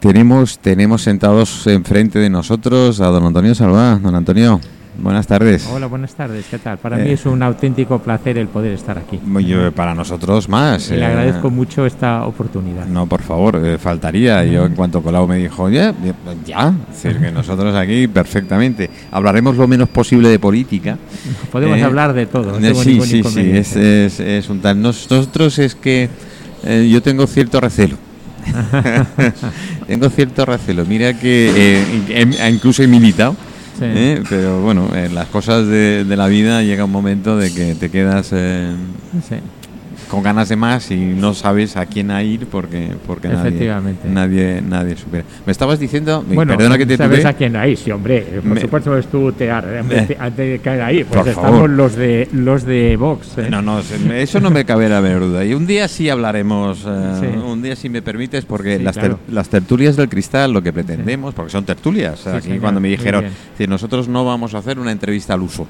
Tenemos, 0.00 0.58
tenemos 0.60 1.02
sentados 1.02 1.66
enfrente 1.66 2.18
de 2.20 2.30
nosotros 2.30 3.00
a 3.00 3.06
don 3.06 3.24
Antonio 3.26 3.52
Salvá. 3.54 3.98
Don 4.00 4.14
Antonio, 4.14 4.60
buenas 5.02 5.26
tardes. 5.26 5.66
Hola, 5.72 5.86
buenas 5.88 6.14
tardes. 6.14 6.46
¿Qué 6.48 6.58
tal? 6.58 6.78
Para 6.78 7.00
Eh. 7.00 7.04
mí 7.04 7.10
es 7.10 7.26
un 7.26 7.42
auténtico 7.42 7.98
placer 7.98 8.38
el 8.38 8.46
poder 8.46 8.74
estar 8.74 8.96
aquí. 8.96 9.18
Yo, 9.44 9.72
para 9.72 9.96
nosotros 9.96 10.48
más. 10.48 10.88
Y 10.92 10.94
le 10.94 11.00
eh, 11.00 11.04
agradezco 11.04 11.50
mucho 11.50 11.84
esta 11.84 12.24
oportunidad. 12.26 12.86
No, 12.86 13.08
por 13.08 13.22
favor, 13.22 13.60
eh, 13.60 13.76
faltaría. 13.76 14.44
Yo 14.44 14.66
en 14.66 14.76
cuanto 14.76 15.02
Colau 15.02 15.26
me 15.26 15.38
dijo, 15.38 15.68
ya, 15.68 15.92
ya, 16.46 16.72
es 16.92 17.02
decir, 17.02 17.20
que 17.20 17.32
nosotros 17.32 17.74
aquí 17.74 18.06
perfectamente 18.06 18.88
hablaremos 19.10 19.56
lo 19.56 19.66
menos 19.66 19.88
posible 19.88 20.28
de 20.28 20.38
política. 20.38 20.96
Podemos 21.50 21.82
hablar 21.82 22.12
de 22.12 22.26
todo. 22.26 22.60
no 22.60 22.74
sí, 22.76 23.00
sí, 23.00 23.24
sí, 23.24 23.50
es, 23.50 23.74
es, 23.74 24.20
es 24.20 24.48
un 24.48 24.60
tal. 24.60 24.80
Nos- 24.80 25.10
Nosotros 25.10 25.58
es 25.58 25.74
que 25.74 26.08
yo 26.88 27.02
tengo 27.02 27.26
cierto 27.26 27.60
recelo. 27.60 27.96
tengo 29.88 30.08
cierto 30.10 30.44
recelo. 30.44 30.84
Mira 30.84 31.14
que 31.18 31.50
eh, 31.56 32.28
he- 32.38 32.48
incluso 32.50 32.82
he 32.84 32.86
militado. 32.86 33.34
Sí. 33.78 33.84
¿eh? 33.84 34.22
Pero 34.28 34.60
bueno, 34.60 34.88
en 34.94 35.14
las 35.14 35.26
cosas 35.26 35.66
de, 35.66 36.04
de 36.04 36.16
la 36.16 36.26
vida 36.28 36.62
llega 36.62 36.84
un 36.84 36.90
momento 36.92 37.36
de 37.36 37.52
que 37.52 37.74
te 37.74 37.90
quedas 37.90 38.30
eh, 38.32 38.72
Sí. 39.28 39.36
Con 40.08 40.22
ganas 40.22 40.48
de 40.48 40.56
más 40.56 40.90
y 40.90 40.96
no 40.96 41.34
sabes 41.34 41.76
a 41.76 41.86
quién 41.86 42.10
a 42.10 42.22
ir 42.22 42.46
porque 42.46 42.88
porque 43.06 43.28
nadie 43.28 43.70
nadie 44.04 44.62
nadie 44.66 44.96
supera. 44.96 45.24
Me 45.44 45.52
estabas 45.52 45.78
diciendo, 45.78 46.24
Bueno, 46.26 46.56
perdona 46.56 46.78
que 46.78 46.86
te 46.86 46.96
sabes 46.96 47.20
tuve. 47.20 47.28
a 47.28 47.32
quién 47.34 47.54
ahí, 47.56 47.76
sí, 47.76 47.90
hombre. 47.90 48.22
Por 48.42 48.44
Me- 48.44 48.60
supuesto 48.60 48.96
es 48.96 49.06
tú 49.08 49.32
tear. 49.32 49.64
eh, 49.68 49.78
Antes, 49.80 50.16
antes 50.18 50.50
de 50.52 50.58
caer 50.60 50.82
ahí, 50.82 51.04
pues 51.04 51.26
estamos 51.26 51.50
favor. 51.50 51.70
los 51.70 51.94
de 51.96 52.28
los 52.32 52.64
de 52.64 52.96
Vox. 52.96 53.36
eh. 53.38 53.48
No, 53.50 53.60
no, 53.62 53.80
eso 53.80 54.40
no 54.40 54.50
me 54.50 54.64
cabe 54.64 54.88
la 54.88 55.00
menor 55.00 55.20
duda. 55.22 55.44
Y 55.44 55.54
un 55.54 55.66
día 55.66 55.86
sí 55.88 56.08
hablaremos, 56.08 56.84
eh, 56.86 57.12
Sí. 57.20 57.26
un 57.38 57.62
día 57.62 57.76
si 57.76 57.88
me 57.88 58.02
permites, 58.02 58.44
porque 58.44 58.78
Sí, 58.78 58.82
las, 58.82 58.96
ter- 58.96 59.16
las 59.30 59.48
tertulias 59.48 59.96
del 59.96 60.08
cristal, 60.08 60.52
lo 60.52 60.62
que 60.62 60.72
pretendemos, 60.72 61.34
porque 61.34 61.52
son 61.52 61.64
tertulias, 61.64 62.26
aquí 62.26 62.46
señor, 62.48 62.60
cuando 62.60 62.80
me 62.80 62.88
dijeron, 62.88 63.24
decir, 63.52 63.68
nosotros 63.68 64.08
no 64.08 64.24
vamos 64.24 64.54
a 64.54 64.58
hacer 64.58 64.78
una 64.78 64.92
entrevista 64.92 65.34
al 65.34 65.42
uso. 65.42 65.66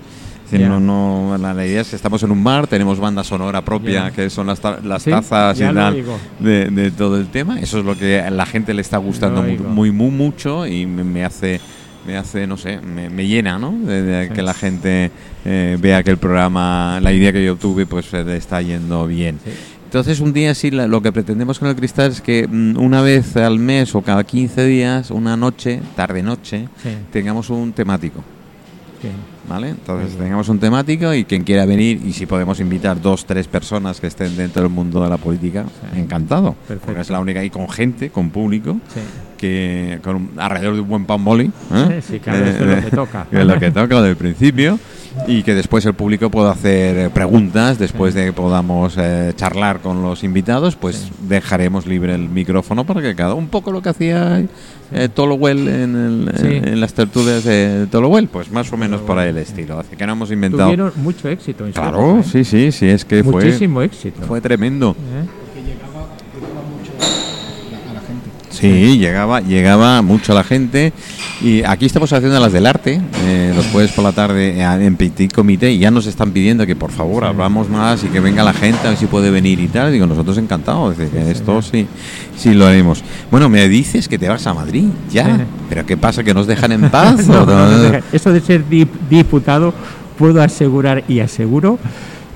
Decir, 0.51 0.67
no, 0.67 0.81
no, 0.81 1.37
la, 1.39 1.53
la 1.53 1.67
idea 1.67 1.83
es 1.83 1.89
que 1.91 1.97
estamos 1.97 2.23
en 2.23 2.31
un 2.31 2.43
bar, 2.43 2.67
tenemos 2.67 2.99
banda 2.99 3.23
sonora 3.23 3.63
propia, 3.65 4.11
que 4.11 4.31
son 4.31 4.47
las, 4.47 4.61
ta- 4.61 4.79
las 4.83 5.03
Sí, 5.03 5.11
tazas 5.11 5.59
y 5.59 5.63
tal, 5.65 6.05
de, 6.39 6.65
de 6.67 6.91
todo 6.91 7.19
el 7.19 7.27
tema. 7.29 7.61
Eso 7.61 7.79
es 7.81 7.85
lo 7.85 7.97
que 7.99 8.21
a 8.21 8.31
la 8.31 8.47
gente 8.47 8.73
le 8.73 8.81
está 8.81 8.97
gustando 8.99 9.43
muy, 9.43 9.91
muy, 9.93 10.11
mucho 10.11 10.67
y 10.67 10.87
me, 10.87 11.05
me 11.05 11.25
hace 11.25 11.61
me 12.07 12.17
hace, 12.17 12.47
no 12.47 12.57
sé, 12.57 12.81
me, 12.81 13.11
me 13.11 13.27
llena, 13.27 13.59
¿no? 13.59 13.73
De, 13.73 14.01
de 14.03 14.29
Sí. 14.29 14.33
que 14.33 14.41
la 14.43 14.55
gente 14.55 15.11
eh, 15.45 15.77
vea 15.79 16.03
que 16.03 16.11
el 16.11 16.17
programa, 16.17 16.99
la 17.03 17.13
idea 17.13 17.33
que 17.35 17.45
yo 17.45 17.57
tuve, 17.57 17.85
pues 17.85 18.11
le 18.15 18.35
está 18.39 18.63
yendo 18.63 19.07
bien. 19.07 19.39
Sí. 19.45 19.51
Entonces, 19.85 20.21
un 20.21 20.33
día 20.33 20.55
sí, 20.55 20.71
la- 20.71 20.87
lo 20.87 21.03
que 21.03 21.13
pretendemos 21.13 21.59
con 21.59 21.69
el 21.69 21.77
cristal 21.77 22.11
es 22.13 22.23
que 22.23 22.49
mm, 22.49 22.79
una 22.79 23.03
vez 23.03 23.37
al 23.37 23.59
mes 23.59 23.95
o 23.95 24.01
cada 24.01 24.25
15 24.25 24.65
días, 24.65 25.11
una 25.11 25.37
noche, 25.37 25.81
tarde-noche, 25.97 26.69
Sí, 26.83 26.89
tengamos 27.13 27.51
un 27.51 27.73
temático. 27.75 28.25
¿Vale? 29.49 29.71
Entonces 29.71 30.17
tengamos 30.19 30.49
un 30.49 30.59
temático 30.59 31.15
y 31.15 31.25
quien 31.25 31.43
quiera 31.45 31.65
venir 31.65 32.03
y 32.05 32.13
si 32.13 32.27
podemos 32.27 32.61
invitar 32.61 33.01
dos, 33.01 33.25
tres 33.25 33.49
personas 33.49 34.01
que 34.01 34.07
estén 34.09 34.37
dentro 34.37 34.63
del 34.63 34.71
mundo 34.71 35.03
de 35.03 35.09
la 35.09 35.17
política, 35.17 35.65
Sí. 35.95 36.01
encantado. 36.01 36.53
Perfecto. 36.67 36.87
Porque 36.87 37.01
es 37.01 37.11
la 37.11 37.21
única 37.21 37.43
y 37.43 37.49
con 37.51 37.69
gente, 37.69 38.11
con 38.11 38.31
público, 38.31 38.79
Sí. 38.93 39.01
que 39.39 40.01
con 40.05 40.17
un- 40.17 40.31
alrededor 40.37 40.75
de 40.75 40.81
un 40.83 40.89
buen 40.89 41.05
pan 41.07 41.25
boli. 41.25 41.51
¿eh? 41.73 42.01
Sí, 42.03 42.13
sí, 42.15 42.21
claro, 42.21 42.45
esto 42.45 42.65
es 42.65 42.77
lo 42.77 42.91
que 42.91 42.97
toca. 42.97 43.27
es 43.33 43.47
lo 43.47 43.59
que 43.59 43.71
toca 43.71 44.03
del 44.03 44.17
principio 44.17 44.79
y 45.27 45.43
que 45.43 45.55
después 45.55 45.85
el 45.87 45.95
público 45.95 46.31
pueda 46.31 46.51
hacer 46.51 46.99
eh, 46.99 47.11
preguntas 47.11 47.79
después 47.79 48.15
de 48.15 48.27
que 48.27 48.33
podamos 48.33 48.97
eh, 48.99 49.33
charlar 49.35 49.81
con 49.81 50.03
los 50.03 50.23
invitados 50.25 50.77
pues 50.77 51.09
dejaremos 51.29 51.87
libre 51.87 52.15
el 52.15 52.29
micrófono 52.29 52.85
para 52.85 53.01
que 53.01 53.15
cada 53.15 53.35
un 53.35 53.49
poco 53.49 53.73
lo 53.73 53.81
que 53.81 53.89
hacía 53.89 54.45
eh, 54.93 55.09
Tolowell 55.09 55.69
en, 55.69 55.97
el- 55.97 56.33
Sí. 56.39 56.47
en, 56.47 56.69
en 56.69 56.81
las 56.81 56.95
tertulias 56.95 57.45
de 57.45 57.87
Tolowell 57.91 58.29
pues 58.29 58.51
más 58.51 58.73
o 58.73 58.77
menos 58.77 59.01
por 59.03 59.19
ahí 59.19 59.29
el 59.31 59.39
estilo 59.39 59.79
así 59.79 59.97
que 59.97 60.07
no 60.07 60.13
hemos 60.13 60.31
inventado 60.31 60.65
Tuvieron 60.65 60.93
mucho 60.97 61.29
éxito 61.29 61.67
en 61.67 61.73
claro 61.73 62.21
¿eh? 62.21 62.23
sí 62.25 62.45
sí 62.45 62.73
sí 62.73 62.87
es 62.89 63.05
que 63.05 63.23
fue 63.23 63.45
Muchísimo 63.45 63.83
éxito. 63.83 64.23
fue 64.23 64.41
tremendo 64.41 64.93
¿eh? 64.93 65.27
que 65.55 65.61
llegaba, 65.63 66.09
llegaba 66.35 66.63
mucho 66.71 66.93
a 66.99 67.85
la, 67.85 67.91
a 67.91 67.95
la 67.95 68.01
gente. 68.01 68.31
Sí, 68.61 68.99
llegaba, 68.99 69.41
llegaba 69.41 70.03
mucho 70.03 70.35
la 70.35 70.43
gente 70.43 70.93
y 71.41 71.63
aquí 71.63 71.87
estamos 71.87 72.13
haciendo 72.13 72.41
las 72.41 72.53
del 72.53 72.67
arte, 72.67 73.01
eh, 73.25 73.53
los 73.55 73.67
jueves 73.67 73.93
por 73.93 74.03
la 74.05 74.13
tarde 74.13 74.59
eh, 74.61 74.63
en 74.87 74.97
Petit 74.97 75.33
Comité 75.33 75.71
y 75.73 75.79
ya 75.79 75.91
nos 75.91 76.07
están 76.07 76.33
pidiendo 76.33 76.67
que 76.67 76.75
por 76.75 76.91
favor 76.91 77.25
hablamos 77.25 77.69
más 77.69 78.03
y 78.03 78.09
que 78.09 78.19
venga 78.21 78.43
la 78.43 78.53
gente 78.53 78.81
a 78.87 78.91
ver 78.91 78.99
si 78.99 79.07
puede 79.07 79.31
venir 79.31 79.61
y 79.61 79.69
tal. 79.69 79.93
Digo, 79.93 80.07
nosotros 80.07 80.39
encantados, 80.39 80.99
de 80.99 81.09
que 81.09 81.23
Sí, 81.25 81.31
esto 81.31 81.63
sí, 81.63 81.87
sí 82.37 82.55
lo 82.55 82.67
haremos. 82.67 83.03
Bueno, 83.31 83.49
me 83.49 83.69
dices 83.69 84.09
que 84.09 84.19
te 84.19 84.29
vas 84.29 84.47
a 84.47 84.55
Madrid, 84.55 84.87
ya, 85.11 85.47
pero 85.69 85.87
¿qué 85.87 85.97
pasa? 85.97 86.25
¿Que 86.25 86.35
nos 86.35 86.47
dejan 86.47 86.73
en 86.73 86.91
paz? 86.91 87.27
No, 87.29 87.43
¿O 87.43 87.47
no, 87.47 88.01
Eso 88.13 88.33
de 88.33 88.41
ser 88.41 88.65
dip- 88.69 88.89
diputado, 89.09 89.73
puedo 90.19 90.43
asegurar 90.43 91.05
y 91.09 91.21
aseguro 91.21 91.79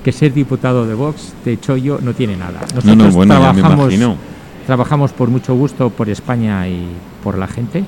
que 0.03 0.11
ser 0.11 0.33
diputado 0.33 0.85
de 0.87 0.93
Vox, 0.93 1.33
de 1.43 1.59
Chollo, 1.59 1.99
no 2.01 2.13
tiene 2.13 2.35
nada. 2.37 2.59
Nosotros 2.61 2.85
No, 2.85 2.95
no, 2.95 3.11
bueno, 3.11 3.33
ya 3.39 3.53
me 3.53 3.59
trabajamos, 3.61 3.93
imagino. 3.93 4.17
Trabajamos 4.65 5.11
por 5.13 5.29
mucho 5.29 5.55
gusto 5.55 5.89
por 5.89 6.09
España 6.09 6.67
y 6.67 6.85
por 7.23 7.37
la 7.37 7.47
gente 7.47 7.83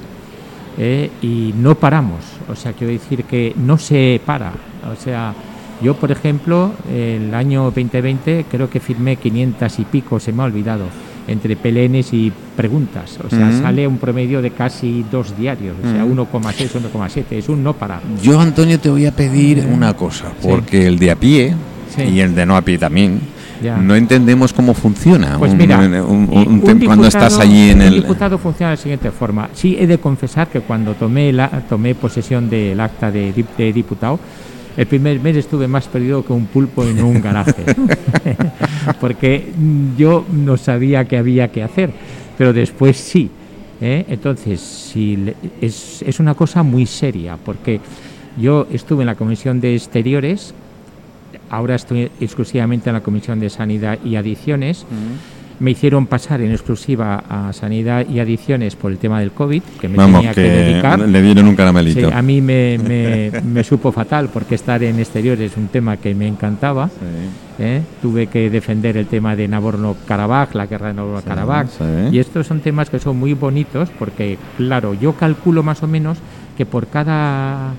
eh, 0.78 1.10
y 1.22 1.54
no 1.58 1.76
paramos. 1.76 2.20
O 2.50 2.56
sea, 2.56 2.74
quiero 2.74 2.92
decir 2.94 3.24
que 3.24 3.54
no 3.56 3.78
se 3.78 4.20
para. 4.26 4.52
O 4.92 5.02
sea, 5.02 5.34
yo, 5.82 5.96
por 5.96 6.12
ejemplo, 6.12 6.72
el 6.94 7.34
año 7.34 7.64
2020 7.66 8.46
creo 8.50 8.70
que 8.70 8.80
firmé 8.80 9.16
500 9.18 9.80
y 9.80 9.86
pico, 9.86 10.20
se 10.20 10.32
me 10.34 10.42
ha 10.44 10.46
olvidado, 10.46 10.86
entre 11.28 11.56
PLNs 11.56 12.14
y 12.14 12.32
preguntas. 12.56 13.18
O 13.26 13.30
sea, 13.30 13.48
Ujú. 13.50 13.62
sale 13.62 13.88
un 13.88 13.98
promedio 13.98 14.42
de 14.42 14.52
casi 14.52 15.04
dos 15.12 15.36
diarios, 15.38 15.76
o 15.84 15.90
sea, 15.92 16.04
Ujú. 16.06 16.14
1,6, 16.14 16.76
1,7. 16.76 17.38
Es 17.38 17.50
un 17.50 17.64
no 17.64 17.74
parar. 17.74 18.02
Yo, 18.22 18.40
Antonio, 18.40 18.80
te 18.80 18.90
voy 18.90 19.06
a 19.06 19.12
pedir 19.12 19.66
una 19.72 19.94
cosa, 19.96 20.32
Sí. 20.42 20.48
porque 20.50 20.86
el 20.88 21.00
de 21.00 21.12
a 21.12 21.16
pie 21.16 21.56
Sí. 21.96 22.04
y 22.04 22.20
el 22.20 22.36
de 22.36 22.46
no 22.46 22.56
a 22.58 22.62
pie 22.62 22.78
también, 22.78 23.20
Ya. 23.64 23.78
no 23.78 23.96
entendemos 23.96 24.52
cómo 24.54 24.74
funciona. 24.74 25.38
Pues 25.40 25.52
un- 25.54 25.58
mira, 25.58 25.80
un- 25.80 25.94
un- 25.94 26.30
y 26.34 26.38
un 26.48 26.62
tem- 26.62 26.86
cuando 26.86 27.08
estás 27.08 27.40
allí 27.40 27.70
en 27.70 27.78
un 27.78 27.82
el... 27.84 27.94
diputado 27.96 28.38
funciona 28.38 28.72
de 28.72 28.76
la 28.78 28.82
siguiente 28.82 29.12
forma. 29.12 29.50
Sí, 29.54 29.78
he 29.80 29.88
de 29.88 29.98
confesar 29.98 30.48
que 30.50 30.60
cuando 30.62 30.94
tomé, 30.94 31.32
la, 31.32 31.48
tomé 31.70 31.96
posesión 31.96 32.50
del 32.50 32.80
acta 32.80 33.12
de, 33.12 33.34
dip- 33.34 33.56
de 33.58 33.72
diputado, 33.72 34.20
el 34.76 34.86
primer 34.88 35.20
mes 35.22 35.38
estuve 35.38 35.68
más 35.70 35.88
perdido 35.88 36.26
que 36.26 36.34
un 36.34 36.48
pulpo 36.48 36.84
en 36.84 37.02
un 37.02 37.22
garaje. 37.22 37.64
Porque 39.00 39.52
yo 39.98 40.26
no 40.32 40.58
sabía 40.58 41.06
qué 41.06 41.18
había 41.18 41.50
que 41.52 41.64
hacer, 41.64 41.92
pero 42.38 42.54
después 42.54 42.98
sí. 42.98 43.30
¿eh? 43.82 44.06
Entonces, 44.10 44.60
si 44.60 45.16
le- 45.18 45.36
es, 45.62 46.02
es 46.06 46.20
una 46.20 46.34
cosa 46.34 46.64
muy 46.64 46.86
seria, 46.86 47.38
porque 47.44 47.80
yo 48.38 48.68
estuve 48.72 49.04
en 49.04 49.08
la 49.08 49.16
Comisión 49.16 49.60
de 49.62 49.76
Exteriores, 49.76 50.54
ahora 51.50 51.76
estoy 51.76 52.12
exclusivamente 52.20 52.90
en 52.90 52.94
la 52.96 53.02
Comisión 53.02 53.40
de 53.40 53.50
Sanidad 53.50 54.00
y 54.04 54.16
Adicciones. 54.16 54.86
Me 55.58 55.72
hicieron 55.72 56.06
pasar 56.06 56.42
en 56.42 56.52
exclusiva 56.52 57.24
a 57.30 57.54
Sanidad 57.54 58.06
y 58.10 58.20
Adicciones 58.20 58.76
por 58.76 58.92
el 58.92 58.98
tema 58.98 59.22
del 59.22 59.32
COVID, 59.32 59.62
que 59.80 59.88
me 59.88 59.96
Vamos, 59.96 60.20
tenía 60.20 60.34
que, 60.34 60.42
que 60.44 60.50
dedicar. 60.50 61.00
le 61.00 61.22
dieron 61.22 61.48
un 61.48 61.56
caramelito. 61.56 62.10
Sí, 62.10 62.14
a 62.14 62.22
mí 62.22 62.42
me, 62.42 62.78
me- 63.32 63.42
me 63.42 63.64
supo 63.64 63.94
fatal 63.94 64.28
porque 64.34 64.56
estar 64.56 64.84
en 64.84 65.00
exteriores 65.00 65.52
es 65.54 65.58
un 65.58 65.70
tema 65.70 65.96
que 65.96 66.14
me 66.14 66.28
encantaba. 66.28 66.90
Sí. 66.90 67.64
¿eh? 67.64 67.82
Tuve 68.02 68.28
que 68.28 68.50
defender 68.50 68.98
el 68.98 69.06
tema 69.08 69.34
de 69.38 69.48
Nagorno-Karabaj, 69.48 70.56
la 70.56 70.66
guerra 70.66 70.88
de 70.90 70.96
Nagorno-Karabaj. 70.96 71.68
sí. 71.70 71.84
Y 72.16 72.20
estos 72.20 72.48
son 72.48 72.60
temas 72.60 72.90
que 72.90 73.00
son 73.00 73.18
muy 73.18 73.34
bonitos 73.34 73.90
porque, 73.98 74.38
claro, 74.58 74.94
yo 74.94 75.14
calculo 75.14 75.64
más 75.64 75.82
o 75.84 75.88
menos 75.88 76.18
que 76.58 76.66
por 76.66 76.88
cada, 76.88 77.70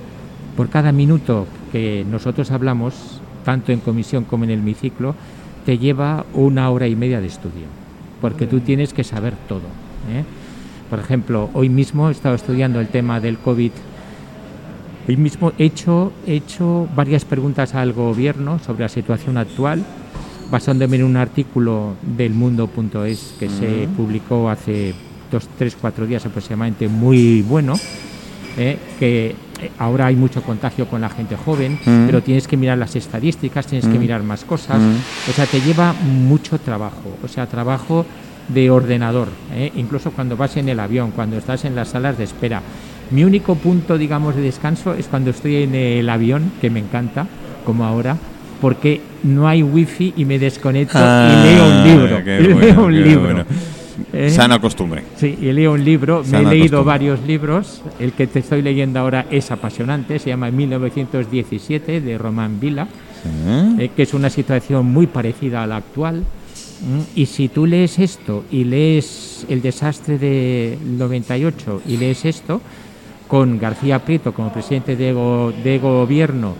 por 0.56 0.70
cada 0.70 0.92
minuto 0.92 1.46
que 1.72 2.06
nosotros 2.10 2.50
hablamos, 2.52 3.20
tanto 3.46 3.70
en 3.70 3.78
comisión 3.78 4.24
como 4.24 4.42
en 4.42 4.50
el 4.50 4.58
hemiciclo, 4.58 5.14
te 5.64 5.78
lleva 5.78 6.26
una 6.34 6.68
hora 6.68 6.88
y 6.88 6.96
media 6.96 7.20
de 7.20 7.28
estudio. 7.28 7.66
Porque 8.20 8.46
tú 8.46 8.58
tienes 8.58 8.92
que 8.92 9.04
saber 9.04 9.34
todo. 9.48 9.68
¿eh? 10.10 10.24
Por 10.90 10.98
ejemplo, 10.98 11.48
hoy 11.54 11.68
mismo 11.68 12.08
he 12.08 12.12
estado 12.12 12.34
estudiando 12.34 12.80
el 12.80 12.88
tema 12.88 13.20
del 13.20 13.38
COVID 13.38 13.70
Hoy 15.08 15.16
mismo 15.16 15.52
he 15.56 15.66
hecho, 15.66 16.12
he 16.26 16.34
hecho 16.34 16.88
varias 16.96 17.24
preguntas 17.24 17.76
al 17.76 17.92
gobierno 17.92 18.58
sobre 18.58 18.82
la 18.82 18.88
situación 18.88 19.36
actual, 19.36 19.84
basándome 20.50 20.96
en 20.96 21.04
un 21.04 21.16
artículo 21.16 21.94
del 22.02 22.32
mundo.es 22.32 23.36
que 23.38 23.48
se 23.48 23.88
publicó 23.96 24.50
hace 24.50 24.94
dos, 25.30 25.48
tres, 25.56 25.76
cuatro 25.80 26.08
días 26.08 26.26
aproximadamente, 26.26 26.88
muy 26.88 27.42
bueno, 27.42 27.74
eh, 28.58 28.78
que 28.98 29.36
ahora 29.78 30.06
hay 30.06 30.16
mucho 30.16 30.42
contagio 30.42 30.86
con 30.86 31.00
la 31.00 31.08
gente 31.08 31.36
joven, 31.36 31.78
Mm. 31.84 32.06
pero 32.06 32.22
tienes 32.22 32.46
que 32.46 32.56
mirar 32.56 32.78
las 32.78 32.96
estadísticas, 32.96 33.66
tienes 33.66 33.86
que 33.88 33.96
Mm. 33.98 34.00
mirar 34.00 34.22
más 34.22 34.44
cosas, 34.44 34.78
Mm. 34.80 35.30
o 35.30 35.32
sea, 35.32 35.46
te 35.46 35.60
lleva 35.60 35.92
mucho 35.92 36.58
trabajo, 36.58 37.16
o 37.22 37.28
sea, 37.28 37.46
trabajo 37.46 38.04
de 38.48 38.70
ordenador, 38.70 39.28
¿eh? 39.54 39.72
incluso 39.76 40.12
cuando 40.12 40.36
vas 40.36 40.56
en 40.56 40.68
el 40.68 40.78
avión, 40.78 41.10
cuando 41.10 41.36
estás 41.36 41.64
en 41.64 41.74
las 41.74 41.88
salas 41.88 42.16
de 42.16 42.24
espera. 42.24 42.62
Mi 43.10 43.24
único 43.24 43.54
punto, 43.56 43.98
digamos, 43.98 44.36
de 44.36 44.42
descanso 44.42 44.94
es 44.94 45.06
cuando 45.06 45.30
estoy 45.30 45.62
en 45.64 45.74
el 45.74 46.08
avión, 46.08 46.52
que 46.60 46.70
me 46.70 46.80
encanta, 46.80 47.26
como 47.64 47.84
ahora, 47.84 48.16
porque 48.60 49.00
no 49.24 49.48
hay 49.48 49.62
wifi 49.62 50.14
y 50.16 50.24
me 50.24 50.38
desconecto 50.38 50.96
Ah, 51.00 51.28
y 51.30 51.46
leo 51.54 51.66
un 51.68 51.84
libro. 51.84 52.18
y 52.40 52.52
bueno, 52.52 52.60
leo 52.60 52.84
un 52.86 53.02
libro. 53.04 53.20
bueno. 53.22 53.44
¿Eh? 54.16 54.30
Sana 54.30 54.58
costumbre. 54.60 55.02
Sí, 55.16 55.36
y 55.40 55.52
leo 55.52 55.72
un 55.72 55.84
libro, 55.84 56.22
me 56.30 56.38
he 56.38 56.42
leído 56.44 56.78
costumbre. 56.78 56.84
varios 56.84 57.20
libros. 57.26 57.82
El 58.00 58.12
que 58.12 58.26
te 58.26 58.38
estoy 58.40 58.62
leyendo 58.62 58.98
ahora 59.00 59.26
es 59.30 59.50
apasionante, 59.50 60.18
se 60.18 60.30
llama 60.30 60.50
1917 60.50 62.00
de 62.00 62.18
Román 62.18 62.58
Vila, 62.60 62.88
Sí. 63.22 63.28
eh, 63.82 63.90
que 63.96 64.02
es 64.02 64.14
una 64.14 64.30
situación 64.30 64.86
muy 64.86 65.06
parecida 65.06 65.62
a 65.62 65.66
la 65.66 65.76
actual. 65.76 66.20
Mm, 66.20 67.00
Y 67.20 67.26
si 67.26 67.48
tú 67.48 67.66
lees 67.66 67.98
esto 67.98 68.44
y 68.50 68.64
lees 68.64 69.46
el 69.48 69.62
desastre 69.62 70.18
del 70.18 70.78
98 70.98 71.82
y 71.86 71.96
lees 71.96 72.24
esto, 72.24 72.60
con 73.28 73.58
García 73.58 73.98
Prieto 74.04 74.32
como 74.32 74.52
presidente 74.52 74.94
de, 74.94 75.12
go- 75.12 75.52
de 75.64 75.78
gobierno 75.78 76.54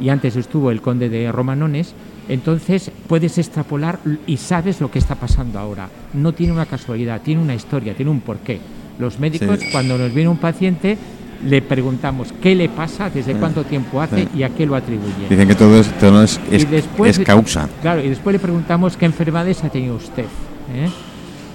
y 0.00 0.08
antes 0.08 0.34
estuvo 0.36 0.70
el 0.70 0.80
conde 0.80 1.08
de 1.08 1.30
Romanones, 1.30 1.94
entonces 2.28 2.90
puedes 3.06 3.38
extrapolar 3.38 3.98
y 4.26 4.36
sabes 4.36 4.80
lo 4.80 4.90
que 4.90 4.98
está 4.98 5.14
pasando 5.14 5.58
ahora. 5.58 5.88
No 6.14 6.32
tiene 6.32 6.52
una 6.52 6.66
casualidad, 6.66 7.20
tiene 7.22 7.40
una 7.42 7.54
historia, 7.54 7.94
tiene 7.94 8.10
un 8.10 8.20
porqué. 8.20 8.60
Los 8.98 9.18
médicos, 9.18 9.60
Sí. 9.60 9.66
cuando 9.72 9.96
nos 9.96 10.12
viene 10.12 10.28
un 10.28 10.36
paciente, 10.38 10.98
le 11.44 11.62
preguntamos 11.62 12.32
qué 12.42 12.54
le 12.56 12.68
pasa, 12.68 13.08
desde 13.10 13.34
cuánto 13.34 13.62
tiempo 13.64 14.00
hace 14.02 14.22
Sí. 14.24 14.28
y 14.38 14.42
a 14.42 14.48
qué 14.50 14.66
lo 14.66 14.74
atribuye. 14.74 15.28
Dicen 15.30 15.46
que 15.46 15.54
todo, 15.54 15.78
es, 15.78 15.86
todo 15.98 16.22
es, 16.24 16.40
es- 16.50 16.62
Y 16.64 16.66
después- 16.66 17.16
es 17.18 17.24
causa. 17.24 17.68
Claro, 17.80 18.02
y 18.04 18.08
después 18.08 18.32
le 18.34 18.40
preguntamos 18.40 18.96
qué 18.96 19.06
enfermedades 19.06 19.62
ha 19.62 19.68
tenido 19.68 19.94
usted. 19.94 20.24
¿eh? 20.24 20.88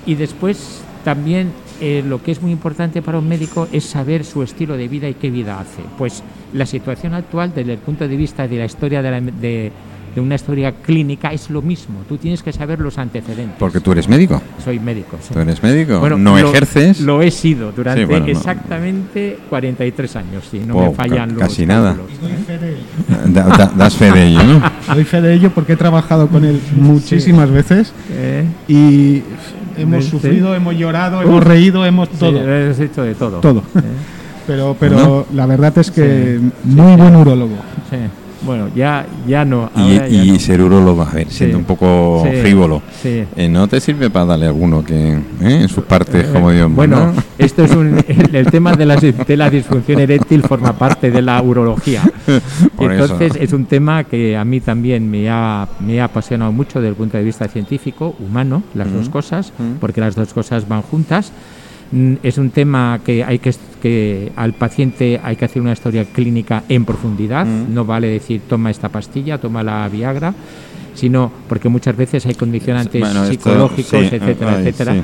Y 0.05 0.15
después 0.15 0.81
también 1.03 1.51
eh, 1.81 2.01
lo 2.07 2.23
que 2.23 2.31
es 2.31 2.41
muy 2.41 2.51
importante 2.51 3.01
para 3.01 3.17
un 3.19 3.27
médico 3.27 3.67
es 3.73 3.83
saber 3.83 4.23
su 4.23 4.41
estilo 4.41 4.77
de 4.77 4.87
vida 4.87 5.09
y 5.09 5.15
qué 5.15 5.29
vida 5.29 5.59
hace. 5.59 5.81
Pues 5.97 6.23
la 6.53 6.65
situación 6.65 7.13
actual, 7.13 7.51
desde 7.53 7.73
el 7.73 7.79
punto 7.79 8.07
de 8.07 8.15
vista 8.15 8.47
de 8.47 8.57
la 8.57 8.65
historia 8.65 9.01
de, 9.01 9.11
la- 9.11 9.19
de- 9.19 9.71
de 10.13 10.21
una 10.21 10.35
historia 10.35 10.71
clínica, 10.73 11.31
es 11.33 11.49
lo 11.49 11.61
mismo. 11.61 12.01
Tú 12.07 12.17
tienes 12.17 12.43
que 12.43 12.53
saber 12.53 12.79
los 12.79 12.97
antecedentes. 12.97 13.55
Porque 13.57 13.79
tú 13.79 13.91
eres 13.91 14.07
médico. 14.07 14.41
Soy 14.63 14.79
médico. 14.79 15.17
sí. 15.21 15.33
Tú 15.33 15.39
eres 15.39 15.61
médico. 15.63 15.99
Bueno, 15.99 16.17
no 16.17 16.37
lo- 16.39 16.49
ejerces. 16.49 17.01
Lo 17.01 17.21
he 17.21 17.31
sido 17.31 17.71
durante 17.71 18.01
Sí, 18.01 18.05
bueno, 18.05 18.25
no. 18.25 18.31
exactamente 18.31 19.39
43 19.49 20.15
años, 20.15 20.43
sí, 20.49 20.61
no 20.65 20.75
Oh, 20.77 20.89
me 20.89 20.95
fallan 20.95 21.29
ca- 21.29 21.33
los 21.35 21.43
casi 21.43 21.65
nada. 21.65 21.95
Y 22.13 22.17
doy 22.21 22.31
¿eh? 22.31 22.35
fe 22.45 22.57
de 22.59 22.69
ello. 22.69 23.33
Da- 23.33 23.43
da- 23.57 23.71
das 23.75 23.95
fe 23.95 24.11
de 24.11 24.27
ello, 24.27 24.43
¿no? 24.43 24.61
Doy 24.93 25.03
fe 25.03 25.21
de 25.21 25.33
ello 25.33 25.49
porque 25.53 25.73
he 25.73 25.77
trabajado 25.77 26.27
con 26.27 26.45
él 26.45 26.59
muchísimas 26.75 27.49
veces 27.49 27.93
¿Eh? 28.11 28.45
y 28.67 29.23
hemos 29.77 30.05
Sí. 30.05 30.11
sufrido, 30.11 30.53
hemos 30.55 30.75
llorado, 30.75 31.21
hemos 31.21 31.43
reído, 31.43 31.85
hemos 31.85 32.09
Sí, 32.09 32.15
todo. 32.19 32.39
has 32.39 32.79
hecho 32.79 33.01
de 33.03 33.15
todo. 33.15 33.39
Todo. 33.39 33.59
¿eh? 33.75 33.81
Pero, 34.45 34.75
pero 34.77 35.25
la 35.33 35.45
verdad 35.45 35.77
es 35.77 35.89
que 35.89 36.37
Sí. 36.41 36.51
muy 36.65 36.97
buen 36.97 37.15
urólogo. 37.15 37.55
Sí. 37.89 37.95
Bueno, 38.45 38.69
ya, 38.75 39.05
ya 39.27 39.45
no. 39.45 39.69
Y, 39.75 39.79
ahora 39.97 40.07
ya 40.07 40.23
y 40.23 40.31
no. 40.31 40.39
ser 40.39 40.61
urólogo, 40.61 41.01
a 41.03 41.11
ver, 41.11 41.27
siendo 41.29 41.57
un 41.57 41.63
poco 41.63 42.23
Sí. 42.29 42.37
frívolo. 42.41 42.81
Sí. 43.01 43.23
Eh, 43.35 43.47
¿No 43.49 43.67
te 43.67 43.79
sirve 43.79 44.09
para 44.09 44.25
darle 44.25 44.47
alguno 44.47 44.83
que 44.83 45.13
¿eh? 45.13 45.19
en 45.41 45.69
sus 45.69 45.83
partes, 45.85 46.27
como 46.27 46.51
Dios 46.51 46.71
bueno, 46.73 47.13
esto 47.37 47.63
es 47.63 47.71
un, 47.71 48.03
el, 48.07 48.35
el 48.35 48.45
tema 48.47 48.73
de 48.75 48.85
la, 48.85 48.95
de 48.95 49.37
la 49.37 49.49
disfunción 49.49 49.99
eréctil 49.99 50.41
forma 50.43 50.73
parte 50.73 51.11
de 51.11 51.21
la 51.21 51.41
urología. 51.41 52.01
Por 52.75 52.91
eso. 52.91 53.03
Entonces 53.03 53.33
es 53.39 53.53
un 53.53 53.65
tema 53.65 54.03
que 54.03 54.35
a 54.37 54.43
mí 54.45 54.59
también 54.59 55.09
me 55.09 55.29
ha, 55.29 55.67
me 55.79 56.01
ha 56.01 56.05
apasionado 56.05 56.51
mucho 56.51 56.79
desde 56.79 56.89
el 56.89 56.95
punto 56.95 57.17
de 57.17 57.23
vista 57.23 57.47
científico, 57.47 58.15
humano, 58.19 58.63
las 58.73 58.91
dos 58.91 59.09
cosas, 59.09 59.53
porque 59.79 60.01
las 60.01 60.15
dos 60.15 60.33
cosas 60.33 60.67
van 60.67 60.81
juntas. 60.81 61.31
Es 62.23 62.37
un 62.39 62.49
tema 62.49 62.99
que 63.05 63.23
hay 63.23 63.37
que, 63.39 63.53
que 63.81 64.31
al 64.35 64.53
paciente 64.53 65.19
hay 65.23 65.35
que 65.35 65.45
hacer 65.45 65.61
una 65.61 65.73
historia 65.73 66.05
clínica 66.05 66.63
en 66.67 66.85
profundidad. 66.85 67.45
Mm. 67.45 67.73
No 67.73 67.85
vale 67.85 68.07
decir 68.07 68.41
toma 68.49 68.71
esta 68.71 68.89
pastilla, 68.89 69.37
toma 69.37 69.61
la 69.61 69.87
Viagra, 69.89 70.33
sino 70.95 71.31
porque 71.47 71.69
muchas 71.69 71.95
veces 71.95 72.25
hay 72.25 72.33
condicionantes 72.35 72.99
Bueno, 72.99 73.23
esto- 73.25 73.33
psicológicos, 73.49 73.99
sí, 74.09 74.15
etcétera, 74.15 74.55
ay, 74.57 74.67
etcétera. 74.67 74.93
sí. 74.93 75.01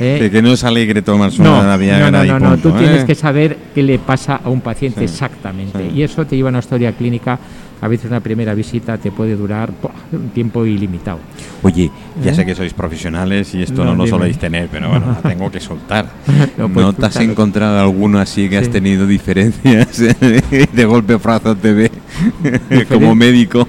¿eh? 0.00 0.28
Que 0.32 0.42
no 0.42 0.52
es 0.52 0.64
alegre 0.64 1.02
tomarse 1.02 1.40
No, 1.42 1.60
una 1.60 1.76
Viagra 1.76 2.10
no, 2.10 2.24
no, 2.24 2.24
no, 2.24 2.38
no, 2.40 2.48
punto, 2.54 2.70
tú 2.70 2.76
¿eh? 2.76 2.78
tienes 2.80 3.04
que 3.04 3.14
saber 3.14 3.56
qué 3.74 3.82
le 3.84 3.98
pasa 4.00 4.40
a 4.42 4.48
un 4.48 4.60
paciente 4.62 5.00
Sí, 5.00 5.04
exactamente. 5.04 5.90
Y 5.94 6.02
eso 6.02 6.26
te 6.26 6.34
lleva 6.34 6.48
a 6.48 6.50
una 6.50 6.58
historia 6.58 6.92
clínica. 6.92 7.38
A 7.82 7.88
veces 7.88 8.08
una 8.08 8.20
primera 8.20 8.54
visita 8.54 8.96
te 8.96 9.10
puede 9.10 9.34
durar 9.34 9.70
un 10.12 10.28
tiempo 10.30 10.64
ilimitado. 10.64 11.18
Oye, 11.64 11.90
ya 12.22 12.30
¿Eh? 12.30 12.34
sé 12.34 12.46
que 12.46 12.54
sois 12.54 12.72
profesionales 12.72 13.52
y 13.56 13.62
esto 13.62 13.84
No, 13.84 13.90
no, 13.96 14.04
lo 14.04 14.06
soléis 14.06 14.38
tener, 14.38 14.68
pero 14.68 14.88
bueno, 14.88 15.06
la 15.20 15.28
tengo 15.28 15.50
que 15.50 15.58
soltar. 15.60 16.06
No, 16.56 16.68
¿No, 16.68 16.92
te 16.92 17.06
has 17.06 17.16
encontrado 17.16 17.80
alguno 17.80 18.18
así 18.20 18.48
que 18.48 18.58
has 18.58 18.68
tenido 18.68 19.06
diferencias 19.06 19.98
de 20.72 20.84
golpe 20.84 21.18
frazo 21.18 21.56
TV 21.56 21.90
como 22.88 23.14
médico? 23.14 23.66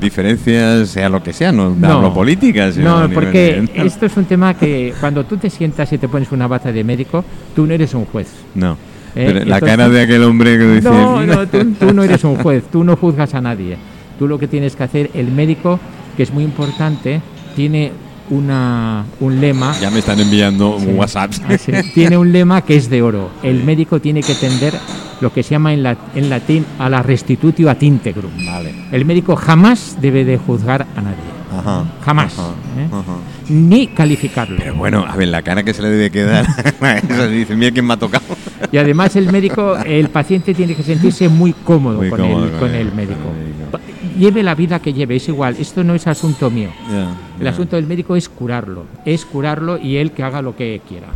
Diferencias, 0.00 0.88
sea 0.90 1.08
lo 1.08 1.22
que 1.22 1.32
sea, 1.32 1.50
no, 1.52 1.70
No. 1.74 1.92
hablo 1.92 2.12
políticas. 2.12 2.76
No, 2.76 3.08
porque 3.08 3.68
esto 3.74 4.06
es 4.06 4.16
un 4.16 4.26
tema 4.26 4.54
que 4.54 4.92
cuando 5.00 5.24
tú 5.24 5.36
te 5.38 5.48
sientas 5.50 5.90
y 5.92 5.98
te 5.98 6.08
pones 6.08 6.30
una 6.32 6.46
bata 6.46 6.72
de 6.72 6.84
médico, 6.84 7.24
tú 7.54 7.66
no 7.66 7.72
eres 7.72 7.94
un 7.94 8.04
juez. 8.04 8.28
No. 8.54 8.76
Eh, 9.16 9.24
Pero 9.26 9.38
la 9.46 9.56
entonces- 9.56 9.68
cara 9.68 9.88
de 9.88 10.00
aquel 10.02 10.22
hombre 10.24 10.58
que 10.58 10.66
dice... 10.74 10.90
No, 10.90 11.24
no, 11.24 11.46
tú, 11.48 11.64
tú 11.80 11.94
no 11.94 12.02
eres 12.04 12.22
un 12.24 12.36
juez, 12.42 12.64
tú 12.70 12.84
no 12.84 12.96
juzgas 12.96 13.34
a 13.34 13.40
nadie. 13.40 13.76
Tú 14.18 14.28
lo 14.28 14.38
que 14.38 14.46
tienes 14.46 14.76
que 14.76 14.82
hacer, 14.84 15.10
el 15.14 15.30
médico, 15.32 15.80
que 16.16 16.22
es 16.22 16.32
muy 16.32 16.44
importante, 16.44 17.20
tiene 17.56 17.92
una, 18.30 19.04
un 19.20 19.40
lema. 19.40 19.74
Ya 19.80 19.90
me 19.90 20.00
están 20.00 20.18
enviando 20.20 20.78
Sí. 20.80 20.86
WhatsApp. 20.86 21.32
Ah. 21.48 21.56
Tiene 21.94 22.18
un 22.18 22.32
lema 22.32 22.62
que 22.62 22.76
es 22.76 22.90
de 22.90 23.00
oro. 23.02 23.30
El 23.42 23.62
médico 23.64 24.00
tiene 24.00 24.20
que 24.22 24.34
tender 24.34 24.74
lo 25.20 25.32
que 25.32 25.42
se 25.42 25.50
llama 25.50 25.72
en, 25.72 25.82
la- 25.82 25.96
en 26.14 26.28
latín 26.28 26.64
a 26.78 26.88
la 26.90 27.02
restitutio 27.02 27.70
ad 27.70 27.80
integrum. 27.80 28.32
Vale. 28.44 28.74
El 28.92 29.04
médico 29.04 29.36
jamás 29.36 29.96
debe 30.00 30.24
de 30.24 30.38
juzgar 30.38 30.86
a 30.96 31.00
nadie, 31.00 31.16
Ajá. 31.58 31.84
Jamás, 32.04 32.38
Ajá, 32.38 32.48
¿eh? 32.78 32.88
ajá. 32.90 33.16
ni 33.48 33.86
calificarlo. 33.88 34.56
Pero 34.58 34.74
bueno, 34.74 35.04
a 35.06 35.16
ver, 35.16 35.28
la 35.28 35.42
cara 35.42 35.62
que 35.62 35.72
se 35.74 35.82
le 35.82 35.88
debe 35.90 36.10
quedar. 36.10 36.46
Eso 37.08 37.28
dice, 37.28 37.54
mira 37.56 37.70
quién 37.72 37.86
me 37.86 37.94
ha 37.94 37.96
tocado. 37.96 38.24
Y 38.72 38.76
además 38.78 39.14
el 39.16 39.30
médico, 39.32 39.76
el 39.76 40.08
paciente 40.10 40.54
tiene 40.54 40.74
que 40.74 40.82
sentirse 40.82 41.28
muy 41.28 41.52
cómodo, 41.52 41.98
Muy 41.98 42.10
con, 42.10 42.20
cómodo 42.20 42.44
el, 42.46 42.50
con 42.52 42.74
el- 42.74 42.92
médico. 42.92 43.20
con 43.20 43.36
el 43.36 43.44
médico. 43.46 43.78
Lleve 44.18 44.42
la 44.42 44.54
vida 44.54 44.78
que 44.80 44.92
lleve, 44.94 45.16
es 45.16 45.28
igual. 45.28 45.56
Esto 45.58 45.84
no 45.84 45.94
es 45.94 46.06
asunto 46.06 46.50
mío. 46.50 46.70
Ya, 46.90 47.10
El 47.38 47.44
ya. 47.44 47.50
asunto 47.50 47.76
del 47.76 47.86
médico 47.86 48.16
es 48.16 48.28
curarlo. 48.28 48.84
Es 49.04 49.24
curarlo 49.26 49.76
y 49.78 49.96
él 49.96 50.12
que 50.12 50.22
haga 50.22 50.40
lo 50.40 50.56
que 50.56 50.80
quiera. 50.88 51.08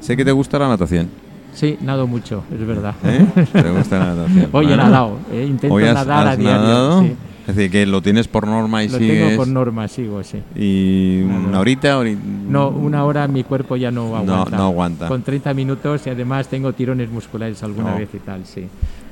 Sé 0.00 0.16
que 0.16 0.24
te 0.24 0.32
gusta 0.32 0.58
la 0.58 0.68
natación. 0.68 1.08
Sí, 1.54 1.76
nado 1.80 2.06
mucho, 2.06 2.44
es 2.52 2.64
verdad. 2.66 2.94
¿eh? 3.04 3.24
¿Te 3.52 3.70
gusta 3.70 3.98
la 3.98 4.14
natación? 4.14 4.48
Hoy 4.52 4.72
he 4.72 4.76
nadado, 4.76 5.18
eh, 5.32 5.44
intento 5.48 5.76
has, 5.78 5.94
nadar 5.94 6.28
a 6.28 6.36
diario. 6.36 6.60
nadado. 6.60 7.02
sí. 7.02 7.16
Es 7.48 7.56
decir, 7.56 7.70
que 7.70 7.86
lo 7.86 8.02
tienes 8.02 8.28
por 8.28 8.46
norma 8.46 8.84
y 8.84 8.88
Lo 8.88 8.98
sigues. 8.98 9.24
tengo 9.26 9.36
por 9.38 9.48
norma, 9.48 9.88
sigo, 9.88 10.22
sí. 10.22 10.38
Y 10.54 11.22
una 11.22 11.60
horita, 11.60 11.98
hori- 11.98 12.14
No, 12.16 12.68
una 12.68 13.04
hora 13.04 13.26
mi 13.26 13.42
cuerpo 13.42 13.74
ya 13.76 13.90
no 13.90 14.14
aguanta. 14.14 14.54
no 14.56 14.64
aguanta. 14.64 15.08
Con 15.08 15.22
30 15.22 15.54
minutos 15.54 16.02
y 16.06 16.10
además 16.10 16.46
tengo 16.48 16.74
tirones 16.74 17.10
musculares 17.10 17.62
alguna 17.62 17.92
No. 17.92 17.98
vez 17.98 18.10
y 18.12 18.18
tal, 18.18 18.44
sí. 18.44 18.66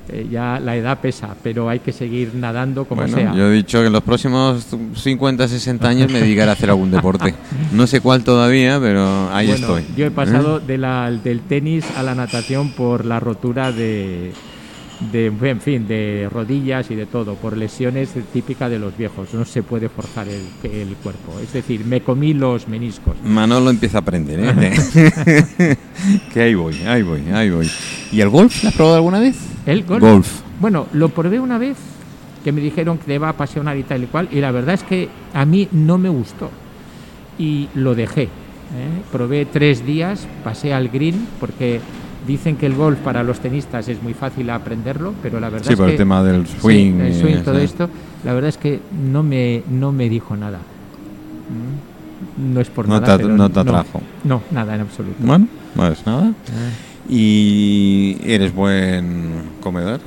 Eh, 0.09 0.29
ya 0.31 0.61
la 0.61 0.77
edad 0.77 1.01
pesa, 1.01 1.35
pero 1.43 1.69
hay 1.69 1.81
que 1.81 1.93
seguir 1.93 2.33
nadando 2.35 2.85
como 2.85 3.01
Bueno, 3.03 3.17
sea. 3.17 3.35
yo 3.35 3.49
he 3.51 3.53
dicho 3.55 3.81
que 3.81 3.87
en 3.87 3.93
los 3.95 4.03
próximos 4.05 4.65
50, 4.95 5.49
60 5.49 5.89
años 5.89 6.13
me 6.13 6.21
dedicaré 6.21 6.51
a 6.51 6.53
hacer 6.53 6.69
algún 6.71 6.91
deporte. 6.93 7.35
No 7.73 7.87
sé 7.89 8.01
cuál 8.03 8.23
todavía, 8.23 8.79
pero 8.79 9.31
ahí 9.33 9.49
Bueno, 9.49 9.79
estoy. 9.79 9.85
Yo 9.97 10.05
he 10.05 10.09
¿eh? 10.09 10.13
pasado 10.13 10.61
de 10.61 10.79
la- 10.79 11.11
del 11.11 11.41
tenis 11.41 11.85
a 11.97 12.03
la 12.05 12.15
natación 12.15 12.71
por 12.71 13.05
la 13.07 13.19
rotura 13.19 13.73
de, 13.73 14.33
de, 15.13 15.27
en 15.27 15.61
fin, 15.61 15.87
de 15.87 16.29
rodillas 16.33 16.91
y 16.91 16.95
de 16.95 17.07
todo, 17.07 17.35
por 17.35 17.57
lesiones 17.57 18.11
típicas 18.33 18.71
de 18.71 18.79
los 18.79 18.97
viejos. 18.97 19.33
No 19.35 19.45
se 19.45 19.63
puede 19.63 19.89
forzar 19.89 20.27
el, 20.29 20.71
el 20.71 20.97
cuerpo. 20.97 21.39
Es 21.43 21.53
decir, 21.53 21.85
me 21.85 22.01
comí 22.01 22.35
los 22.35 22.69
meniscos. 22.69 23.17
Manolo 23.23 23.71
empieza 23.71 23.99
a 23.99 24.01
aprender, 24.01 24.41
¿eh? 24.41 25.77
que 26.33 26.43
ahí 26.43 26.55
voy, 26.55 26.77
ahí 26.83 27.03
voy, 27.03 27.23
ahí 27.33 27.51
voy. 27.51 27.71
¿Y 28.13 28.21
el 28.21 28.29
golf? 28.29 28.63
¿Lo 28.63 28.69
has 28.69 28.75
probado 28.75 28.97
alguna 28.97 29.21
vez? 29.21 29.37
El 29.67 29.85
golf. 29.85 30.01
Golf. 30.01 30.41
Bueno, 30.61 30.87
lo 30.93 31.11
probé 31.11 31.39
una 31.41 31.59
vez 31.59 31.77
que 32.45 32.53
me 32.53 32.61
dijeron 32.61 32.99
que 32.99 33.07
te 33.07 33.19
va 33.19 33.27
a 33.27 33.31
apasionar 33.31 33.77
y 33.77 33.83
tal 33.83 34.05
y 34.05 34.07
cual, 34.07 34.29
y 34.31 34.41
la 34.41 34.53
verdad 34.53 34.75
es 34.77 34.85
que 34.85 35.09
a 35.35 35.45
mí 35.45 35.69
no 35.73 35.99
me 35.99 36.09
gustó 36.09 36.49
y 37.39 37.69
lo 37.75 37.95
dejé. 37.95 38.23
¿eh? 38.23 38.29
Probé 39.11 39.47
tres 39.47 39.85
días, 39.85 40.27
pasé 40.45 40.73
al 40.73 40.89
green 40.89 41.27
porque 41.41 41.81
dicen 42.27 42.57
que 42.57 42.67
el 42.67 42.75
golf 42.75 42.99
para 43.01 43.23
los 43.23 43.41
tenistas 43.41 43.89
es 43.89 44.03
muy 44.03 44.15
fácil 44.15 44.51
aprenderlo, 44.51 45.15
pero 45.23 45.39
la 45.41 45.49
verdad 45.51 45.67
Sí, 45.67 45.73
es 45.75 45.79
por 45.79 45.87
que 45.87 45.93
el 45.93 45.99
tema 45.99 46.23
del 46.23 46.47
Sí, 46.47 46.57
swing. 46.61 47.01
el 47.01 47.13
y 47.13 47.21
swing, 47.21 47.37
todo 47.45 47.59
esto, 47.59 47.89
la 48.25 48.33
verdad 48.35 48.49
es 48.49 48.59
que 48.59 48.81
no 49.11 49.23
me, 49.23 49.63
no 49.71 49.93
me 49.93 50.09
dijo 50.09 50.37
nada. 50.37 50.59
Mm, 50.59 52.55
No 52.55 52.61
es 52.61 52.69
por 52.71 52.89
No 52.89 53.01
nada. 53.01 53.17
te- 53.17 53.23
pero 53.25 53.37
no 53.37 53.49
te 53.51 53.61
atrajo. 53.61 54.01
No, 54.25 54.43
nada 54.51 54.75
en 54.75 54.81
absoluto. 54.83 55.17
Bueno, 55.21 55.47
pues 55.75 56.05
nada. 56.07 56.33
Ah, 56.49 56.71
¿Y 57.09 58.17
eres 58.25 58.55
buen 58.55 59.31
comedor? 59.61 60.01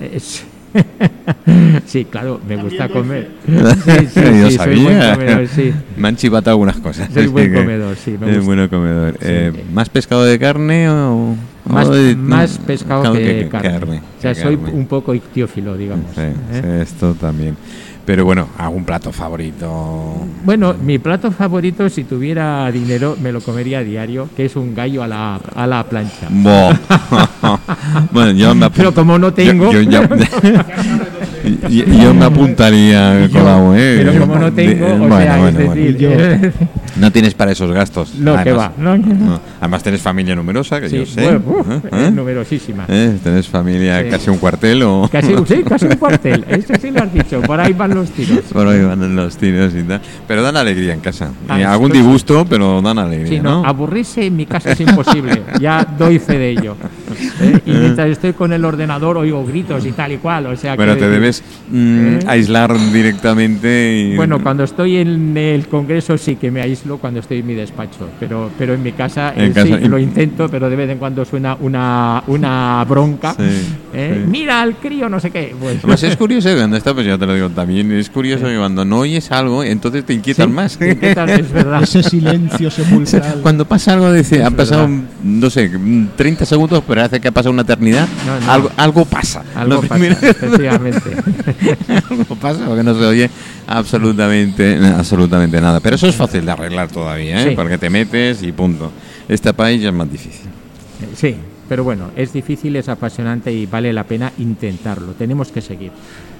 eh, 0.00 0.12
es- 0.14 0.44
sí, 1.86 2.04
claro, 2.04 2.40
me 2.46 2.56
gusta 2.56 2.88
comer. 2.88 3.30
Sí, 3.46 4.06
sí, 4.12 4.20
Yo 4.40 4.50
sí, 4.50 4.56
soy 4.56 4.80
buen 4.82 4.96
sabía. 5.00 5.14
comedor, 5.14 5.48
sí. 5.48 5.72
Me 5.96 6.08
han 6.08 6.16
chivatado 6.16 6.52
algunas 6.54 6.76
cosas. 6.78 7.08
Soy 7.12 7.26
buen 7.28 7.52
comedor, 7.54 7.96
sí, 7.96 8.12
me 8.20 8.26
gusta. 8.26 8.40
bueno 8.42 8.68
comedor. 8.70 9.12
Sí. 9.14 9.18
Eh, 9.22 9.64
¿Más 9.72 9.88
pescado 9.88 10.24
de 10.24 10.38
carne 10.38 10.88
o...? 10.90 11.34
Más, 11.68 11.88
más 12.16 12.58
pescado 12.58 13.12
que, 13.12 13.48
carne. 13.50 13.70
carne, 13.70 14.02
O 14.18 14.22
sea, 14.22 14.34
soy 14.34 14.56
carne. 14.56 14.72
un 14.78 14.86
poco 14.86 15.14
ictiófilo, 15.14 15.76
digamos. 15.76 16.06
Sí, 16.14 16.20
¿eh? 16.22 16.80
esto 16.82 17.14
también. 17.14 17.56
Pero 18.04 18.24
bueno, 18.24 18.48
algún 18.56 18.84
plato 18.84 19.10
favorito. 19.10 20.14
Bueno, 20.44 20.74
mi 20.80 20.98
plato 21.00 21.32
favorito, 21.32 21.88
si 21.88 22.04
tuviera 22.04 22.70
dinero, 22.70 23.16
me 23.20 23.32
lo 23.32 23.40
comería 23.40 23.80
a 23.80 23.82
diario, 23.82 24.28
que 24.36 24.44
es 24.44 24.54
un 24.54 24.76
gallo 24.76 25.02
a 25.02 25.08
la, 25.08 25.40
a 25.54 25.66
la 25.66 25.82
plancha. 25.84 26.28
Bueno, 28.12 28.30
yo 28.32 28.54
me 28.54 28.70
Pero 28.70 28.94
como 28.94 29.18
no 29.18 29.32
tengo- 29.32 29.72
Yo, 29.72 29.80
yo 29.82 29.90
ya- 29.90 30.08
yo- 31.68 31.84
yo 31.84 32.14
me 32.14 32.24
apuntaría 32.24 33.24
¿eh? 33.24 33.28
Pero 33.32 34.18
como 34.20 34.36
no 34.38 34.52
tengo, 34.52 34.86
o 34.86 34.98
bueno, 34.98 35.16
sea, 35.18 35.36
bueno, 35.38 35.58
es 35.60 35.66
bueno. 35.66 35.74
decir, 35.74 35.96
Yo- 35.98 36.10
eh, 36.12 36.52
No 36.96 37.12
tienes 37.12 37.34
para 37.34 37.52
esos 37.52 37.70
gastos. 37.72 38.14
No, 38.14 38.42
que 38.42 38.52
va, 38.52 38.72
no, 38.78 38.94
que 38.94 39.12
no. 39.12 39.38
Además, 39.60 39.82
tienes 39.82 40.00
familia 40.00 40.34
numerosa, 40.34 40.80
que 40.80 40.88
sí, 40.88 40.96
yo 40.96 41.04
sé. 41.06 41.22
bueno, 41.22 41.42
uf, 41.46 41.66
¿eh? 41.70 41.80
¿Eh? 42.06 42.10
numerosísima. 42.10 42.84
¿Eh? 42.88 43.18
¿Tenés 43.22 43.48
familia 43.48 44.02
Sí. 44.02 44.08
casi 44.08 44.30
un 44.30 44.38
cuartel 44.38 44.82
o...? 44.82 45.08
Casi, 45.12 45.34
sí, 45.46 45.62
casi 45.62 45.84
un 45.86 45.96
cuartel, 45.96 46.44
eso 46.48 46.72
sí 46.80 46.90
lo 46.90 47.02
has 47.02 47.12
dicho, 47.12 47.42
por 47.42 47.60
ahí 47.60 47.74
van 47.74 47.94
los 47.94 48.08
tiros. 48.10 48.40
Por 48.50 48.66
ahí 48.68 48.80
van 48.82 49.14
los 49.14 49.36
tiros 49.36 49.74
y 49.74 49.82
tal. 49.82 50.00
Pero 50.26 50.42
dan 50.42 50.56
alegría 50.56 50.94
en 50.94 51.00
casa. 51.00 51.30
Ah, 51.48 51.60
Y 51.60 51.62
algún 51.64 51.88
pues 51.90 51.98
sí. 51.98 52.04
disgusto, 52.04 52.46
pero 52.48 52.80
dan 52.80 52.98
alegría, 52.98 53.28
Sí, 53.28 53.40
no, 53.40 53.62
¿no? 53.62 53.66
aburrirse 53.68 54.24
en 54.26 54.36
mi 54.36 54.46
casa 54.46 54.72
es 54.72 54.80
imposible, 54.80 55.42
ya 55.60 55.86
doy 55.98 56.18
fe 56.18 56.38
de 56.38 56.50
ello. 56.52 56.76
¿eh? 57.42 57.60
Y 57.66 57.72
mientras 57.72 58.08
estoy 58.08 58.32
con 58.32 58.52
el 58.54 58.64
ordenador 58.64 59.18
oigo 59.18 59.44
gritos 59.44 59.84
y 59.84 59.92
tal 59.92 60.12
y 60.12 60.16
cual, 60.16 60.46
o 60.46 60.56
sea 60.56 60.72
que 60.72 60.76
Bueno, 60.78 60.94
te 60.96 61.00
decir- 61.08 61.20
mm, 61.70 61.98
¿Eh? 62.06 62.18
aislar 62.26 62.74
directamente 62.92 63.96
y... 64.12 64.16
Bueno, 64.16 64.42
cuando 64.42 64.64
estoy 64.64 64.96
en 64.96 65.36
el 65.36 65.66
Congreso 65.68 66.16
sí 66.18 66.36
que 66.36 66.50
me 66.50 66.60
aíslo 66.60 66.98
cuando 66.98 67.20
estoy 67.20 67.38
en 67.40 67.46
mi 67.46 67.54
despacho, 67.54 68.08
pero, 68.20 68.50
pero 68.58 68.74
en 68.74 68.82
mi 68.82 68.92
casa, 68.92 69.32
En 69.36 69.50
eh, 69.50 69.52
casa- 69.52 69.78
sí 69.78 69.88
lo 69.88 69.98
intento, 69.98 70.48
pero 70.48 70.68
de 70.70 70.76
vez 70.76 70.90
en 70.90 70.98
cuando 70.98 71.24
suena 71.24 71.56
una, 71.60 72.22
una 72.26 72.84
bronca. 72.88 73.34
Sí, 73.34 73.42
¿eh? 73.94 74.20
sí. 74.24 74.30
Mira 74.30 74.60
al 74.62 74.76
crío, 74.76 75.08
no 75.08 75.20
sé 75.20 75.30
qué. 75.30 75.54
Pues, 75.58 75.78
Además 75.78 76.02
es 76.02 76.16
curioso 76.16 76.48
cuando 76.56 76.76
está, 76.76 76.94
pues 76.94 77.06
yo 77.06 77.18
te 77.18 77.26
lo 77.26 77.34
digo 77.34 77.50
también, 77.50 77.90
es 77.92 78.10
curioso 78.10 78.46
que 78.46 78.56
cuando 78.56 78.84
no 78.84 78.98
oyes 79.00 79.30
algo, 79.32 79.62
entonces 79.64 80.04
te 80.04 80.14
inquietan 80.14 80.48
Sí, 80.48 80.52
más. 80.54 80.76
te 80.78 80.92
inquietan, 80.92 81.28
es 81.30 81.50
verdad. 81.52 81.82
Ese 81.86 82.02
silencio 82.02 82.70
sepulcral. 82.70 83.40
Cuando 83.42 83.64
pasa 83.64 83.92
algo, 83.94 84.12
dice, 84.12 84.42
han 84.44 84.54
pasado, 84.54 84.82
verdad. 84.88 85.04
no 85.24 85.50
sé, 85.50 85.70
30 86.16 86.44
segundos, 86.44 86.82
pero 86.86 87.02
hace 87.02 87.20
que 87.20 87.28
ha 87.28 87.32
pasado 87.32 87.52
una 87.52 87.62
eternidad, 87.62 88.06
No, 88.26 88.40
no. 88.46 88.52
Algo, 88.52 88.70
algo 88.76 89.04
pasa. 89.04 89.42
Algo 89.54 89.80
pasa, 89.88 90.06
efectivamente. 90.30 91.00
Algo 92.10 92.34
pasa 92.36 92.64
porque 92.66 92.82
no 92.82 92.94
se 92.94 93.04
oye 93.04 93.30
absolutamente, 93.66 94.78
absolutamente 94.86 95.60
nada. 95.60 95.80
Pero 95.80 95.96
eso 95.96 96.06
es 96.06 96.14
fácil 96.14 96.44
de 96.44 96.52
arreglar 96.52 96.88
todavía, 96.88 97.42
¿eh? 97.42 97.50
Sí. 97.50 97.56
porque 97.56 97.78
te 97.78 97.90
metes 97.90 98.42
y 98.42 98.52
punto. 98.52 98.90
Este 99.28 99.52
país 99.52 99.82
ya 99.82 99.88
es 99.88 99.94
más 99.94 100.10
difícil. 100.10 100.48
Sí, 101.14 101.36
pero 101.68 101.84
bueno, 101.84 102.10
es 102.16 102.32
difícil, 102.32 102.76
es 102.76 102.88
apasionante 102.88 103.52
y 103.52 103.66
vale 103.66 103.92
la 103.92 104.04
pena 104.04 104.32
intentarlo. 104.38 105.12
Tenemos 105.12 105.52
que 105.52 105.60
seguir. 105.60 105.92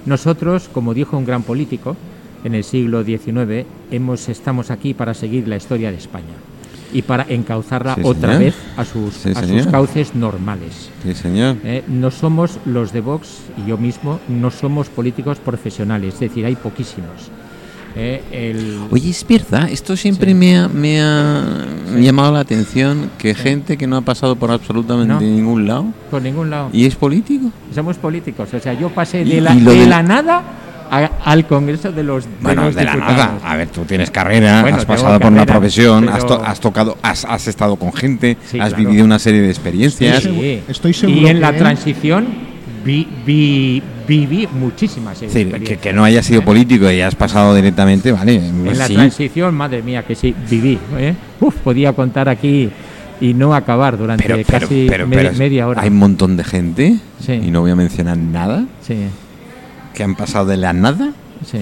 Nosotros, 0.06 0.68
como 0.72 0.94
dijo 0.94 1.16
un 1.16 1.24
gran 1.24 1.42
político 1.42 1.96
en 2.44 2.54
el 2.54 2.64
siglo 2.64 3.04
XIX, 3.04 3.66
hemos, 3.90 4.28
estamos 4.28 4.70
aquí 4.70 4.94
para 4.94 5.14
seguir 5.14 5.48
la 5.48 5.56
historia 5.56 5.90
de 5.90 5.96
España 5.96 6.34
y 6.96 7.02
para 7.02 7.26
encauzarla 7.28 7.94
Sí, 7.96 8.00
otra 8.04 8.30
señor. 8.38 8.44
vez 8.44 8.54
a 8.76 8.84
sus, 8.84 9.12
Sí, 9.14 9.30
a 9.34 9.42
sus 9.46 9.66
cauces 9.66 10.14
normales. 10.14 10.88
Sí, 11.02 11.14
señor. 11.14 11.56
¿eh? 11.62 11.84
no 11.88 12.10
somos 12.10 12.58
los 12.64 12.92
de 12.92 13.00
Vox 13.02 13.28
y 13.62 13.68
yo 13.68 13.76
mismo, 13.76 14.18
no 14.28 14.50
somos 14.50 14.88
políticos 14.88 15.38
profesionales, 15.38 16.14
es 16.14 16.20
decir, 16.20 16.46
hay 16.46 16.56
poquísimos. 16.56 17.30
¿eh? 17.98 18.22
El- 18.32 18.78
Oye, 18.90 19.10
es 19.10 19.26
verdad, 19.28 19.68
esto 19.70 19.94
siempre 19.96 20.28
Sí. 20.28 20.34
me, 20.34 20.56
ha, 20.58 20.68
me 20.68 21.00
ha 21.02 21.66
llamado 21.98 22.32
la 22.32 22.40
atención 22.40 23.10
que 23.18 23.34
gente 23.34 23.76
que 23.76 23.86
no 23.86 23.96
ha 23.98 24.02
pasado 24.02 24.36
por 24.36 24.50
absolutamente 24.50 25.12
No. 25.14 25.20
ningún 25.20 25.66
lado 25.66 25.86
por 26.10 26.22
ningún 26.22 26.48
lado. 26.50 26.70
y 26.72 26.86
es 26.86 26.94
político. 26.96 27.50
Somos 27.74 27.96
políticos, 27.98 28.48
o 28.54 28.58
sea, 28.60 28.72
yo 28.72 28.88
pasé 28.90 29.22
de 29.24 29.40
la, 29.42 29.54
de 29.54 29.86
la 29.86 30.02
nada 30.02 30.42
a- 30.90 31.10
al 31.24 31.46
Congreso 31.46 31.92
de 31.92 32.02
los, 32.02 32.24
de 32.24 32.30
Bueno, 32.40 32.64
los 32.66 32.74
de 32.74 32.84
la 32.84 32.92
diputados. 32.92 33.16
nada. 33.18 33.38
A 33.44 33.56
ver, 33.56 33.68
tú 33.68 33.84
tienes 33.84 34.10
carrera, 34.10 34.62
Bueno, 34.62 34.76
has 34.78 34.84
pasado 34.84 35.18
por 35.20 35.28
una 35.32 35.40
carrera, 35.40 35.52
profesión, 35.60 36.08
has, 36.08 36.24
pero- 36.24 36.38
to- 36.38 36.44
has 36.44 36.60
tocado, 36.60 36.98
has, 37.02 37.24
has 37.24 37.46
estado 37.48 37.76
con 37.76 37.92
gente, 37.92 38.36
Sí, 38.46 38.58
has 38.60 38.70
claro. 38.74 38.84
vivido 38.88 39.04
una 39.04 39.18
serie 39.18 39.40
de 39.42 39.48
experiencias. 39.50 40.22
Sí, 40.22 40.28
Estoy 40.28 40.42
segu- 40.42 40.60
estoy 40.68 40.92
seguro 40.94 41.20
Y 41.20 41.26
en 41.28 41.40
la 41.40 41.52
que- 41.52 41.58
transición 41.58 42.26
vi, 42.84 43.06
vi- 43.26 43.82
viví 44.06 44.46
muchísimas 44.52 45.18
decir, 45.20 45.32
que, 45.34 45.40
experiencias. 45.42 45.80
que 45.80 45.92
no 45.92 46.04
hayas 46.04 46.24
sido 46.24 46.42
político 46.42 46.90
y 46.90 47.00
has 47.00 47.14
pasado 47.16 47.54
directamente, 47.54 48.12
vale. 48.12 48.36
En 48.36 48.78
la 48.78 48.86
sí. 48.86 48.94
transición, 48.94 49.54
madre 49.54 49.82
mía, 49.82 50.04
que 50.04 50.14
sí, 50.14 50.34
viví. 50.48 50.78
¿eh? 50.98 51.14
Uf, 51.40 51.56
podía 51.56 51.92
contar 51.92 52.28
aquí 52.28 52.70
y 53.20 53.34
no 53.34 53.54
acabar 53.54 53.96
durante 53.98 54.22
Pero, 54.24 54.36
pero, 54.46 54.60
casi 54.60 54.86
pero- 54.88 55.06
me- 55.08 55.16
pero 55.16 55.30
es- 55.30 55.38
media 55.38 55.66
hora. 55.66 55.82
Hay 55.82 55.88
un 55.88 55.96
montón 55.96 56.36
de 56.36 56.44
gente, 56.44 56.96
Sí. 57.18 57.32
y 57.32 57.50
no 57.50 57.62
voy 57.62 57.70
a 57.72 57.76
mencionar 57.76 58.16
nada, 58.18 58.64
Sí, 58.82 58.94
que 59.96 60.04
han 60.04 60.14
pasado 60.14 60.46
de 60.46 60.58
la 60.58 60.72
nada 60.74 61.10
sí. 61.50 61.58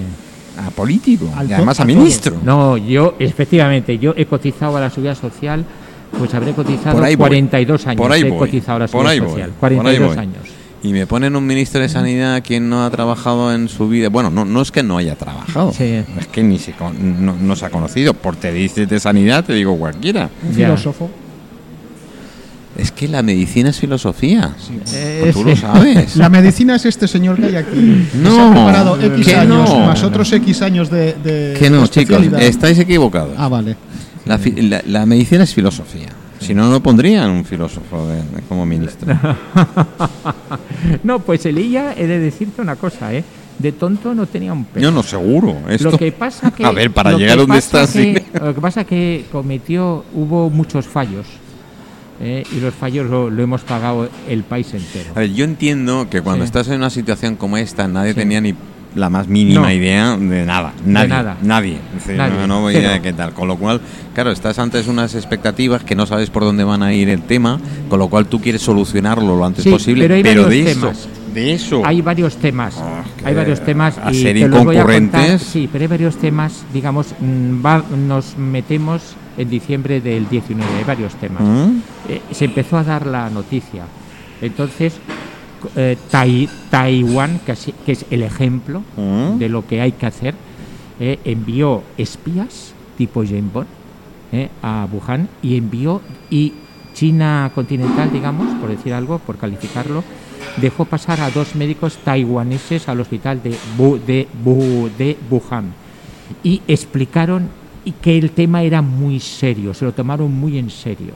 a 0.59 0.71
político 0.71 1.31
Al 1.37 1.49
y 1.49 1.53
además 1.53 1.79
a 1.81 1.85
ministro. 1.85 2.37
No, 2.45 2.77
yo, 2.77 3.15
efectivamente, 3.21 3.97
yo 3.99 4.13
he 4.17 4.27
cotizado 4.27 4.77
a 4.77 4.81
la 4.81 4.91
seguridad 4.91 5.17
social, 5.17 5.65
pues 6.19 6.35
habré 6.35 6.53
cotizado 6.53 6.97
Por 6.97 7.05
ahí 7.05 7.15
voy. 7.15 7.29
42 7.29 7.87
años. 7.87 7.97
Por 8.03 8.13
ahí 8.13 8.23
he 8.23 8.29
voy. 8.29 8.39
cotizado 8.39 8.77
a 8.77 8.79
la 8.81 8.87
Por 8.89 9.07
seguridad 9.07 9.13
ahí 9.13 9.21
voy. 9.21 9.31
social. 9.31 9.51
Por 9.61 9.71
ahí 9.71 9.77
42 9.77 10.09
voy. 10.09 10.19
años. 10.19 10.43
Y 10.83 10.93
me 10.93 11.07
ponen 11.07 11.35
un 11.35 11.47
ministro 11.47 11.81
de 11.81 11.89
Sanidad 11.89 12.43
quien 12.45 12.69
no 12.69 12.85
ha 12.85 12.91
trabajado 12.91 13.55
en 13.55 13.69
su 13.71 13.89
vida. 13.89 14.11
Bueno, 14.11 14.29
no, 14.31 14.45
no 14.45 14.61
es 14.61 14.71
que 14.71 14.83
no 14.83 14.99
haya 14.99 15.15
trabajado, 15.17 15.73
Sí. 15.73 16.03
es 16.19 16.27
que 16.27 16.43
ni 16.43 16.59
se, 16.59 16.75
no, 17.01 17.35
no 17.41 17.57
se 17.57 17.65
ha 17.65 17.71
conocido. 17.71 18.13
Por 18.13 18.37
te 18.37 18.53
dices 18.53 18.87
de 18.89 19.01
sanidad, 19.01 19.45
te 19.45 19.55
digo 19.55 19.77
cualquiera. 19.79 20.29
Un 20.47 20.55
filósofo. 20.55 21.09
Es 22.77 22.91
que 22.91 23.07
la 23.07 23.23
medicina 23.23 23.71
es 23.71 23.79
filosofía. 23.79 24.55
Eh, 24.93 25.19
Pues 25.23 25.35
tú 25.35 25.43
sí. 25.45 25.51
lo 25.51 25.57
sabes. 25.57 26.17
La 26.17 26.29
medicina 26.29 26.75
es 26.75 26.85
este 26.87 27.07
señor 27.07 27.37
que 27.37 27.47
hay 27.47 27.57
aquí. 27.57 27.71
que 28.11 28.19
No, 28.19 28.35
se 28.35 28.41
ha 28.41 28.51
preparado 28.51 29.01
X 29.01 29.27
que 29.27 29.37
años 29.37 29.71
no. 29.71 29.81
más 29.87 30.03
otros 30.03 30.33
X 30.33 30.63
años 30.63 30.91
de. 30.91 31.13
de 31.15 31.57
que 31.59 31.71
no, 31.71 31.87
chicos, 31.87 32.21
estáis 32.41 32.79
equivocados. 32.81 33.35
Ah, 33.39 33.49
vale. 33.49 33.77
La, 34.25 34.39
fi- 34.39 34.61
la- 34.63 34.83
la 34.87 35.07
medicina 35.07 35.45
es 35.45 35.55
filosofía. 35.55 36.09
Si 36.41 36.53
no, 36.53 36.69
no 36.69 36.83
pondrían 36.83 37.31
un 37.31 37.45
filósofo 37.45 38.09
de- 38.09 38.17
de- 38.17 38.43
como 38.49 38.67
ministro. 38.67 39.07
no, 41.03 41.19
pues 41.21 41.47
Elilla, 41.47 41.95
he 41.97 42.07
de 42.07 42.19
decirte 42.19 42.61
una 42.61 42.77
cosa, 42.77 43.13
¿eh? 43.15 43.25
De 43.59 43.71
tonto 43.73 44.15
no 44.15 44.27
tenía 44.27 44.53
un 44.53 44.65
pelo. 44.65 44.83
Yo 44.83 44.91
no 44.91 45.03
seguro. 45.03 45.57
Esto, 45.69 45.91
Lo 45.93 45.99
que 45.99 46.11
pasa 46.13 46.51
que 46.57 46.65
a 46.65 46.71
ver, 46.73 46.91
para 46.91 47.13
llegar 47.13 47.39
donde 47.39 47.59
estás. 47.59 47.93
que-. 47.93 48.25
Lo 48.33 48.55
que 48.55 48.61
pasa 48.61 48.85
que 48.85 49.27
cometió, 49.31 50.05
hubo 50.15 50.51
muchos 50.51 50.87
fallos 50.87 51.27
¿eh? 52.21 52.45
y 52.53 52.61
los 52.61 52.75
fallos 52.75 53.09
lo, 53.11 53.31
lo 53.31 53.43
hemos 53.43 53.63
pagado 53.63 54.09
el 54.29 54.43
país 54.45 54.73
entero. 54.75 55.11
A 55.15 55.21
ver, 55.21 55.33
yo 55.33 55.45
entiendo 55.45 56.09
que 56.11 56.21
cuando 56.23 56.45
Sí. 56.45 56.47
estás 56.49 56.69
en 56.69 56.77
una 56.77 56.91
situación 56.91 57.37
como 57.37 57.57
esta, 57.57 57.89
nadie 57.89 58.13
Sí. 58.13 58.19
tenía 58.21 58.41
ni 58.41 58.55
la 58.95 59.11
más 59.11 59.27
mínima 59.27 59.63
No. 59.63 59.73
idea 59.73 60.17
de 60.17 60.45
nada. 60.47 60.73
Nadie. 60.87 61.09
nada. 61.09 61.37
Nadie. 61.43 61.79
Decir, 61.95 62.15
Nadie. 62.15 62.47
No, 62.47 62.61
no 62.61 62.69
a 62.69 63.01
qué 63.03 63.13
tal. 63.13 63.33
Con 63.33 63.49
lo 63.49 63.57
cual, 63.57 63.81
claro, 64.15 64.31
estás 64.31 64.59
antes 64.61 64.87
unas 64.87 65.15
expectativas 65.17 65.83
que 65.83 65.97
no 65.97 66.07
sabes 66.07 66.31
por 66.31 66.45
dónde 66.45 66.63
van 66.63 66.83
a 66.85 66.93
ir 66.95 67.09
el 67.09 67.23
tema, 67.23 67.61
con 67.89 67.99
lo 67.99 68.09
cual 68.09 68.27
tú 68.27 68.41
quieres 68.41 68.63
solucionarlo 68.63 69.37
lo 69.37 69.45
antes 69.45 69.65
Sí, 69.65 69.71
posible. 69.71 70.05
pero 70.05 70.15
hay 70.15 70.23
de 70.23 70.35
varios 70.37 70.67
eso. 70.69 70.93
Temas. 71.35 71.49
De 71.49 71.53
eso. 71.53 71.83
Hay 71.85 72.01
varios 72.01 72.37
temas, 72.37 72.77
Ah, 72.79 73.03
hay 73.25 73.35
varios 73.35 73.65
temas 73.65 73.99
a 73.99 74.13
y 74.13 74.23
ser 74.23 74.37
te 74.37 74.49
los 74.49 74.65
voy 74.65 74.77
a 74.77 74.85
contar. 74.85 75.39
Sí, 75.39 75.69
pero 75.71 75.83
hay 75.83 75.89
varios 75.89 76.17
temas, 76.17 76.65
digamos, 76.73 77.09
mm, 77.21 77.65
va- 77.65 77.85
nos 77.97 78.37
metemos 78.39 79.03
en 79.37 79.51
diciembre 79.51 80.01
del 80.01 80.29
19, 80.29 80.71
hay 80.79 80.85
varios 80.85 81.15
temas. 81.17 81.43
¿Mm? 81.43 81.79
Eh, 82.09 82.21
se 82.31 82.45
empezó 82.47 82.79
a 82.79 82.85
dar 82.85 83.07
la 83.07 83.29
noticia. 83.31 83.85
Entonces, 84.41 84.95
eh, 85.77 85.97
Tai- 86.11 86.49
Taiwán, 86.71 87.41
que, 87.45 87.53
así- 87.53 87.75
que 87.85 87.93
es 87.93 88.05
el 88.11 88.23
ejemplo 88.23 88.83
¿Mm? 88.97 89.39
de 89.39 89.49
lo 89.49 89.67
que 89.67 89.81
hay 89.81 89.93
que 89.93 90.07
hacer, 90.07 90.35
eh, 91.01 91.19
envió 91.25 91.83
espías 91.99 92.73
tipo 92.97 93.25
James 93.25 93.53
Bond 93.53 93.67
eh, 94.33 94.49
a 94.63 94.87
Wuhan 94.93 95.29
y 95.43 95.57
envió 95.57 96.01
y 96.31 96.53
China 96.93 97.51
continental, 97.55 98.13
digamos, 98.13 98.47
por 98.61 98.69
decir 98.71 98.93
algo, 98.95 99.19
por 99.19 99.37
calificarlo, 99.37 100.05
dejó 100.57 100.85
pasar 100.85 101.21
a 101.21 101.31
dos 101.31 101.55
médicos 101.55 101.99
taiwaneses 102.05 102.89
al 102.89 103.01
hospital 103.01 103.43
de, 103.43 103.55
Bu- 103.79 103.99
de, 104.05 104.27
Bu- 104.45 104.91
de 104.97 105.17
Wuhan 105.31 105.73
y 106.43 106.63
explicaron 106.69 107.49
que 108.01 108.17
el 108.19 108.31
tema 108.31 108.63
era 108.63 108.81
muy 108.83 109.21
serio, 109.21 109.75
se 109.75 109.85
lo 109.85 109.93
tomaron 109.93 110.33
muy 110.33 110.59
en 110.59 110.71
serio. 110.71 111.13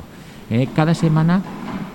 Eh, 0.50 0.68
cada 0.74 0.94
semana 0.94 1.42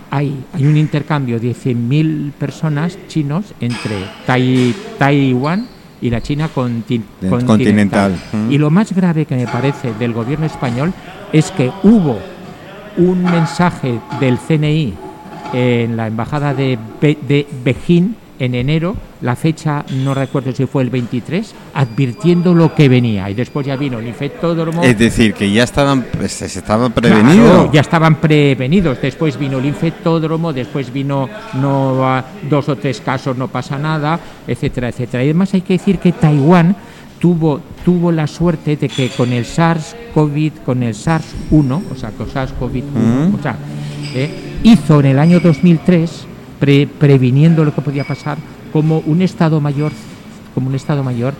hay, 0.10 0.36
hay 0.54 0.66
un 0.66 0.78
intercambio 0.78 1.40
de 1.40 1.52
100.000 1.56 2.32
personas 2.34 2.98
chinos 3.08 3.46
entre 3.60 3.96
Tai- 4.26 4.74
Taiwán 4.98 5.68
y 6.02 6.10
la 6.10 6.22
China 6.22 6.50
continental. 6.50 7.46
continental. 7.46 8.16
Mm. 8.32 8.52
Y 8.52 8.58
lo 8.58 8.70
más 8.70 8.94
grave 8.94 9.26
que 9.26 9.36
me 9.36 9.46
parece 9.48 9.94
del 9.94 10.14
gobierno 10.14 10.46
español 10.46 10.92
es 11.32 11.50
que 11.52 11.72
hubo 11.84 12.20
un 12.98 13.24
mensaje 13.24 14.00
del 14.20 14.38
CNI 14.38 14.94
en 15.52 15.98
la 15.98 16.08
embajada 16.08 16.54
de, 16.54 16.78
Be- 17.02 17.18
de 17.28 17.46
Beijing 17.64 18.16
en 18.40 18.56
enero, 18.56 18.96
la 19.22 19.36
fecha 19.36 19.86
no 20.04 20.14
recuerdo 20.14 20.52
si 20.52 20.66
fue 20.66 20.84
el 20.84 20.90
23, 20.90 21.54
advirtiendo 21.76 22.54
lo 22.54 22.74
que 22.74 22.90
venía. 22.90 23.30
Y 23.30 23.36
después 23.36 23.66
ya 23.66 23.76
vino 23.76 24.00
el 24.00 24.08
infectódromo. 24.08 24.84
Es 24.84 24.98
decir, 24.98 25.34
que 25.34 25.50
ya 25.52 25.64
estaban, 25.64 26.04
pues, 26.18 26.34
se 26.34 26.46
estaban 26.48 26.92
Claro, 26.92 27.16
prevenidos. 27.22 27.70
ya 27.72 27.82
estaban 27.82 28.16
prevenidos. 28.16 28.98
Después 29.02 29.38
vino 29.38 29.60
el 29.60 29.66
infectódromo, 29.66 30.52
después 30.52 30.92
vino 30.92 31.30
no 31.54 32.24
dos 32.50 32.68
o 32.70 32.76
tres 32.76 33.00
casos, 33.02 33.38
no 33.38 33.48
pasa 33.48 33.78
nada, 33.78 34.20
etcétera, 34.48 34.90
etcétera. 34.90 35.24
Y 35.24 35.28
además 35.28 35.54
hay 35.54 35.62
que 35.62 35.74
decir 35.74 36.00
que 36.00 36.12
Taiwán 36.12 36.76
tuvo, 37.20 37.62
tuvo 37.86 38.12
la 38.12 38.28
suerte 38.28 38.76
de 38.76 38.90
que 38.90 39.10
con 39.10 39.32
el 39.32 39.46
SARS-CoV, 39.46 40.52
con 40.66 40.84
el 40.84 40.96
SARS-1, 40.96 41.82
o 41.92 41.96
sea, 41.96 42.10
con 42.12 42.28
SARS-CoV-1, 42.28 43.30
Mm. 43.30 43.36
o 43.36 43.42
sea, 43.42 43.56
eh, 44.14 44.30
hizo 44.64 45.00
en 45.00 45.06
el 45.08 45.20
año 45.20 45.40
2003, 45.40 46.26
pre- 46.60 46.88
previniendo 46.88 47.64
lo 47.66 47.74
que 47.74 47.82
podía 47.82 48.04
pasar, 48.04 48.38
como 48.72 49.00
un 49.06 49.22
estado 49.22 49.60
mayor, 49.62 49.92
como 50.54 50.68
un 50.70 50.76
estado 50.76 51.04
mayor 51.04 51.34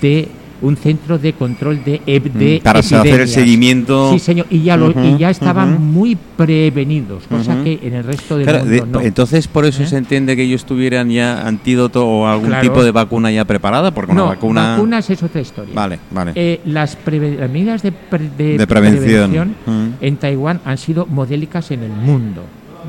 de 0.00 0.28
un 0.62 0.76
centro 0.76 1.18
de 1.18 1.34
control 1.34 1.84
de, 1.84 2.00
ep- 2.06 2.32
de 2.32 2.58
Mm, 2.60 2.62
para 2.62 2.78
hacer 2.80 2.98
el 3.00 3.06
epidemias. 3.06 3.30
seguimiento. 3.30 4.12
Sí, 4.12 4.18
señor, 4.18 4.46
y 4.50 4.62
ya, 4.62 4.76
lo- 4.76 4.88
Ujú, 4.90 5.00
y 5.04 5.18
ya 5.18 5.30
estaban 5.30 5.74
ujú. 5.74 5.82
muy 5.82 6.16
prevenidos, 6.36 7.24
cosa 7.28 7.54
Ujú. 7.54 7.64
que 7.64 7.78
en 7.82 7.94
el 7.94 8.04
resto 8.04 8.36
del 8.38 8.46
Claro, 8.46 8.64
mundo 8.64 8.72
de- 8.86 8.90
no. 8.92 9.00
Entonces, 9.00 9.48
por 9.48 9.64
eso 9.66 9.82
¿Eh? 9.82 9.86
se 9.86 9.96
entiende 9.98 10.34
que 10.36 10.42
ellos 10.44 10.64
tuvieran 10.64 11.10
ya 11.10 11.46
antídoto 11.46 12.06
o 12.06 12.26
algún 12.26 12.48
Claro. 12.48 12.62
tipo 12.62 12.82
de 12.82 12.90
vacuna 12.90 13.30
ya 13.30 13.44
preparada, 13.44 13.90
porque 13.90 14.12
una 14.12 14.22
no, 14.22 14.26
vacuna. 14.28 14.70
vacunas 14.76 15.10
es 15.10 15.22
otra 15.22 15.40
historia. 15.40 15.74
Vale, 15.74 15.98
vale. 16.10 16.32
Eh, 16.34 16.60
las, 16.64 16.96
las 17.06 17.50
medidas 17.50 17.82
de, 17.82 17.92
pre- 17.92 18.30
de 18.36 18.66
prevención. 18.66 19.54
Mm. 19.66 19.86
en 20.00 20.16
Taiwán 20.16 20.60
han 20.64 20.78
sido 20.78 21.06
modélicas 21.06 21.70
en 21.70 21.82
el 21.82 21.90
mundo, 21.92 22.42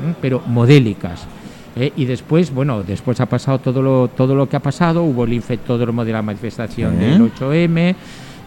¿m? 0.04 0.14
pero 0.20 0.42
modélicas. 0.46 1.26
¿Eh? 1.78 1.92
y 1.96 2.04
después, 2.04 2.52
bueno, 2.52 2.82
después 2.82 3.20
ha 3.20 3.26
pasado 3.26 3.58
todo 3.60 3.80
lo, 3.82 4.08
todo 4.08 4.34
lo 4.34 4.48
que 4.48 4.56
ha 4.56 4.60
pasado. 4.60 5.02
Hubo 5.02 5.24
el 5.24 5.32
infectódromo 5.32 6.04
de 6.04 6.12
la 6.12 6.22
manifestación 6.22 6.94
Sí. 6.98 7.04
del 7.04 7.20
8M, 7.22 7.94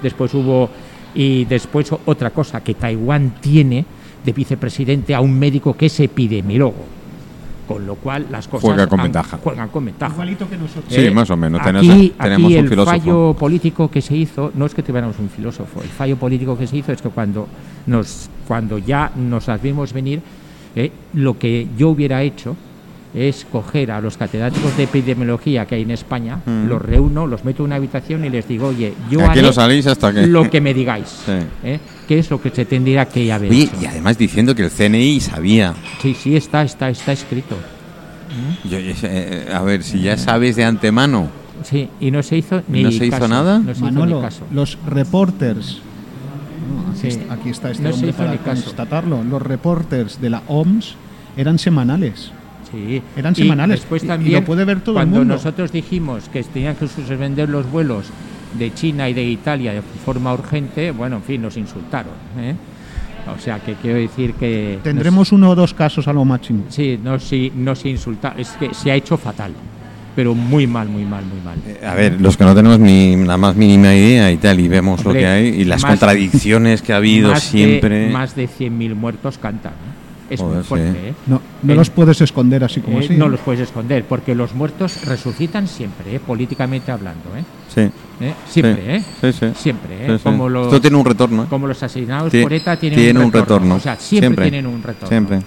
después 0.03 0.33
hubo. 0.33 0.69
Y 1.13 1.45
después 1.45 1.91
otra 2.05 2.29
cosa, 2.29 2.61
que 2.63 2.73
Taiwán 2.73 3.33
tiene 3.41 3.85
de 4.23 4.31
vicepresidente 4.31 5.13
a 5.13 5.19
un 5.21 5.37
médico 5.37 5.75
que 5.75 5.87
es 5.87 5.99
epidemiólogo. 5.99 6.85
Con 7.67 7.85
lo 7.85 7.95
cual 7.95 8.27
las 8.29 8.47
cosas 8.47 8.63
Juega 8.69 8.87
con 8.87 8.99
han- 8.99 9.05
ventaja. 9.05 9.37
juegan 9.37 9.69
con 9.69 9.85
ventaja. 9.85 10.13
Igualito 10.13 10.49
que 10.49 10.57
nosotros. 10.57 10.85
Sí, 10.93 11.09
más 11.11 11.29
o 11.29 11.37
menos. 11.37 11.61
Aquí, 11.61 11.71
Tenemos- 11.71 12.17
tenemos 12.17 12.45
aquí 12.51 12.53
un 12.57 12.63
el 12.63 12.69
filósofo. 12.69 12.97
fallo 12.97 13.33
político 13.39 13.91
que 13.91 14.01
se 14.01 14.15
hizo, 14.17 14.51
no 14.55 14.65
es 14.65 14.73
que 14.73 14.83
tuviéramos 14.83 15.17
un 15.19 15.29
filósofo, 15.29 15.81
el 15.81 15.87
fallo 15.89 16.17
político 16.17 16.57
que 16.57 16.67
se 16.67 16.77
hizo 16.77 16.91
es 16.91 17.01
que 17.01 17.09
cuando, 17.09 17.47
nos, 17.87 18.29
cuando 18.47 18.77
ya 18.77 19.11
nos 19.15 19.47
las 19.47 19.61
vimos 19.61 19.93
venir, 19.93 20.21
eh, 20.75 20.91
lo 21.13 21.37
que 21.37 21.67
yo 21.77 21.89
hubiera 21.89 22.21
hecho 22.23 22.55
es 23.13 23.45
coger 23.51 23.91
a 23.91 23.99
los 23.99 24.15
catedráticos 24.17 24.75
de 24.77 24.83
epidemiología 24.83 25.65
que 25.65 25.75
hay 25.75 25.81
en 25.81 25.91
España, 25.91 26.39
Mm. 26.45 26.67
los 26.67 26.81
reúno, 26.81 27.27
los 27.27 27.43
meto 27.43 27.63
en 27.63 27.65
una 27.67 27.75
habitación 27.75 28.23
y 28.23 28.29
les 28.29 28.47
digo, 28.47 28.67
oye, 28.67 28.93
yo 29.09 29.19
Aquí 29.21 29.29
haré 29.39 29.41
no 29.41 29.51
salís 29.53 29.85
hasta 29.87 30.13
que. 30.13 30.27
lo 30.27 30.49
que 30.49 30.61
me 30.61 30.73
digáis, 30.73 31.07
Sí. 31.25 31.31
¿eh? 31.63 31.79
¿qué 32.07 32.19
es 32.19 32.29
lo 32.29 32.41
que 32.41 32.49
se 32.51 32.63
tendría 32.65 33.05
que 33.09 33.31
haber 33.33 33.51
Oye, 33.51 33.63
hecho? 33.63 33.73
y 33.81 33.85
además 33.85 34.17
diciendo 34.17 34.55
que 34.55 34.63
el 34.63 34.71
CNI 34.71 35.19
sabía. 35.19 35.73
Sí, 36.01 36.13
sí, 36.13 36.35
está, 36.37 36.63
está, 36.63 36.89
está 36.89 37.11
escrito. 37.11 37.57
Yo- 38.63 38.79
yo- 38.79 38.93
eh, 39.03 39.47
a 39.53 39.61
ver, 39.61 39.83
si 39.83 40.01
ya 40.01 40.15
sabes 40.17 40.55
de 40.55 40.63
antemano. 40.63 41.29
Sí, 41.63 41.89
y 41.99 42.11
no 42.11 42.23
se 42.23 42.37
hizo 42.37 42.63
ni 42.69 42.81
¿No 42.83 42.91
se 42.91 43.05
hizo 43.05 43.27
nada? 43.27 43.59
No 43.59 43.65
se 43.65 43.71
hizo 43.71 43.85
Manolo, 43.85 44.15
ni 44.17 44.21
caso. 44.21 44.45
los 44.51 44.77
reporters. 44.87 45.79
no, 46.71 46.91
aquí, 46.91 46.99
Sí. 47.01 47.07
está, 47.07 47.33
aquí 47.33 47.49
está 47.49 47.71
este 47.71 47.83
No 47.83 47.89
hombre 47.93 48.13
para 48.13 48.37
constatarlo. 48.37 49.21
Los 49.23 49.41
reporters 49.41 50.21
de 50.21 50.29
la 50.29 50.43
OMS 50.47 50.95
eran 51.35 51.59
semanales. 51.59 52.31
Sí. 52.71 53.01
Eran 53.17 53.33
Y 53.33 53.35
semanales. 53.35 53.79
después 53.81 54.03
Y- 54.03 54.05
y 54.05 54.07
también, 54.09 54.33
lo 54.39 54.45
puede 54.45 54.65
ver 54.65 54.79
todo 54.81 54.91
el 54.91 54.95
cuando 54.95 55.17
mundo. 55.19 55.33
nosotros 55.35 55.71
dijimos 55.71 56.29
que 56.31 56.41
tenían 56.43 56.75
que 56.75 56.87
suspender 56.87 57.49
los 57.49 57.69
vuelos 57.69 58.05
de 58.57 58.73
China 58.73 59.07
y 59.09 59.13
de 59.13 59.23
Italia 59.23 59.73
de 59.73 59.81
forma 59.81 60.33
urgente, 60.33 60.91
bueno, 60.91 61.17
en 61.17 61.23
fin, 61.23 61.41
nos 61.41 61.57
insultaron. 61.57 62.13
¿eh? 62.39 62.55
O 63.35 63.39
sea, 63.39 63.59
que 63.59 63.75
quiero 63.75 63.97
decir 63.99 64.33
que... 64.33 64.79
Tendremos 64.83 65.31
uno 65.31 65.51
o 65.51 65.55
dos 65.55 65.73
casos 65.73 66.07
a 66.07 66.13
lo 66.13 66.25
máximo. 66.25 66.63
sí, 66.69 66.99
no, 67.03 67.19
sí, 67.19 67.51
no 67.55 67.75
se 67.75 67.89
insulta, 67.89 68.33
es 68.37 68.49
que 68.59 68.73
se 68.73 68.89
ha 68.91 68.95
hecho 68.95 69.15
fatal, 69.15 69.53
pero 70.15 70.33
muy 70.33 70.65
mal, 70.65 70.89
muy 70.89 71.03
mal, 71.03 71.23
muy 71.25 71.39
mal. 71.39 71.57
Eh, 71.67 71.85
A 71.85 71.93
ver, 71.93 72.19
los 72.19 72.35
que 72.35 72.43
no 72.43 72.55
tenemos 72.55 72.79
ni 72.79 73.15
la 73.23 73.37
más 73.37 73.55
mínima 73.55 73.93
idea 73.93 74.31
y 74.31 74.37
tal, 74.37 74.59
y 74.59 74.67
vemos 74.67 75.05
lo 75.05 75.13
que 75.13 75.25
hay, 75.27 75.47
y 75.49 75.63
las 75.65 75.83
más- 75.83 75.91
contradicciones 75.91 76.81
que 76.81 76.93
ha 76.93 76.97
habido 76.97 77.31
más 77.31 77.43
siempre. 77.43 78.07
De, 78.07 78.09
más 78.11 78.35
de 78.35 78.47
100.000 78.49 78.95
muertos 78.95 79.37
cantan. 79.37 79.73
¿eh? 79.73 80.33
Es 80.33 80.39
Joder, 80.39 80.55
muy 80.57 80.63
fuerte, 80.65 80.91
sí. 80.91 81.07
¿eh? 81.09 81.13
No, 81.27 81.41
no 81.63 81.73
Eh, 81.73 81.75
los 81.75 81.89
puedes 81.89 82.19
esconder 82.21 82.63
así 82.63 82.81
como 82.81 82.99
Eh, 82.99 83.05
así. 83.05 83.15
no 83.15 83.27
los 83.29 83.39
puedes 83.41 83.61
esconder, 83.61 84.03
porque 84.05 84.33
los 84.35 84.53
muertos 84.55 85.05
resucitan 85.05 85.67
siempre, 85.67 86.15
¿eh? 86.15 86.19
políticamente 86.19 86.91
hablando. 86.91 87.29
¿eh? 87.37 87.43
Sí, 87.73 87.81
¿Eh? 88.23 88.33
Siempre, 88.49 89.01
Sí, 89.21 89.27
¿eh? 89.27 89.31
sí, 89.33 89.39
sí. 89.39 89.51
Siempre, 89.55 89.95
¿eh? 89.95 90.07
Sí, 90.09 90.13
sí. 90.17 90.23
Como, 90.23 90.49
los, 90.49 90.67
Esto 90.67 90.81
tiene 90.81 90.97
un 90.97 91.05
retorno. 91.05 91.47
como 91.49 91.67
los 91.67 91.81
asesinados 91.81 92.31
Tie- 92.33 92.43
por 92.43 92.53
ETA 92.53 92.77
tienen, 92.77 92.99
tiene 92.99 93.19
un, 93.19 93.25
un 93.25 93.31
retorno. 93.31 93.55
retorno. 93.55 93.75
O 93.75 93.79
sea, 93.79 93.95
siempre, 93.95 94.27
Siempre. 94.27 94.51
tienen 94.51 94.67
un 94.71 94.83
retorno. 94.83 95.07
Siempre. 95.07 95.37
¿eh? 95.37 95.41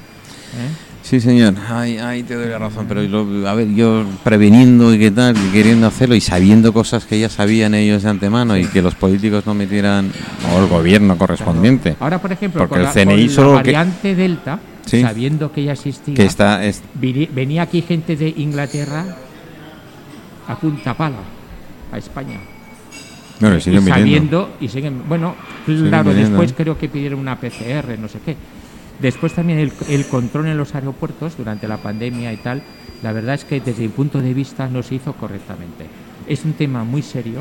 Sí, 1.03 1.21
señor. 1.21 1.53
Ay, 1.69 1.99
ay, 1.99 2.23
te 2.23 2.35
doy 2.35 2.49
la 2.49 2.59
razón. 2.59 2.87
Pero 2.89 3.03
lo- 3.03 3.47
a 3.47 3.53
ver, 3.55 3.69
yo 3.75 4.05
preveniendo 4.25 4.95
y 4.95 4.99
qué 4.99 5.11
tal, 5.11 5.37
y 5.37 5.51
queriendo 5.53 5.87
hacerlo 5.87 6.15
y 6.15 6.21
sabiendo 6.23 6.73
cosas 6.73 7.05
que 7.05 7.19
ya 7.21 7.29
sabían 7.29 7.75
ellos 7.75 8.05
de 8.05 8.09
antemano 8.09 8.57
y 8.57 8.65
que 8.67 8.81
los 8.81 8.95
políticos 8.95 9.45
no 9.47 9.53
metieran, 9.53 10.11
o 10.55 10.61
el 10.63 10.67
gobierno 10.67 11.19
correspondiente. 11.19 11.95
Ahora, 12.01 12.19
por 12.23 12.33
ejemplo, 12.33 12.61
Porque 12.61 12.71
con 12.71 12.79
el 12.81 12.85
la, 12.87 12.93
CNI 12.93 13.07
con 13.17 13.27
la 13.27 13.33
solo 13.35 13.49
que- 13.51 13.55
variante 13.57 14.15
Delta, 14.15 14.59
Sí. 14.87 15.01
sabiendo 15.03 15.51
que 15.53 15.65
ya 15.65 15.73
existía, 15.73 16.15
Que 16.15 16.25
está. 16.27 16.65
es- 16.65 16.83
venía 16.95 17.63
aquí 17.63 17.83
gente 17.83 18.17
de 18.17 18.29
Inglaterra 18.37 19.05
a 20.47 20.57
punta 20.57 20.95
pala, 20.95 21.17
a 21.93 21.99
España. 21.99 22.39
bueno, 23.41 23.57
y 23.57 23.59
y 23.71 23.81
sabiendo 23.81 24.51
y 24.61 24.69
siguen 24.69 25.03
bueno 25.09 25.35
claro 25.67 26.11
viniendo, 26.11 26.13
después 26.39 26.51
¿eh? 26.51 26.55
creo 26.57 26.79
que 26.79 26.89
pidieron 26.89 27.19
una 27.19 27.37
PCR 27.41 27.99
no 27.99 28.09
sé 28.09 28.19
qué 28.25 28.37
después 29.01 29.33
también 29.33 29.59
el, 29.59 29.73
el 29.89 30.07
control 30.07 30.47
en 30.47 30.57
los 30.57 30.75
aeropuertos 30.75 31.37
durante 31.37 31.67
la 31.67 31.79
pandemia 31.79 32.33
y 32.33 32.37
tal 32.37 32.63
la 33.03 33.13
verdad 33.13 33.35
es 33.35 33.45
que 33.45 33.61
desde 33.61 33.83
mi 33.83 33.89
punto 33.89 34.21
de 34.21 34.33
vista 34.35 34.69
no 34.69 34.83
se 34.85 34.95
hizo 34.97 35.15
correctamente 35.15 35.87
es 36.29 36.45
un 36.45 36.53
tema 36.53 36.85
muy 36.85 37.03
serio 37.03 37.41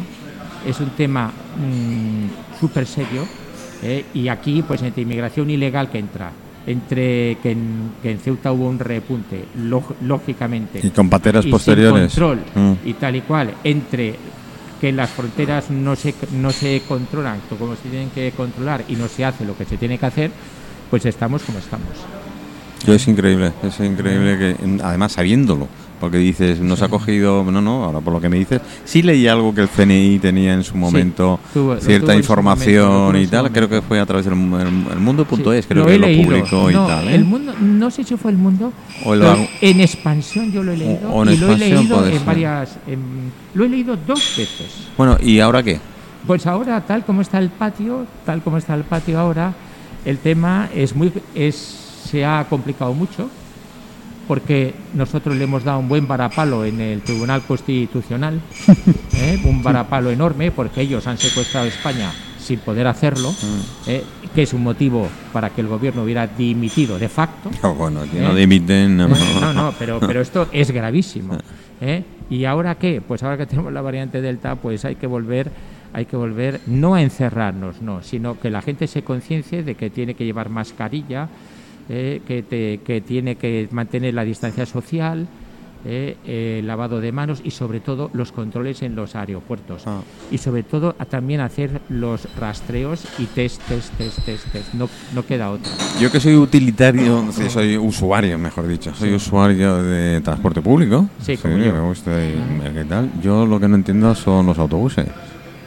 es 0.67 0.79
un 0.79 0.89
tema 0.91 1.27
mm, 1.27 2.60
súper 2.60 2.88
serio 2.88 3.27
¿eh? 3.84 4.06
y 4.15 4.29
aquí 4.29 4.63
pues 4.67 4.82
entre 4.82 5.03
inmigración 5.03 5.49
ilegal 5.51 5.89
que 5.91 5.99
entra 5.99 6.32
entre 6.65 7.38
que 7.43 7.52
en, 7.52 7.91
que 8.02 8.12
en 8.12 8.19
Ceuta 8.19 8.52
hubo 8.52 8.67
un 8.69 8.80
repunte 8.80 9.45
lóg- 9.60 9.95
lógicamente 10.02 10.80
Y 10.82 10.89
con 10.91 11.10
pateras 11.10 11.45
y 11.45 11.49
posteriores. 11.52 12.12
sin 12.13 12.23
control 12.23 12.39
Mm. 12.56 12.88
y 12.88 12.93
tal 12.93 13.15
y 13.17 13.21
cual 13.21 13.54
entre 13.63 14.15
que 14.80 14.91
las 14.91 15.10
fronteras 15.10 15.69
no 15.69 15.95
se 15.95 16.13
no 16.34 16.52
se 16.52 16.82
controlan 16.88 17.39
como 17.49 17.76
se 17.76 17.89
tienen 17.89 18.10
que 18.10 18.32
controlar 18.32 18.84
y 18.88 18.95
no 18.95 19.08
se 19.08 19.23
hace 19.26 19.45
lo 19.45 19.58
que 19.58 19.65
se 19.65 19.78
tiene 19.78 19.97
que 19.97 20.06
hacer 20.06 20.32
pues 20.89 21.06
estamos 21.06 21.41
como 21.43 21.60
estamos 21.60 21.88
es 22.91 23.08
increíble, 23.08 23.54
es 23.63 23.80
increíble 23.80 24.38
que, 24.38 24.84
además 24.84 25.13
sabiéndolo, 25.13 25.67
porque 26.02 26.17
dices, 26.17 26.60
nos 26.60 26.82
ha 26.82 26.89
cogido, 26.89 27.46
no, 27.50 27.62
no, 27.62 27.86
ahora 27.86 28.02
por 28.02 28.12
lo 28.12 28.19
que 28.19 28.28
me 28.28 28.38
dices, 28.38 28.60
sí 28.84 29.02
leí 29.04 29.26
algo 29.28 29.56
que 29.56 29.62
el 29.62 29.69
CNI 29.69 30.19
tenía 30.19 30.54
en 30.54 30.63
su 30.65 30.76
momento, 30.76 31.39
tuvo 31.54 31.78
cierta 31.78 32.13
información 32.13 32.89
momento, 32.91 33.19
y 33.19 33.28
tal, 33.28 33.52
creo 33.54 33.69
que 33.69 33.82
fue 33.82 34.00
a 34.02 34.06
través 34.06 34.26
del 34.26 34.36
mu- 34.36 34.58
el, 34.58 34.67
el 34.67 35.00
mundo.es, 35.00 35.63
Sí, 35.63 35.69
creo 35.69 35.84
lo 35.84 35.89
que 35.89 35.98
lo 35.98 36.08
leído. 36.08 36.24
publicó 36.30 36.69
y 36.69 36.74
tal. 36.74 37.08
¿eh? 37.08 37.15
el 37.15 37.24
mundo 37.24 37.54
no 37.62 37.89
sé 37.89 38.04
si 38.04 38.17
fue 38.17 38.32
el 38.32 38.38
mundo 38.38 38.74
O 39.06 39.13
en 39.62 39.80
expansión 39.80 40.52
yo 40.52 40.62
lo 40.62 40.74
he 40.74 40.78
leído 40.78 41.10
o 41.10 41.24
en 41.24 41.34
y 41.34 41.38
lo 41.38 41.52
he 41.54 41.58
leído 41.58 42.06
en 42.06 42.26
varias 42.26 42.78
en- 42.86 43.32
lo 43.54 43.63
he 43.63 43.69
leído 43.69 43.96
dos 43.96 44.34
veces 44.36 44.88
Bueno, 44.98 45.17
¿y 45.22 45.39
ahora 45.39 45.63
qué? 45.63 45.80
Pues 46.28 46.48
ahora, 46.48 46.80
tal 46.82 47.04
como 47.06 47.22
está 47.22 47.38
el 47.39 47.50
patio, 47.50 48.06
tal 48.26 48.41
como 48.41 48.58
está 48.58 48.74
el 48.76 48.84
patio 48.84 49.19
ahora, 49.19 49.54
el 50.06 50.17
tema 50.19 50.69
es 50.74 50.96
muy, 50.96 51.12
es, 51.36 51.83
se 52.04 52.26
ha 52.26 52.46
complicado 52.50 52.94
mucho 52.94 53.30
porque 54.28 54.74
nosotros 54.94 55.36
le 55.36 55.44
hemos 55.44 55.63
dado 55.63 55.80
un 55.80 55.89
buen 55.89 56.08
varapalo 56.08 56.63
en 56.63 56.80
el 56.80 57.02
Tribunal 57.02 57.42
Constitucional, 57.42 58.39
¿eh? 59.18 59.39
un 59.44 59.62
varapalo 59.62 60.12
enorme 60.12 60.52
porque 60.52 60.82
ellos 60.82 61.06
han 61.08 61.18
secuestrado 61.18 61.68
España 61.68 62.12
sin 62.39 62.60
poder 62.60 62.88
hacerlo, 62.88 63.32
Mm. 63.32 63.89
¿eh? 63.89 64.04
que 64.36 64.42
es 64.44 64.54
un 64.54 64.63
motivo 64.63 65.08
para 65.32 65.50
que 65.50 65.62
el 65.62 65.68
gobierno 65.68 66.04
hubiera 66.04 66.26
dimitido 66.28 66.98
de 67.00 67.08
facto. 67.10 67.50
Oh, 67.63 67.74
bueno, 67.74 68.02
que 68.10 68.18
¿Eh? 68.18 68.22
no 68.22 68.34
dimiten, 68.36 68.98
no, 68.98 69.08
No, 69.42 69.54
no, 69.54 69.74
pero, 69.78 70.00
pero 70.00 70.22
esto 70.22 70.48
es 70.52 70.72
gravísimo. 70.72 71.38
¿eh? 71.82 72.04
¿Y 72.30 72.46
ahora 72.46 72.76
qué? 72.76 73.02
Pues 73.06 73.24
ahora 73.24 73.38
que 73.38 73.46
tenemos 73.46 73.72
la 73.74 73.82
variante 73.82 74.22
Delta, 74.22 74.56
pues 74.56 74.84
hay 74.86 74.96
que 74.96 75.08
volver, 75.08 75.52
hay 75.94 76.06
que 76.06 76.16
volver 76.16 76.62
no 76.68 76.96
a 76.96 77.02
encerrarnos, 77.02 77.82
no, 77.82 78.02
sino 78.04 78.39
que 78.39 78.50
la 78.50 78.62
gente 78.62 78.88
se 78.88 79.04
conciencie 79.04 79.63
de 79.63 79.76
que 79.76 79.89
tiene 79.89 80.13
que 80.16 80.26
llevar 80.26 80.50
mascarilla, 80.50 81.28
¿eh? 81.89 82.22
que, 82.28 82.43
te- 82.43 82.80
que 82.86 83.02
tiene 83.02 83.36
que 83.36 83.67
mantener 83.72 84.13
la 84.13 84.24
distancia 84.24 84.65
social, 84.65 85.28
eh, 85.86 86.15
eh, 86.26 86.62
lavado 86.63 87.02
de 87.02 87.12
manos 87.12 87.41
y 87.43 87.52
sobre 87.52 87.82
todo 87.82 88.10
los 88.13 88.32
controles 88.32 88.82
en 88.84 88.96
los 88.96 89.15
aeropuertos. 89.17 89.84
Ah. 89.86 90.00
Y 90.32 90.38
sobre 90.38 90.63
todo 90.63 90.96
a 90.98 91.04
también 91.04 91.41
hacer 91.41 91.82
los 91.89 92.26
rastreos 92.39 93.04
y 93.19 93.26
test, 93.26 93.62
test, 93.67 93.93
test, 93.98 94.19
test, 94.26 94.48
test. 94.54 94.74
No, 94.76 94.88
no 95.13 95.26
queda 95.26 95.50
otra. 95.52 95.69
Yo 96.00 96.10
que 96.10 96.22
soy 96.22 96.36
utilitario, 96.38 97.26
sí, 97.34 97.50
soy 97.50 97.76
usuario, 97.78 98.39
mejor 98.39 98.65
dicho, 98.65 98.93
soy 98.96 99.13
usuario 99.13 99.84
de 99.84 100.22
transporte 100.22 100.62
público. 100.62 101.10
Sí, 101.22 101.36
como 101.36 101.58
yo. 101.58 101.74
me 101.74 101.82
gusta 101.82 102.12
qué 102.17 102.86
tal. 102.88 103.12
Yo 103.22 103.46
lo 103.46 103.60
que 103.60 103.67
no 103.67 103.76
entiendo 103.76 104.15
son 104.15 104.46
los 104.46 104.58
autobuses. 104.60 105.08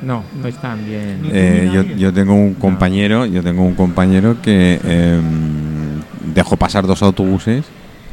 No, 0.00 0.22
no 0.40 0.48
están 0.48 0.83
bien. 0.87 1.20
Eh, 1.31 1.70
yo, 1.72 1.83
yo 1.83 2.12
tengo 2.12 2.33
un 2.35 2.55
compañero, 2.55 3.26
yo 3.26 3.42
tengo 3.42 3.62
un 3.64 3.74
compañero 3.74 4.37
que 4.42 4.79
em, 4.85 5.65
dejó 6.37 6.57
pasar 6.57 6.87
dos 6.87 7.03
autobuses 7.03 7.64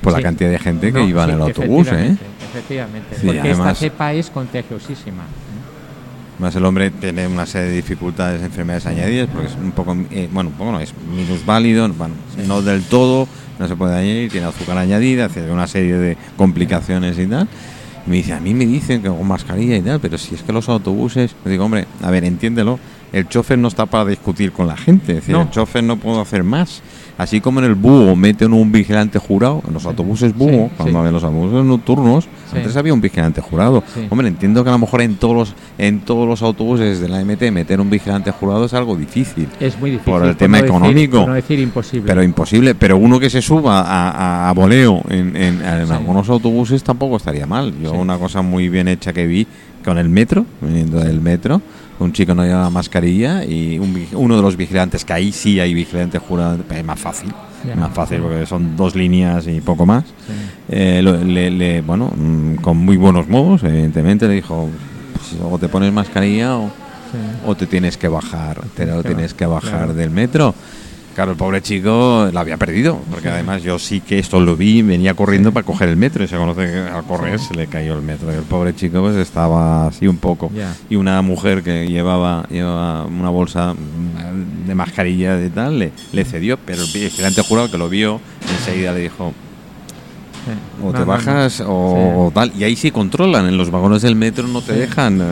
por 0.01 0.11
la 0.13 0.21
cantidad 0.21 0.49
de 0.49 0.59
gente 0.59 0.91
que 0.91 1.03
iba 1.03 1.23
en 1.25 1.29
el 1.31 1.41
autobús, 1.41 1.87
¿eh? 1.89 1.91
efectivamente, 1.91 2.23
Efectivamente, 2.53 3.15
Sí, 3.19 3.25
porque 3.25 3.39
además- 3.41 3.67
esta 3.73 3.75
cepa 3.79 4.13
es 4.13 4.29
contagiosísima. 4.29 5.23
Más 6.39 6.55
el 6.55 6.65
hombre 6.65 6.89
tiene 6.91 7.27
una 7.27 7.45
serie 7.45 7.69
de 7.69 7.75
dificultades, 7.75 8.41
enfermedades 8.41 8.85
añadidas, 8.87 9.29
porque 9.31 9.47
es 9.47 9.55
un 9.55 9.71
poco, 9.71 9.95
eh, 10.11 10.27
bueno, 10.31 10.49
un 10.49 10.55
poco 10.55 10.71
no, 10.71 10.79
es 10.79 10.93
minusválido, 11.15 11.87
bueno, 11.93 12.15
no 12.47 12.61
del 12.61 12.83
todo, 12.83 13.27
no 13.59 13.67
se 13.67 13.75
puede 13.75 13.95
añadir, 13.95 14.31
tiene 14.31 14.47
azúcar 14.47 14.77
añadida, 14.77 15.29
tiene 15.29 15.51
una 15.51 15.67
serie 15.67 15.93
de 15.95 16.17
complicaciones 16.35 17.17
y 17.19 17.27
tal. 17.27 17.47
Y 18.05 18.09
me 18.09 18.15
dice, 18.17 18.33
a 18.33 18.39
mí 18.39 18.53
me 18.53 18.65
dicen 18.65 19.01
que 19.01 19.07
con 19.09 19.25
mascarilla 19.27 19.77
y 19.77 19.81
tal, 19.81 19.99
pero 19.99 20.17
si 20.17 20.35
es 20.35 20.41
que 20.43 20.51
los 20.51 20.67
autobuses, 20.69 21.35
le 21.45 21.51
digo, 21.51 21.65
hombre, 21.65 21.85
a 22.01 22.09
ver, 22.11 22.23
entiéndelo, 22.25 22.79
el 23.13 23.27
chofer 23.29 23.57
no 23.59 23.67
está 23.67 23.85
para 23.85 24.05
discutir 24.05 24.51
con 24.51 24.67
la 24.67 24.75
gente, 24.75 25.11
es 25.13 25.17
decir, 25.19 25.35
No. 25.35 25.43
el 25.43 25.49
chofer 25.51 25.83
no 25.83 25.97
puede 25.97 26.19
hacer 26.19 26.43
más. 26.43 26.81
Así 27.17 27.41
como 27.41 27.59
en 27.59 27.65
el 27.65 27.75
búho 27.75 28.15
meten 28.15 28.53
un 28.53 28.71
vigilante 28.71 29.19
jurado, 29.19 29.61
en 29.67 29.73
los 29.73 29.85
autobuses 29.85 30.35
búho, 30.35 30.67
sí, 30.69 30.73
cuando 30.77 30.99
había 30.99 31.11
los 31.11 31.23
autobuses 31.23 31.63
nocturnos, 31.63 32.27
antes 32.53 32.75
había 32.75 32.91
un 32.93 33.01
vigilante 33.01 33.39
jurado. 33.39 33.83
Hombre, 34.09 34.27
entiendo 34.27 34.63
que 34.63 34.69
a 34.69 34.73
lo 34.73 34.79
mejor 34.79 35.01
en 35.01 35.15
todos 35.17 35.35
los, 35.35 35.55
en 35.77 35.99
todos 36.01 36.27
los 36.27 36.41
autobuses 36.41 36.99
de 36.99 37.07
la 37.09 37.23
MT 37.23 37.51
meter 37.51 37.79
un 37.79 37.89
vigilante 37.91 38.31
jurado 38.31 38.65
es 38.65 38.73
algo 38.73 38.95
difícil. 38.95 39.47
Es 39.59 39.79
muy 39.79 39.91
difícil. 39.91 40.11
Por 40.11 40.25
el 40.25 40.35
tema 40.35 40.57
no 40.57 40.63
decir- 40.63 40.75
económico. 40.75 41.17
por 41.19 41.27
no 41.29 41.33
decir 41.35 41.59
imposible. 41.59 42.07
Pero 42.07 42.23
imposible. 42.23 42.73
Pero 42.75 42.97
uno 42.97 43.19
que 43.19 43.29
se 43.29 43.41
suba 43.43 43.81
a, 43.81 44.09
a- 44.09 44.49
a 44.49 44.53
voleo 44.53 45.01
en, 45.09 45.35
en- 45.35 45.61
algunos 45.91 46.27
autobuses 46.29 46.83
tampoco 46.83 47.17
estaría 47.17 47.45
mal. 47.45 47.73
Yo 47.81 47.91
una 47.93 48.17
cosa 48.17 48.41
muy 48.41 48.69
bien 48.69 48.87
hecha 48.87 49.13
que 49.13 49.27
vi 49.27 49.45
con 49.85 49.97
el 49.99 50.09
metro, 50.09 50.45
viniendo 50.61 50.99
del 50.99 51.21
metro, 51.21 51.61
un 52.03 52.13
chico 52.13 52.35
no 52.35 52.43
llevaba 52.43 52.69
mascarilla 52.69 53.43
y 53.45 53.79
un 53.79 54.05
uno 54.13 54.35
de 54.35 54.41
los 54.41 54.55
vigilantes, 54.57 55.03
que 55.05 55.13
ahí 55.13 55.31
sí 55.31 55.59
hay 55.59 55.73
vigilante 55.73 56.17
jurado, 56.19 56.57
es 56.69 56.83
más 56.85 56.99
fácil. 56.99 57.31
Ya. 57.67 57.75
Más 57.75 57.93
fácil 57.93 58.19
porque 58.19 58.45
son 58.45 58.75
dos 58.75 58.93
líneas 58.95 59.47
y 59.47 59.61
poco 59.61 59.85
más. 59.85 60.03
Sí. 60.03 60.33
Eh, 60.69 61.01
lo- 61.01 61.23
le, 61.23 61.49
le- 61.49 61.81
bueno, 61.81 62.11
mm, 62.15 62.55
con 62.55 62.77
muy 62.77 62.97
buenos 62.97 63.27
modos, 63.29 63.63
evidentemente, 63.63 64.27
le 64.27 64.33
dijo, 64.35 64.69
pues, 65.13 65.41
o 65.41 65.57
te 65.57 65.69
pones 65.69 65.91
mascarilla 65.93 66.57
o, 66.57 66.67
Sí. 66.67 67.17
o 67.45 67.55
te 67.55 67.67
tienes 67.67 67.95
que 67.95 68.07
bajar, 68.07 68.59
te 68.75 68.85
lo 68.87 69.03
tienes 69.03 69.33
que 69.35 69.45
bajar 69.45 69.69
claro. 69.71 69.93
del 69.93 70.09
metro. 70.09 70.53
Claro, 71.15 71.31
el 71.31 71.37
pobre 71.37 71.61
chico 71.61 72.27
lo 72.31 72.39
había 72.39 72.57
perdido, 72.57 72.99
porque 73.11 73.29
además 73.29 73.61
yo 73.61 73.77
sí 73.77 74.01
que 74.01 74.17
esto 74.17 74.39
lo 74.39 74.55
vi, 74.55 74.81
venía 74.81 75.13
corriendo 75.13 75.51
para 75.51 75.63
coger 75.63 75.89
el 75.89 75.97
metro 75.97 76.23
y 76.23 76.27
se 76.27 76.37
conoce 76.37 76.65
que 76.65 76.79
al 76.79 77.03
correr 77.03 77.39
se 77.39 77.53
le 77.53 77.67
cayó 77.67 77.93
el 77.93 78.01
metro. 78.01 78.31
Y 78.31 78.35
el 78.35 78.43
pobre 78.43 78.75
chico 78.75 79.01
pues 79.01 79.15
estaba 79.17 79.87
así 79.87 80.07
un 80.07 80.17
poco. 80.17 80.51
Y 80.89 80.95
una 80.95 81.21
mujer 81.21 81.61
que 81.61 81.87
llevaba, 81.87 82.47
llevaba 82.49 83.05
una 83.05 83.29
bolsa 83.29 83.75
mm, 83.75 84.67
de 84.67 84.75
mascarilla 84.75 85.39
y 85.43 85.49
tal, 85.49 85.77
le, 85.77 85.91
le 86.11 86.25
cedió, 86.25 86.57
pero 86.57 86.81
el 86.81 86.89
vigilante 86.91 87.43
jurado 87.43 87.69
que 87.69 87.77
lo 87.77 87.89
vio 87.89 88.19
enseguida 88.49 88.93
le 88.93 89.01
dijo. 89.01 89.33
O 90.83 90.91
No, 90.91 90.99
te 90.99 91.03
bajas 91.05 91.59
no. 91.61 91.67
o 91.69 92.31
tal. 92.33 92.51
Y 92.57 92.63
ahí 92.63 92.75
sí 92.75 92.91
controlan, 92.91 93.47
en 93.47 93.57
los 93.57 93.69
vagones 93.71 94.01
del 94.01 94.15
metro 94.15 94.47
no 94.47 94.61
te 94.61 94.73
Sí. 94.73 94.79
dejan, 94.79 95.19
eh, 95.21 95.25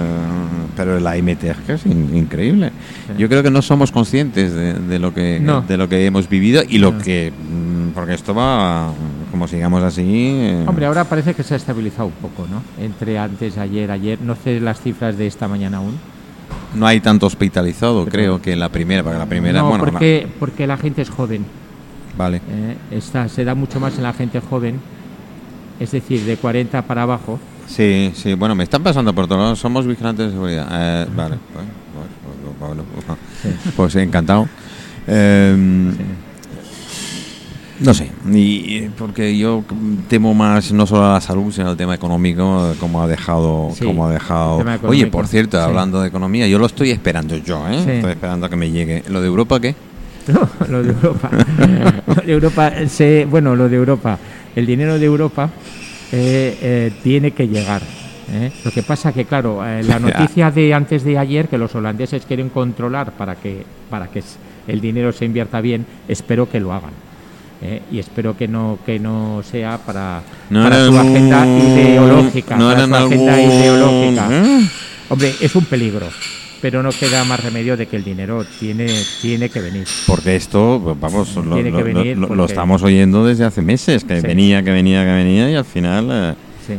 pero 0.75 0.99
la 0.99 1.15
MT 1.17 1.43
es 1.51 1.57
que 1.57 1.73
es 1.73 1.85
in- 1.85 2.15
increíble. 2.15 2.71
Sí. 3.07 3.13
Yo 3.17 3.27
creo 3.29 3.43
que 3.43 3.51
no 3.51 3.61
somos 3.61 3.91
conscientes 3.91 4.53
de, 4.53 4.73
de 4.73 4.99
lo 4.99 5.13
que 5.13 5.39
de 5.67 5.77
lo 5.77 5.87
que 5.89 6.05
hemos 6.05 6.27
vivido 6.29 6.61
y 6.67 6.77
lo 6.77 6.97
que 6.97 7.31
mm, 7.31 7.91
porque 7.93 8.13
esto 8.13 8.33
va 8.33 8.89
como 9.31 9.47
sigamos 9.47 9.81
así. 9.83 10.03
eh, 10.05 10.65
Hombre, 10.67 10.85
ahora 10.85 11.03
parece 11.05 11.33
que 11.33 11.43
se 11.43 11.53
ha 11.53 11.57
estabilizado 11.57 12.07
un 12.07 12.13
poco, 12.13 12.47
¿no? 12.49 12.61
Entre 12.83 13.17
antes, 13.17 13.57
ayer, 13.57 13.89
ayer. 13.91 14.19
No 14.21 14.35
sé 14.35 14.59
las 14.59 14.81
cifras 14.81 15.17
de 15.17 15.27
esta 15.27 15.47
mañana 15.47 15.77
aún. 15.77 15.97
no 16.75 16.87
hay 16.87 16.99
tanto 17.01 17.25
hospitalizado, 17.25 18.05
Pero- 18.05 18.11
creo 18.11 18.41
que 18.41 18.53
en 18.53 18.59
la 18.59 18.69
primera, 18.69 19.03
porque 19.03 19.17
la 19.19 19.25
primera, 19.25 19.59
no, 19.59 19.69
bueno, 19.69 19.83
porque, 19.85 20.27
porque 20.39 20.65
la 20.67 20.77
gente 20.77 21.01
es 21.01 21.09
joven. 21.09 21.41
la- 21.41 22.17
vale. 22.17 22.37
¿eh? 22.49 22.75
Está, 22.91 23.27
se 23.29 23.43
da 23.45 23.55
mucho 23.55 23.79
más 23.79 23.97
en 23.97 24.03
la 24.03 24.13
gente 24.13 24.39
joven. 24.41 24.79
Es 25.81 25.91
decir, 25.91 26.21
de 26.25 26.37
40 26.37 26.81
para 26.83 27.01
abajo. 27.03 27.39
Sí, 27.67 28.11
sí, 28.13 28.33
bueno, 28.35 28.53
me 28.53 28.63
están 28.63 28.83
pasando 28.83 29.13
por 29.13 29.27
todos 29.27 29.41
lados, 29.41 29.59
somos 29.59 29.87
vigilantes 29.87 30.27
de 30.27 30.31
seguridad. 30.33 30.67
Eh, 30.71 31.07
vale, 31.15 31.37
bueno, 32.59 32.83
bueno, 32.97 33.17
Sí. 33.41 33.49
pues 33.75 33.95
encantado. 33.95 34.47
Em, 35.07 35.91
Sí. 35.91 35.97
No 37.79 37.95
sé, 37.95 38.11
y 38.31 38.89
porque 38.95 39.35
yo 39.35 39.63
temo 40.07 40.35
más 40.35 40.71
no 40.71 40.85
solo 40.85 41.03
a 41.07 41.13
la 41.13 41.21
salud, 41.21 41.51
sino 41.51 41.67
al 41.69 41.77
tema 41.77 41.95
económico, 41.95 42.75
como 42.79 43.01
ha 43.01 43.07
dejado, 43.07 43.71
Sí, 43.75 43.83
como 43.83 44.05
ha 44.05 44.11
dejado. 44.13 44.63
Oye, 44.83 45.07
por 45.07 45.25
cierto, 45.25 45.57
sí. 45.57 45.63
hablando 45.63 45.99
de 45.99 46.09
economía, 46.09 46.47
yo 46.47 46.59
lo 46.59 46.67
estoy 46.67 46.91
esperando 46.91 47.35
yo, 47.37 47.67
¿eh? 47.67 47.95
Estoy 47.95 48.11
esperando 48.11 48.45
a 48.45 48.49
que 48.51 48.55
me 48.55 48.69
llegue. 48.69 49.03
¿Lo 49.09 49.19
de 49.19 49.25
Europa 49.27 49.59
qué? 49.59 49.73
No, 50.27 50.47
lo 50.69 50.83
de 50.83 50.89
Europa. 50.91 51.29
Lo 52.07 52.21
de 52.21 52.31
Europa, 52.31 52.71
se- 52.87 53.25
bueno, 53.27 53.55
lo 53.55 53.67
de 53.67 53.75
Europa. 53.77 54.19
El 54.55 54.65
dinero 54.65 54.99
de 54.99 55.05
Europa 55.05 55.49
eh, 56.11 56.57
eh, 56.61 56.91
tiene 57.03 57.31
que 57.31 57.47
llegar. 57.47 57.81
¿eh? 58.33 58.51
Lo 58.65 58.71
que 58.71 58.83
pasa 58.83 59.11
que, 59.13 59.25
claro, 59.25 59.61
la 59.63 59.99
noticia 59.99 60.51
de 60.51 60.73
antes 60.73 61.03
de 61.03 61.17
ayer 61.17 61.47
que 61.47 61.57
los 61.57 61.73
holandeses 61.75 62.25
quieren 62.25 62.49
controlar 62.49 63.11
para 63.13 63.35
que 63.35 63.63
para 63.89 64.07
que 64.07 64.21
el 64.67 64.79
dinero 64.81 65.11
se 65.11 65.25
invierta 65.25 65.59
bien, 65.61 65.85
espero 66.07 66.49
que 66.49 66.59
lo 66.59 66.71
hagan. 66.73 66.91
Y 67.91 67.99
espero 67.99 68.35
que 68.35 68.47
no 68.47 68.79
que 68.85 68.97
no 68.99 69.43
sea 69.43 69.77
para, 69.77 70.21
No 70.49 70.63
para 70.63 70.77
era 70.77 70.85
su 70.87 70.97
algún- 70.97 71.15
agenda 71.15 71.45
ideológica. 71.45 72.57
no 72.57 72.69
para 72.71 72.87
su 72.87 72.95
algún- 72.95 73.13
agenda 73.29 73.41
ideológica. 73.41 74.29
Hombre, 75.09 75.35
es 75.39 75.55
un 75.55 75.65
peligro, 75.65 76.07
pero 76.61 76.83
no 76.83 76.89
queda 76.91 77.23
más 77.25 77.43
remedio 77.43 77.75
de 77.75 77.87
que 77.87 77.95
el 77.97 78.03
dinero 78.03 78.45
tiene 78.59 78.87
tiene 79.21 79.49
que 79.49 79.59
venir. 79.61 79.87
Porque 80.07 80.35
esto, 80.35 80.79
pues, 80.83 80.99
vamos, 80.99 81.35
lo, 81.35 81.55
Tiene 81.55 81.71
que 81.71 81.77
lo- 81.79 81.83
venir 81.83 82.17
lo- 82.17 82.21
lo 82.21 82.27
porque- 82.35 82.53
estamos 82.53 82.83
oyendo 82.83 83.25
desde 83.25 83.45
hace 83.45 83.61
meses, 83.61 84.03
que 84.03 84.21
Sí. 84.21 84.27
venía, 84.27 84.61
que 84.63 84.71
venía, 84.71 85.03
que 85.03 85.11
venía, 85.11 85.49
y 85.49 85.55
al 85.55 85.65
final... 85.65 86.07
eh, 86.11 86.33
Sí, 86.67 86.73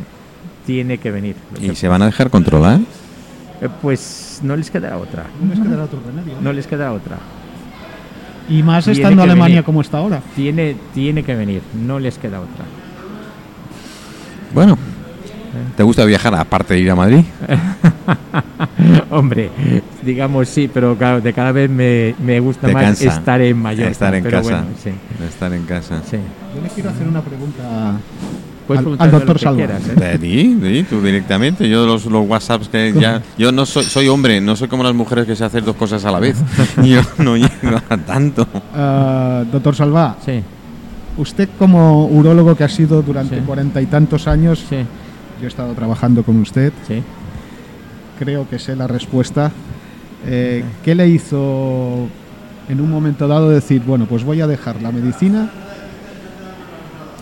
tiene 0.66 0.98
que 0.98 1.10
venir. 1.10 1.34
¿Y 1.60 1.68
que- 1.70 1.74
se 1.74 1.88
van 1.88 2.02
a 2.02 2.06
dejar 2.06 2.30
controlar? 2.30 2.80
eh, 3.60 3.68
pues 3.80 4.40
no 4.42 4.56
les 4.56 4.70
quedará 4.70 4.98
otra. 4.98 5.26
No 5.42 5.50
les 5.54 5.60
quedará 5.62 5.84
otro 5.84 6.00
remedio. 6.04 6.34
No 6.40 6.52
les 6.52 6.66
quedará 6.66 6.92
otra. 6.92 7.18
Y 8.48 8.62
más 8.62 8.84
Tiene 8.84 8.98
estando 9.00 9.22
Alemania 9.22 9.56
venir. 9.56 9.64
como 9.64 9.80
está 9.80 9.98
ahora. 9.98 10.20
Tiene, 10.34 10.76
tiene 10.94 11.22
que 11.22 11.34
venir. 11.34 11.62
No 11.86 11.98
les 12.00 12.18
queda 12.18 12.40
otra. 12.40 12.64
Bueno, 14.52 14.76
¿te 15.76 15.82
gusta 15.82 16.04
viajar 16.04 16.34
aparte 16.34 16.74
de 16.74 16.80
ir 16.80 16.90
a 16.90 16.94
Madrid? 16.94 17.24
Hombre, 19.10 19.50
digamos 20.02 20.48
sí, 20.48 20.68
pero 20.72 20.96
claro, 20.96 21.20
de 21.20 21.32
cada 21.32 21.52
vez 21.52 21.68
me, 21.70 22.14
me 22.24 22.40
gusta 22.40 22.66
Te 22.68 22.72
más 22.74 22.82
cansa 22.84 23.04
estar 23.08 23.40
en 23.40 23.58
Mallorca. 23.58 23.90
estar 23.90 24.14
en 24.14 24.22
pero 24.24 24.38
casa. 24.38 24.50
bueno, 24.50 24.66
sí, 24.82 24.90
Estar 25.26 25.52
en 25.52 25.62
casa. 25.64 26.02
sí. 26.10 26.16
Yo 26.54 26.62
le 26.62 26.68
quiero 26.68 26.90
hacer 26.90 27.06
una 27.08 27.20
pregunta 27.20 27.62
Puedes 28.66 28.86
al, 28.86 28.96
al 28.98 29.10
doctor 29.10 29.38
Salva. 29.38 29.64
¿eh? 29.64 29.94
De 30.12 30.18
ti, 30.18 30.54
de 30.54 30.84
tú 30.84 31.00
directamente. 31.02 31.68
Yo 31.68 31.84
los, 31.84 32.06
los 32.06 32.26
WhatsApps 32.28 32.68
que 32.68 32.92
ya... 32.98 33.20
Yo 33.36 33.50
no 33.52 33.66
soy, 33.66 33.82
soy 33.84 34.08
hombre, 34.08 34.40
no 34.40 34.54
soy 34.56 34.68
como 34.68 34.84
las 34.84 34.94
mujeres 34.94 35.26
que 35.26 35.34
se 35.34 35.44
hacen 35.44 35.64
dos 35.64 35.74
cosas 35.76 36.04
a 36.04 36.12
la 36.12 36.20
vez. 36.20 36.36
Yo 36.82 37.00
no 37.18 37.36
llego 37.36 37.76
a 37.88 37.96
tanto. 37.98 38.46
Ah, 38.74 39.42
doctor 39.50 39.74
Salva, 39.74 40.16
Sí, 40.24 40.40
usted 41.16 41.48
como 41.58 42.06
urólogo 42.06 42.54
que 42.54 42.62
ha 42.64 42.68
sido 42.68 43.02
durante 43.02 43.36
Sí. 43.36 43.42
cuarenta 43.44 43.80
y 43.82 43.86
tantos 43.86 44.28
años, 44.28 44.64
sí, 44.68 44.76
yo 45.42 45.46
he 45.46 45.48
estado 45.48 45.74
trabajando 45.74 46.22
con 46.22 46.36
usted, 46.40 46.72
sí. 46.86 47.02
creo 48.16 48.48
que 48.48 48.60
sé 48.60 48.76
la 48.76 48.86
respuesta. 48.86 49.50
Eh, 50.24 50.62
¿Qué 50.84 50.94
le 50.94 51.08
hizo 51.08 52.06
en 52.68 52.80
un 52.80 52.88
momento 52.88 53.26
dado 53.26 53.50
decir, 53.50 53.82
bueno, 53.84 54.06
pues 54.06 54.22
voy 54.22 54.40
a 54.40 54.46
dejar 54.46 54.80
la 54.80 54.92
medicina 54.92 55.50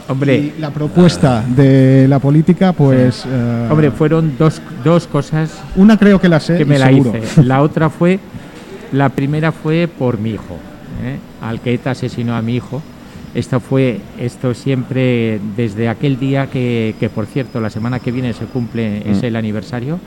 Hombre, 0.06 0.36
y 0.36 0.54
la 0.60 0.70
propuesta 0.70 1.42
de 1.48 2.06
la 2.08 2.18
política, 2.18 2.74
pues... 2.74 3.24
eh, 3.26 3.68
hombre, 3.70 3.90
fueron 3.90 4.34
dos, 4.36 4.60
dos 4.84 5.06
cosas 5.06 5.58
una 5.76 5.96
creo 5.98 6.20
que 6.20 6.28
la 6.28 6.40
sé 6.40 6.58
que 6.58 6.66
me 6.66 6.78
la 6.78 6.88
seguro. 6.88 7.16
hice. 7.16 7.42
La 7.42 7.62
otra 7.62 7.88
fue, 7.88 8.20
la 8.92 9.08
primera 9.08 9.50
fue 9.50 9.88
por 9.88 10.18
mi 10.18 10.32
hijo, 10.32 10.58
¿eh? 11.02 11.16
al 11.40 11.60
que 11.60 11.72
ETA 11.72 11.92
asesinó 11.92 12.36
a 12.36 12.42
mi 12.42 12.56
hijo. 12.56 12.82
Esto 13.34 13.60
fue, 13.60 14.00
esto 14.18 14.54
siempre 14.54 15.38
desde 15.56 15.88
aquel 15.88 16.18
día 16.18 16.48
que, 16.48 16.94
que 16.98 17.08
por 17.08 17.26
cierto, 17.26 17.60
la 17.60 17.70
semana 17.70 18.00
que 18.00 18.10
viene 18.10 18.32
se 18.32 18.44
cumple, 18.46 19.08
es 19.08 19.22
Mm. 19.22 19.26
el 19.26 19.36
aniversario. 19.36 20.00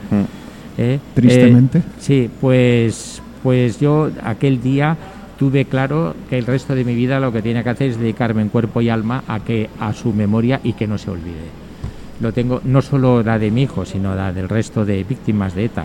¿eh? 0.76 0.98
Tristemente. 1.14 1.78
Eh, 1.78 1.82
sí, 1.98 2.30
pues, 2.40 3.22
pues 3.42 3.80
yo 3.80 4.10
aquel 4.22 4.60
día 4.60 4.96
tuve 5.38 5.64
claro 5.64 6.14
que 6.28 6.36
el 6.38 6.46
resto 6.46 6.74
de 6.74 6.84
mi 6.84 6.94
vida 6.94 7.18
lo 7.18 7.32
que 7.32 7.40
tiene 7.42 7.62
que 7.64 7.70
hacer 7.70 7.90
es 7.90 7.98
dedicarme 7.98 8.42
en 8.42 8.48
cuerpo 8.50 8.80
y 8.80 8.88
alma 8.88 9.24
a 9.26 9.40
que 9.40 9.68
a 9.80 9.92
su 9.92 10.12
memoria 10.12 10.60
y 10.62 10.74
que 10.74 10.86
no 10.86 10.98
se 10.98 11.10
olvide. 11.10 11.48
lo 12.20 12.32
tengo 12.32 12.60
no 12.64 12.80
solo 12.82 13.22
la 13.22 13.38
de 13.38 13.50
mi 13.50 13.62
hijo, 13.62 13.84
sino 13.84 14.14
la 14.14 14.32
del 14.32 14.48
resto 14.48 14.84
de 14.84 15.02
víctimas 15.02 15.54
de 15.54 15.64
ETA 15.64 15.84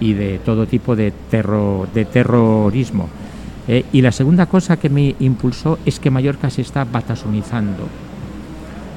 y 0.00 0.14
de 0.14 0.38
todo 0.44 0.66
tipo 0.66 0.96
de, 0.96 1.12
terror, 1.30 1.88
de 1.92 2.04
terrorismo. 2.06 3.08
Eh, 3.68 3.84
y 3.92 4.00
la 4.00 4.12
segunda 4.12 4.46
cosa 4.46 4.78
que 4.78 4.88
me 4.88 5.14
impulsó 5.20 5.78
es 5.84 6.00
que 6.00 6.10
Mallorca 6.10 6.50
se 6.50 6.62
está 6.62 6.84
batasonizando. 6.84 7.84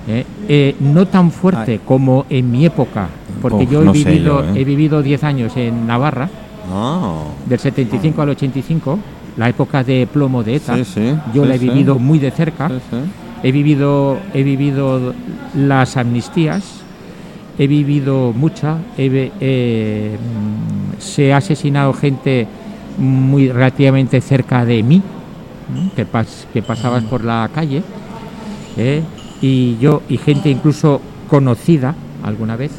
Eh, 0.07 0.25
eh, 0.49 0.75
no 0.79 1.05
tan 1.05 1.31
fuerte 1.31 1.79
como 1.85 2.25
en 2.29 2.51
mi 2.51 2.65
época, 2.65 3.07
porque 3.41 3.65
yo 3.65 3.81
he 3.81 3.85
no 3.85 3.93
vivido, 3.93 4.45
yo, 4.45 4.55
he 4.55 4.65
vivido 4.65 5.01
10 5.01 5.23
años 5.23 5.55
en 5.55 5.87
Navarra, 5.87 6.29
del 7.45 7.59
75 7.59 8.21
al 8.21 8.29
85, 8.29 8.99
la 9.37 9.49
época 9.49 9.83
de 9.83 10.07
plomo 10.11 10.43
de 10.43 10.55
ETA. 10.55 10.75
Sí, 10.75 10.85
sí, 10.85 11.15
yo 11.33 11.43
sí, 11.43 11.49
la 11.49 11.55
he 11.55 11.57
vivido 11.57 11.99
muy 11.99 12.19
de 12.19 12.31
cerca. 12.31 12.69
He 13.43 13.51
vivido, 13.51 14.17
he 14.33 14.43
vivido 14.43 15.13
las 15.55 15.97
amnistías, 15.97 16.63
he 17.57 17.67
vivido 17.67 18.33
mucha, 18.33 18.77
he 18.97 19.31
mm, 19.39 20.99
se 20.99 21.33
ha 21.33 21.37
asesinado 21.37 21.93
gente 21.93 22.47
muy 22.97 23.49
relativamente 23.49 24.21
cerca 24.21 24.65
de 24.65 24.83
mí, 24.83 25.01
que, 25.95 26.05
pas- 26.07 26.45
que 26.53 26.61
pasabas 26.61 27.03
por 27.03 27.23
la 27.23 27.49
calle, 27.53 27.81
¿eh? 28.77 29.01
y 29.41 29.77
yo, 29.79 30.01
y 30.09 30.17
gente 30.17 30.49
incluso 30.49 31.01
conocida 31.29 31.95
alguna 32.23 32.55
vez. 32.55 32.71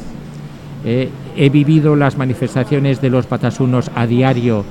Eh, 0.85 1.09
he 1.35 1.49
vivido 1.49 1.95
las 1.95 2.17
manifestaciones 2.17 3.01
de 3.01 3.09
los 3.09 3.25
patasunos 3.25 3.89
a 3.95 4.05
diario 4.05 4.63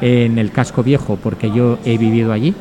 en 0.00 0.38
el 0.38 0.50
casco 0.50 0.82
viejo 0.82 1.16
porque 1.22 1.50
yo 1.50 1.78
he 1.84 1.96
vivido 1.98 2.32
allí. 2.32 2.54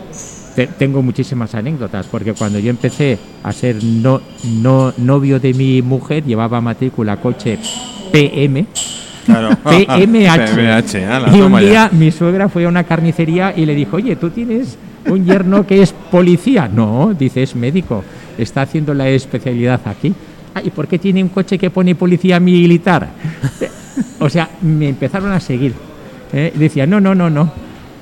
Te- 0.55 0.67
tengo 0.67 1.01
muchísimas 1.01 1.55
anécdotas 1.55 2.05
porque 2.07 2.33
cuando 2.33 2.59
yo 2.59 2.69
empecé 2.69 3.17
a 3.43 3.51
ser 3.53 3.83
no, 3.83 4.21
no, 4.61 4.93
novio 4.97 5.39
de 5.39 5.53
mi 5.53 5.81
mujer 5.81 6.23
llevaba 6.25 6.61
matrícula 6.61 7.17
coche 7.17 7.57
PM 8.11 8.65
Claro. 9.25 9.49
PMH. 9.63 10.55
PMH, 10.55 10.95
ala, 11.05 11.35
y 11.35 11.41
un 11.41 11.51
ya. 11.53 11.59
día 11.59 11.89
mi 11.91 12.11
suegra 12.11 12.49
fue 12.49 12.65
a 12.65 12.69
una 12.69 12.83
carnicería 12.83 13.53
y 13.55 13.65
le 13.65 13.75
dijo, 13.75 13.97
oye, 13.97 14.15
¿tú 14.15 14.29
tienes 14.29 14.77
un 15.07 15.25
yerno 15.25 15.65
que 15.65 15.81
es 15.81 15.93
policía? 15.93 16.67
No, 16.67 17.13
dice, 17.17 17.43
es 17.43 17.55
médico, 17.55 18.03
está 18.37 18.63
haciendo 18.63 18.93
la 18.93 19.07
especialidad 19.09 19.79
aquí. 19.85 20.13
Ah, 20.53 20.61
¿y 20.63 20.69
por 20.69 20.87
qué 20.87 20.99
tiene 20.99 21.23
un 21.23 21.29
coche 21.29 21.57
que 21.57 21.69
pone 21.69 21.95
policía 21.95 22.39
militar? 22.39 23.07
o 24.19 24.29
sea, 24.29 24.49
me 24.61 24.89
empezaron 24.89 25.31
a 25.31 25.39
seguir. 25.39 25.73
¿eh? 26.33 26.51
Decía, 26.55 26.85
no, 26.85 26.99
no, 26.99 27.15
no, 27.15 27.29
no. 27.29 27.51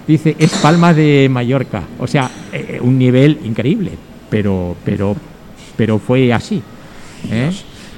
Dice, 0.08 0.36
es 0.40 0.52
Palma 0.56 0.94
de 0.94 1.28
Mallorca. 1.30 1.84
O 2.00 2.08
sea, 2.08 2.30
eh, 2.52 2.80
un 2.82 2.98
nivel 2.98 3.40
increíble, 3.46 3.92
pero, 4.30 4.76
pero, 4.84 5.16
pero 5.76 6.00
fue 6.00 6.34
así. 6.34 6.62
¿eh? 7.30 7.52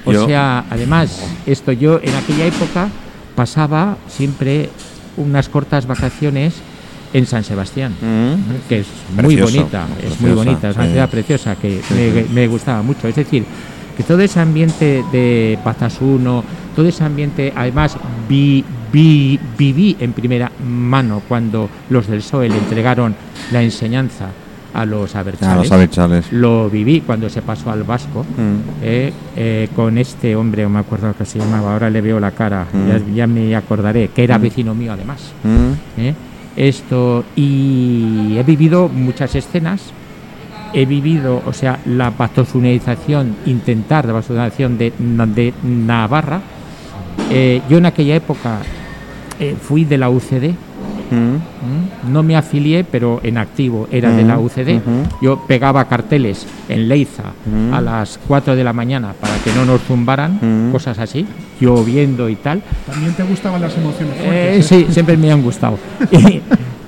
O 0.04 0.12
Yo- 0.12 0.26
sea, 0.26 0.64
además, 0.68 1.24
esto 1.46 1.72
yo 1.72 2.00
en 2.02 2.14
aquella 2.14 2.44
época 2.46 2.88
pasaba 3.42 3.96
siempre 4.06 4.68
unas 5.16 5.48
cortas 5.48 5.84
vacaciones 5.88 6.54
en 7.12 7.26
San 7.26 7.42
Sebastián, 7.42 7.92
Mm. 8.00 8.68
que 8.68 8.78
es 8.80 8.86
muy 9.16 9.34
Precioso, 9.36 9.56
bonita, 9.58 9.86
es 10.00 10.20
muy 10.20 10.30
bonita, 10.30 10.70
es 10.70 10.76
una 10.76 10.86
ciudad 10.86 11.10
preciosa 11.10 11.56
que 11.56 11.80
Sí, 11.82 11.94
me, 11.94 12.22
sí. 12.22 12.28
me 12.32 12.46
gustaba 12.46 12.82
mucho. 12.82 13.08
Es 13.08 13.16
decir, 13.16 13.44
que 13.96 14.04
todo 14.04 14.20
ese 14.20 14.38
ambiente 14.38 15.02
de 15.10 15.58
Patasuno, 15.64 16.44
todo 16.76 16.86
ese 16.86 17.02
ambiente, 17.02 17.52
además 17.56 17.96
vi, 18.28 18.64
vi- 18.92 19.40
viví 19.58 19.96
en 19.98 20.12
primera 20.12 20.52
mano 20.64 21.20
cuando 21.28 21.68
los 21.90 22.06
del 22.06 22.20
PSOE 22.20 22.48
le 22.48 22.56
entregaron 22.58 23.16
la 23.50 23.60
enseñanza 23.60 24.28
a 24.74 24.84
los 24.86 25.14
A 25.14 25.20
abertzales. 25.20 25.70
los. 25.70 26.32
Lo 26.32 26.70
viví 26.70 27.00
cuando 27.02 27.28
se 27.28 27.42
pasó 27.42 27.70
al 27.70 27.82
vasco. 27.84 28.24
Mm. 28.24 28.82
eh, 28.82 29.12
eh, 29.36 29.68
con 29.76 29.98
este 29.98 30.34
hombre, 30.36 30.62
no 30.62 30.70
me 30.70 30.78
acuerdo 30.80 31.14
que 31.16 31.24
se 31.24 31.38
llamaba, 31.38 31.72
ahora 31.74 31.90
le 31.90 32.00
veo 32.00 32.18
la 32.20 32.30
cara, 32.30 32.66
Mm. 32.72 32.88
ya, 32.88 33.00
ya 33.14 33.26
me 33.26 33.54
acordaré, 33.56 34.08
que 34.08 34.24
era 34.24 34.38
Mm. 34.38 34.42
vecino 34.42 34.74
mío 34.74 34.92
además. 34.92 35.32
Mm. 35.44 36.00
¿eh? 36.00 36.14
Esto, 36.56 37.24
y 37.34 38.36
he 38.38 38.42
vivido 38.42 38.88
muchas 38.88 39.34
escenas, 39.34 39.80
he 40.74 40.84
vivido, 40.86 41.42
o 41.46 41.52
sea, 41.52 41.78
la 41.86 42.10
patosunización, 42.10 43.36
intentar 43.46 44.04
la 44.06 44.12
patosunización 44.14 44.78
de, 44.78 44.92
de 44.98 45.54
Navarra. 45.62 46.40
Eh, 47.30 47.60
yo 47.68 47.78
en 47.78 47.86
aquella 47.86 48.16
época 48.16 48.58
eh, 49.40 49.56
fui 49.60 49.84
de 49.84 49.98
la 49.98 50.08
UCD. 50.10 50.54
No 52.10 52.22
me 52.22 52.36
afilié, 52.36 52.84
pero 52.84 53.20
en 53.22 53.38
activo 53.38 53.88
era 53.90 54.10
de 54.10 54.24
la 54.24 54.38
UCD. 54.38 54.80
Yo 55.20 55.44
pegaba 55.46 55.86
carteles 55.86 56.46
en 56.68 56.88
Leiza 56.88 57.24
a 57.72 57.80
las 57.80 58.18
4 58.26 58.56
de 58.56 58.64
la 58.64 58.72
mañana 58.72 59.12
para 59.20 59.34
que 59.38 59.52
no 59.52 59.64
nos 59.64 59.80
zumbaran, 59.82 60.70
cosas 60.72 60.98
así, 60.98 61.26
lloviendo 61.60 62.28
y 62.28 62.36
tal. 62.36 62.62
También 62.90 63.12
te 63.14 63.22
gustaban 63.22 63.60
las 63.60 63.76
emociones 63.76 64.14
Eh, 64.18 64.22
fuertes. 64.24 64.72
¿eh? 64.72 64.84
sí, 64.86 64.92
siempre 64.92 65.16
me 65.16 65.30
han 65.30 65.42
gustado. 65.42 65.78
Y 66.12 66.40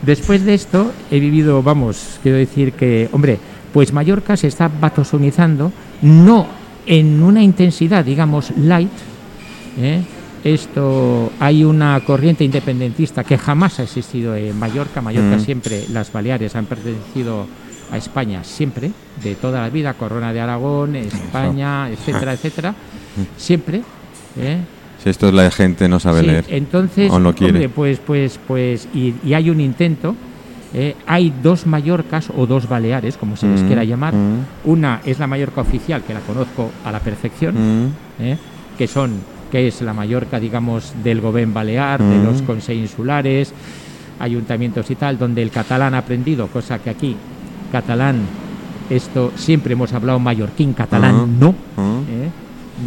después 0.06 0.44
de 0.44 0.54
esto 0.54 0.92
he 1.10 1.18
vivido, 1.20 1.62
vamos, 1.62 2.18
quiero 2.22 2.36
decir 2.38 2.72
que, 2.72 3.08
hombre, 3.12 3.38
pues 3.72 3.92
Mallorca 3.92 4.36
se 4.36 4.46
está 4.48 4.68
batosonizando, 4.80 5.72
no 6.02 6.46
en 6.86 7.22
una 7.22 7.42
intensidad, 7.42 8.04
digamos, 8.04 8.52
light. 8.58 8.90
¿eh? 9.80 10.02
Esto, 10.44 11.32
hay 11.40 11.64
una 11.64 11.98
corriente 12.00 12.44
independentista 12.44 13.24
que 13.24 13.38
jamás 13.38 13.80
ha 13.80 13.84
existido 13.84 14.36
en 14.36 14.58
Mallorca. 14.58 15.00
Mallorca 15.00 15.36
Mm. 15.36 15.40
siempre, 15.40 15.84
las 15.90 16.12
Baleares 16.12 16.54
han 16.54 16.66
pertenecido 16.66 17.46
a 17.90 17.96
España 17.96 18.44
siempre, 18.44 18.90
de 19.22 19.34
toda 19.36 19.62
la 19.62 19.70
vida, 19.70 19.94
Corona 19.94 20.34
de 20.34 20.40
Aragón, 20.42 20.96
España, 20.96 21.88
etcétera, 21.90 22.34
etcétera, 22.34 22.74
siempre. 23.38 23.82
¿eh? 24.38 24.58
Si 25.02 25.08
esto 25.08 25.28
es 25.28 25.34
la 25.34 25.50
gente 25.50 25.88
no 25.88 25.98
sabe 25.98 26.20
Sí, 26.20 26.26
leer. 26.26 26.44
Entonces, 26.48 27.10
o 27.10 27.18
no 27.18 27.34
quiere. 27.34 27.52
hombre, 27.54 27.68
pues, 27.70 27.98
pues, 28.04 28.38
pues, 28.46 28.86
y, 28.94 29.14
y 29.24 29.32
hay 29.34 29.48
un 29.50 29.60
intento. 29.60 30.14
eh, 30.76 30.96
hay 31.06 31.32
dos 31.40 31.66
Mallorcas 31.66 32.30
o 32.36 32.46
dos 32.46 32.68
Baleares, 32.68 33.16
como 33.16 33.36
se 33.36 33.46
les 33.46 33.62
Mm, 33.62 33.66
quiera 33.68 33.84
llamar. 33.84 34.12
mm. 34.12 34.38
Una 34.64 35.00
es 35.06 35.20
la 35.20 35.28
Mallorca 35.28 35.60
oficial, 35.60 36.02
que 36.02 36.12
la 36.12 36.18
conozco 36.18 36.68
a 36.84 36.90
la 36.90 36.98
perfección, 36.98 37.54
Mm. 37.86 37.92
eh, 38.18 38.36
que 38.76 38.88
son 38.88 39.12
que 39.54 39.68
es 39.68 39.80
la 39.82 39.92
Mallorca, 39.94 40.40
digamos, 40.40 40.92
del 41.04 41.20
Gobierno 41.20 41.54
Balear, 41.54 42.02
de 42.02 42.18
Mm. 42.18 42.24
los 42.24 42.42
consejos 42.42 42.82
insulares, 42.82 43.52
ayuntamientos 44.18 44.90
y 44.90 44.96
tal, 44.96 45.16
donde 45.16 45.42
el 45.42 45.50
catalán 45.52 45.94
ha 45.94 45.98
aprendido, 45.98 46.48
cosa 46.48 46.80
que 46.80 46.90
aquí, 46.90 47.14
catalán, 47.70 48.22
esto 48.90 49.30
siempre 49.36 49.74
hemos 49.74 49.92
hablado 49.92 50.18
mallorquín, 50.18 50.72
catalán 50.72 51.14
Ah. 51.20 51.26
no. 51.38 51.54
Ah. 51.76 52.00
¿eh? 52.10 52.30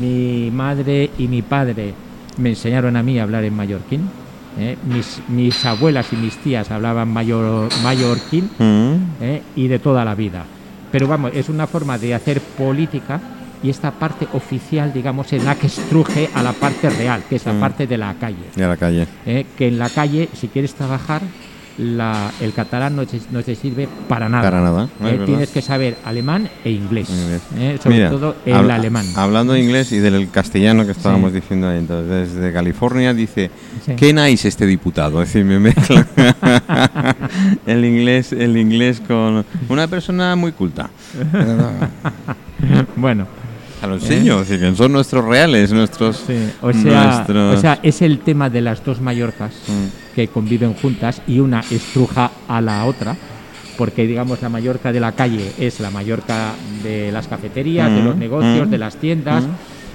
Mi 0.02 0.52
madre 0.52 1.10
y 1.18 1.30
mi 1.30 1.42
padre 1.42 1.94
me 2.38 2.50
enseñaron 2.50 2.98
a 2.98 3.02
mí 3.02 3.18
a 3.18 3.24
hablar 3.24 3.46
en 3.46 3.54
mallorquín. 3.56 4.02
¿eh? 4.60 4.76
Mis, 4.94 5.22
mis 5.30 5.64
abuelas 5.66 6.12
y 6.12 6.18
mis 6.18 6.36
tías 6.36 6.70
hablaban 6.70 7.08
mayor, 7.08 7.70
mallorquín 7.82 8.50
Mm. 8.60 8.94
¿eh? 9.24 9.42
y 9.56 9.70
de 9.70 9.80
toda 9.80 10.04
la 10.04 10.16
vida. 10.16 10.44
Pero 10.92 11.08
vamos, 11.08 11.32
es 11.34 11.48
una 11.48 11.66
forma 11.66 11.98
de 11.98 12.14
hacer 12.14 12.42
política 12.42 13.22
y 13.64 13.70
esta 13.70 13.92
parte 13.92 14.28
oficial, 14.34 14.94
digamos, 14.94 15.32
es 15.34 15.44
la 15.44 15.56
que 15.56 15.68
estruje 15.68 16.30
a 16.34 16.44
la 16.44 16.54
parte 16.54 16.90
real, 16.90 17.24
que 17.30 17.38
es 17.38 17.46
la 17.46 17.54
Mm. 17.54 17.60
parte 17.60 17.88
de 17.88 17.98
la 17.98 18.14
calle. 18.16 18.46
A 18.56 18.68
la 18.68 18.78
calle. 18.78 19.08
¿eh? 19.26 19.46
Que 19.58 19.68
en 19.68 19.80
la 19.80 19.90
calle, 19.90 20.30
si 20.34 20.48
quieres 20.48 20.74
trabajar, 20.76 21.22
la- 21.80 22.32
el 22.42 22.54
catalán 22.54 22.96
no 22.96 23.06
te, 23.06 23.20
no 23.32 23.44
te 23.44 23.54
sirve 23.54 23.88
para 24.10 24.28
nada. 24.28 24.44
Para 24.50 24.62
nada, 24.62 24.90
¿eh? 25.06 25.20
Tienes 25.28 25.50
que 25.52 25.62
saber 25.62 25.96
alemán 26.06 26.50
e 26.66 26.72
inglés, 26.72 27.08
Inglés. 27.08 27.42
¿eh? 27.56 27.78
sobre 27.82 27.96
Mira, 27.98 28.10
todo 28.10 28.36
el 28.48 28.54
habla- 28.56 28.76
alemán. 28.76 29.06
Hablando 29.16 29.54
de 29.54 29.60
inglés 29.60 29.92
y 29.92 30.00
del 30.00 30.28
castellano 30.32 30.86
que 30.88 30.94
estábamos 30.94 31.32
Sí. 31.34 31.36
diciendo 31.42 31.68
ahí, 31.70 31.78
entonces, 31.78 32.34
desde 32.34 32.52
California 32.52 33.14
dice, 33.14 33.52
Sí. 33.86 33.94
¿qué 33.96 34.12
nice 34.12 34.48
este 34.48 34.66
diputado? 34.66 35.22
Es 35.22 35.30
decir, 35.32 35.46
me 35.46 35.60
mezcla 35.60 36.08
el 37.68 37.86
inglés, 37.86 38.34
el 38.34 38.58
inglés 38.58 39.00
con 39.08 39.46
una 39.70 39.88
persona 39.88 40.36
muy 40.36 40.54
culta. 40.54 40.90
Bueno, 42.96 43.28
A 43.82 43.88
lo 43.88 43.94
enseño, 43.96 44.42
es 44.42 44.50
decir, 44.50 44.68
que 44.70 44.76
son 44.76 44.92
nuestros 44.92 45.24
reales, 45.24 45.72
nuestros... 45.72 46.18
sí, 46.26 46.34
o, 46.62 46.74
sea, 46.74 47.04
nuestros- 47.06 47.58
o 47.58 47.62
sea, 47.62 47.80
es 47.84 48.02
el 48.02 48.20
tema 48.20 48.50
de 48.50 48.62
las 48.62 48.84
dos 48.84 49.00
Mallorcas 49.02 49.54
Mm. 49.68 50.16
que 50.16 50.28
conviven 50.30 50.74
juntas 50.74 51.22
y 51.28 51.40
una 51.40 51.60
estruja 51.70 52.32
a 52.48 52.60
la 52.60 52.86
otra, 52.86 53.16
porque 53.78 54.08
digamos 54.08 54.42
la 54.42 54.50
Mallorca 54.50 54.92
de 54.92 55.00
la 55.00 55.12
calle 55.12 55.52
es 55.60 55.80
la 55.80 55.92
Mallorca 55.92 56.54
de 56.84 57.12
las 57.12 57.28
cafeterías, 57.28 57.92
de 57.92 58.02
Mm, 58.02 58.06
los 58.06 58.16
negocios, 58.18 58.68
mm, 58.68 58.72
de 58.72 58.78
las 58.80 58.96
tiendas. 58.96 59.44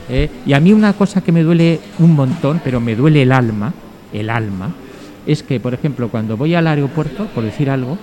¿eh? 0.08 0.30
Y 0.46 0.52
a 0.52 0.60
mí 0.60 0.72
una 0.72 0.92
cosa 0.92 1.20
que 1.20 1.32
me 1.32 1.42
duele 1.42 1.80
un 1.98 2.14
montón, 2.14 2.60
pero 2.62 2.80
me 2.80 2.94
duele 2.94 3.22
el 3.22 3.32
alma, 3.32 3.72
el 4.12 4.30
alma, 4.30 4.72
es 5.26 5.42
que, 5.42 5.58
por 5.58 5.74
ejemplo, 5.74 6.08
cuando 6.08 6.36
voy 6.36 6.54
al 6.54 6.68
aeropuerto, 6.68 7.26
por 7.34 7.42
decir 7.42 7.68
algo, 7.68 7.98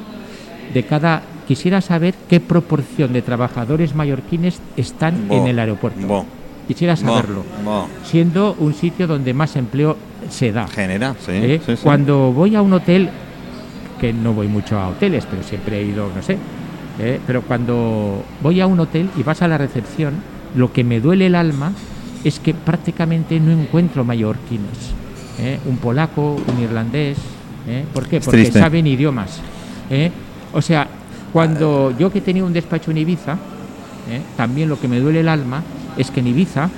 de 0.74 0.84
cada 0.84 1.22
quisiera 1.50 1.82
saber 1.82 2.14
qué 2.30 2.40
proporción 2.40 3.12
de 3.12 3.24
trabajadores 3.24 3.96
mallorquines 3.96 4.60
están 4.78 5.28
Bo, 5.28 5.34
en 5.34 5.48
el 5.48 5.58
aeropuerto. 5.58 6.06
bo, 6.06 6.24
Quisiera 6.68 6.96
saberlo, 6.96 7.44
bo. 7.66 7.88
siendo 8.04 8.56
un 8.60 8.76
sitio 8.76 9.08
donde 9.08 9.34
más 9.34 9.56
empleo 9.56 9.98
se 10.30 10.52
da. 10.52 10.68
Genera, 10.68 11.16
sí. 11.20 11.32
¿eh? 11.32 11.60
sí, 11.66 11.76
sí. 11.76 11.82
Cuando 11.82 12.32
voy 12.32 12.56
a 12.56 12.62
un 12.62 12.72
hotel, 12.74 13.10
que 14.00 14.14
no 14.14 14.34
voy 14.34 14.48
mucho 14.48 14.78
a 14.78 14.90
hoteles, 14.90 15.26
pero 15.28 15.42
siempre 15.42 15.80
he 15.80 15.86
ido, 15.86 16.12
no 16.16 16.22
sé, 16.22 16.38
¿eh? 17.00 17.20
pero 17.26 17.42
cuando 17.42 18.24
voy 18.44 18.62
a 18.62 18.68
un 18.68 18.80
hotel 18.80 19.10
y 19.18 19.24
vas 19.24 19.42
a 19.42 19.48
la 19.48 19.58
recepción, 19.58 20.14
lo 20.56 20.72
que 20.72 20.84
me 20.84 21.00
duele 21.00 21.26
el 21.26 21.34
alma 21.34 21.72
es 22.24 22.40
que 22.40 22.54
prácticamente 22.54 23.40
no 23.40 23.52
encuentro 23.52 24.04
mallorquines. 24.06 24.94
¿eh? 25.40 25.58
Un 25.66 25.78
polaco, 25.78 26.36
un 26.48 26.64
irlandés. 26.64 27.18
¿Por 27.92 28.08
qué? 28.08 28.20
Porque 28.22 28.42
triste. 28.42 28.60
saben 28.60 28.86
idiomas. 28.86 29.42
O 30.54 30.62
sea, 30.62 30.88
cuando 31.34 31.94
yo 31.98 32.12
que 32.12 32.22
tenía 32.22 32.44
un 32.44 32.54
despacho 32.54 32.92
en 32.92 32.98
Ibiza, 33.00 33.34
¿eh? 34.10 34.22
también 34.38 34.70
lo 34.70 34.80
que 34.80 34.88
me 34.88 35.00
duele 35.00 35.20
el 35.22 35.30
alma 35.30 35.62
es 35.98 36.10
que 36.12 36.20
en 36.22 36.28
Ibiza, 36.28 36.70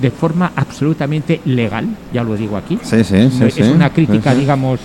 de 0.00 0.10
forma 0.10 0.52
absolutamente 0.54 1.40
legal, 1.44 1.86
ya 2.12 2.22
lo 2.22 2.36
digo 2.36 2.56
aquí, 2.56 2.78
Sí, 2.82 3.02
sí, 3.04 3.30
sí. 3.30 3.38
no- 3.40 3.46
es 3.46 3.58
una 3.60 3.90
crítica, 3.90 4.34
digamos, 4.34 4.80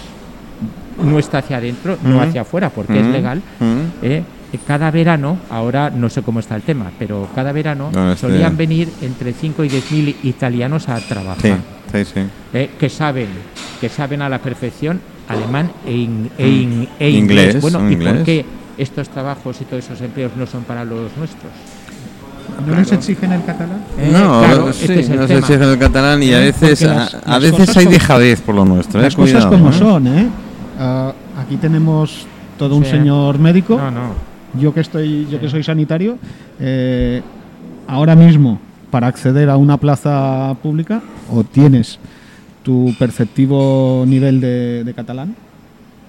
no 1.04 1.20
está 1.20 1.40
hacia 1.40 1.58
adentro, 1.58 1.98
no 2.04 2.22
hacia 2.22 2.42
afuera, 2.42 2.70
porque 2.70 3.00
es 3.00 3.06
legal. 3.08 3.42
¿eh? 4.02 4.24
Cada 4.68 4.92
verano, 4.92 5.38
ahora 5.50 5.90
no 5.90 6.10
sé 6.12 6.22
cómo 6.22 6.40
está 6.40 6.56
el 6.56 6.62
tema, 6.62 6.92
pero 7.00 7.28
cada 7.34 7.52
verano 7.52 7.90
No, 7.92 8.12
este- 8.14 8.28
solían 8.28 8.56
venir 8.56 8.88
entre 9.02 9.34
5 9.34 9.64
y 9.64 9.70
10 9.70 9.92
mil 9.92 10.16
italianos 10.24 10.90
a 10.90 11.00
trabajar, 11.00 11.58
sí, 11.92 12.06
sí. 12.06 12.20
¿eh? 12.54 12.70
que 12.80 12.90
saben 12.90 13.28
que 13.82 13.90
saben 13.90 14.22
a 14.22 14.30
la 14.30 14.38
perfección 14.40 15.02
alemán 15.28 15.72
e, 15.86 15.92
in- 15.94 16.30
e 16.38 16.48
in- 16.48 16.88
e 17.00 17.10
inglés. 17.10 17.56
Inglés, 17.56 17.62
Bueno, 17.62 17.90
¿y 17.92 17.96
por 17.96 18.24
qué 18.24 18.46
estos 18.78 19.10
trabajos 19.10 19.60
y 19.62 19.66
todos 19.66 19.86
esos 19.86 20.02
empleos 20.02 20.32
no 20.38 20.46
son 20.48 20.64
para 20.64 20.84
los 20.86 21.16
nuestros? 21.18 21.52
¿No 22.68 22.76
les 22.76 22.92
exigen 22.92 23.32
el 23.32 23.44
catalán? 23.44 23.80
¿Eh? 23.98 24.10
No, 24.12 24.42
Claro, 24.44 24.74
sí, 24.74 24.82
este 24.86 25.00
es 25.00 25.10
el 25.10 25.16
no 25.16 25.22
se 25.24 25.28
tema. 25.28 25.40
exigen 25.40 25.64
el 25.64 25.80
catalán 25.80 26.24
y 26.24 26.34
a 26.34 26.42
¿Eh? 26.42 26.46
veces, 26.52 26.84
a, 26.84 26.94
las- 26.94 27.14
a 27.16 27.40
las 27.40 27.42
veces 27.52 27.78
hay 27.78 27.86
dejadez 27.88 28.42
por 28.42 28.56
lo 28.56 28.66
nuestro. 28.66 29.00
¿eh? 29.00 29.04
Las 29.04 29.16
cosas 29.16 29.46
Cuidado, 29.46 29.50
como 29.52 29.70
¿eh? 29.70 29.74
son, 29.74 30.08
¿eh? 30.08 30.28
Ah, 30.80 31.14
aquí 31.40 31.58
tenemos 31.58 32.28
todo 32.58 32.76
un 32.76 32.84
Sí. 32.86 32.92
señor 32.92 33.40
médico. 33.40 33.78
No, 33.78 33.90
no. 33.92 34.34
Yo 34.60 34.72
que 34.74 34.82
estoy, 34.82 35.28
yo 35.32 35.40
que 35.40 35.50
soy 35.50 35.64
sanitario, 35.64 36.18
eh, 36.60 37.22
ahora 37.88 38.16
mismo 38.16 38.60
para 38.92 39.08
acceder 39.08 39.50
a 39.50 39.58
una 39.58 39.78
plaza 39.78 40.56
pública 40.62 41.02
o 41.32 41.44
tienes 41.44 41.98
tu 42.62 42.94
perceptivo 43.00 44.04
nivel 44.08 44.40
de, 44.40 44.84
de 44.84 44.94
catalán 44.94 45.36